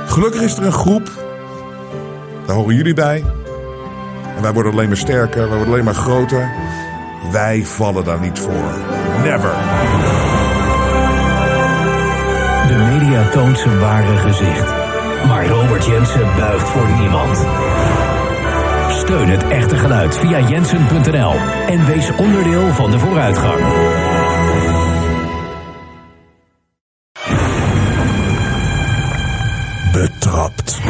Gelukkig 0.07 0.41
is 0.41 0.57
er 0.57 0.65
een 0.65 0.73
groep. 0.73 1.11
Daar 2.47 2.57
horen 2.57 2.75
jullie 2.75 2.95
bij. 2.95 3.25
En 4.37 4.43
wij 4.43 4.53
worden 4.53 4.73
alleen 4.73 4.89
maar 4.89 4.97
sterker, 4.97 5.49
wij 5.49 5.57
worden 5.57 5.67
alleen 5.67 5.85
maar 5.85 5.95
groter. 5.95 6.51
Wij 7.33 7.65
vallen 7.65 8.05
daar 8.05 8.21
niet 8.21 8.39
voor. 8.39 8.75
Never. 9.23 9.55
De 12.69 12.79
media 12.91 13.31
toont 13.31 13.59
zijn 13.59 13.79
ware 13.79 14.17
gezicht. 14.17 14.71
Maar 15.27 15.47
Robert 15.47 15.85
Jensen 15.85 16.37
buigt 16.37 16.69
voor 16.69 16.89
niemand. 17.01 17.39
Steun 19.03 19.29
het 19.29 19.49
echte 19.49 19.77
geluid 19.77 20.17
via 20.17 20.49
jensen.nl 20.49 21.35
en 21.67 21.87
wees 21.87 22.11
onderdeel 22.17 22.69
van 22.69 22.91
de 22.91 22.99
vooruitgang. 22.99 23.61
Betrapt. 29.93 30.81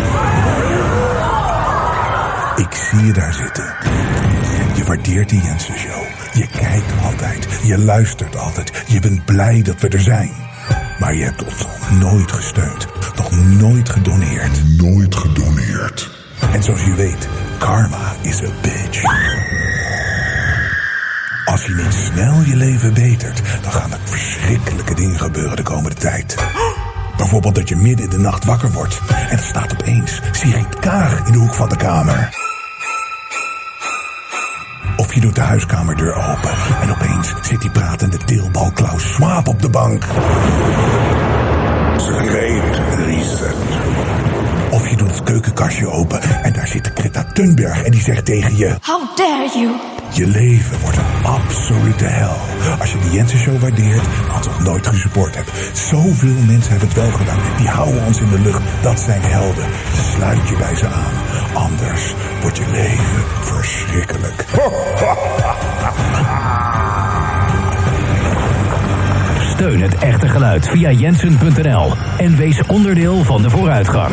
Ik 2.57 2.73
zie 2.73 3.07
je 3.07 3.13
daar 3.13 3.35
zitten. 3.35 3.75
Je 4.77 4.85
waardeert 4.85 5.29
die 5.29 5.43
Jensen 5.43 5.79
Show. 5.79 6.03
Je 6.33 6.47
kijkt 6.47 6.93
altijd. 7.05 7.49
Je 7.65 7.79
luistert 7.79 8.37
altijd. 8.37 8.85
Je 8.87 9.01
bent 9.01 9.25
blij 9.25 9.63
dat 9.63 9.81
we 9.81 9.89
er 9.89 10.01
zijn. 10.01 10.31
Maar 10.99 11.15
je 11.15 11.25
hebt 11.25 11.45
ons 11.45 11.59
nog 11.59 12.01
nooit 12.01 12.33
gesteund. 12.33 12.87
Nog 13.17 13.31
nooit 13.47 13.89
gedoneerd. 13.89 14.63
Nooit 14.79 15.15
gedoneerd. 15.15 16.11
En 16.53 16.63
zoals 16.63 16.85
je 16.85 16.95
weet, 16.95 17.29
karma 17.63 18.15
is 18.23 18.43
a 18.43 18.51
bitch. 18.63 19.03
Als 21.45 21.67
je 21.67 21.75
niet 21.75 21.95
snel 21.95 22.43
je 22.43 22.57
leven 22.57 22.95
betert, 22.95 23.43
dan 23.63 23.73
gaan 23.73 23.93
er 23.93 23.99
verschrikkelijke 24.05 24.95
dingen 24.95 25.19
gebeuren 25.19 25.57
de 25.57 25.63
komende 25.63 25.97
tijd. 25.97 26.37
Bijvoorbeeld 27.17 27.55
dat 27.55 27.69
je 27.69 27.77
midden 27.77 28.05
in 28.05 28.11
de 28.11 28.19
nacht 28.19 28.45
wakker 28.45 28.73
wordt 28.73 29.01
en 29.29 29.39
er 29.39 29.45
staat 29.45 29.73
opeens 29.73 30.21
Sigrid 30.33 30.79
Kaag 30.79 31.27
in 31.27 31.33
de 31.33 31.39
hoek 31.39 31.55
van 31.55 31.69
de 31.69 31.77
kamer. 31.77 32.29
Of 34.97 35.15
je 35.15 35.21
doet 35.21 35.35
de 35.35 35.41
huiskamerdeur 35.41 36.15
open 36.15 36.55
en 36.81 36.91
opeens 36.91 37.35
zit 37.43 37.61
die 37.61 37.71
pratende 37.71 38.19
deelbal 38.25 38.71
Klaus 38.73 39.13
Schwab 39.13 39.49
op 39.49 39.63
de 39.63 39.69
bank. 39.69 40.05
Great 41.97 42.81
reset. 42.97 44.22
Of 44.73 44.89
je 44.89 44.97
doet 44.97 45.11
het 45.11 45.23
keukenkastje 45.23 45.91
open 45.91 46.23
en 46.43 46.53
daar 46.53 46.67
zit 46.67 46.91
Greta 46.95 47.25
Thunberg 47.25 47.83
en 47.83 47.91
die 47.91 48.01
zegt 48.01 48.25
tegen 48.25 48.57
je... 48.57 48.77
How 48.83 49.17
dare 49.17 49.51
you? 49.55 49.71
Je 50.13 50.27
leven 50.27 50.81
wordt 50.81 50.97
een 50.97 51.25
absolute 51.25 52.05
hel. 52.05 52.37
Als 52.79 52.93
je 52.93 52.99
de 52.99 53.11
Jensen 53.11 53.39
Show 53.39 53.61
waardeert, 53.61 54.03
maar 54.29 54.43
nog 54.45 54.63
nooit 54.63 54.87
gesupport 54.87 55.35
hebt. 55.35 55.51
Zoveel 55.73 56.35
mensen 56.47 56.71
hebben 56.71 56.89
het 56.89 56.97
wel 56.97 57.11
gedaan. 57.11 57.39
Die 57.57 57.69
houden 57.69 58.05
ons 58.07 58.21
in 58.21 58.29
de 58.29 58.41
lucht. 58.41 58.63
Dat 58.83 59.01
zijn 59.01 59.23
helden. 59.23 59.65
Sluit 60.15 60.49
je 60.49 60.57
bij 60.57 60.77
ze 60.77 60.87
aan. 60.87 61.13
Anders 61.55 62.15
wordt 62.41 62.57
je 62.57 62.67
leven 62.71 63.23
verschrikkelijk. 63.41 64.45
Steun 69.41 69.81
het 69.81 69.95
echte 69.95 70.29
geluid 70.29 70.69
via 70.69 70.91
jensen.nl 70.91 71.93
en 72.19 72.37
wees 72.37 72.63
onderdeel 72.67 73.25
van 73.25 73.43
de 73.43 73.51
vooruitgang. 73.51 74.13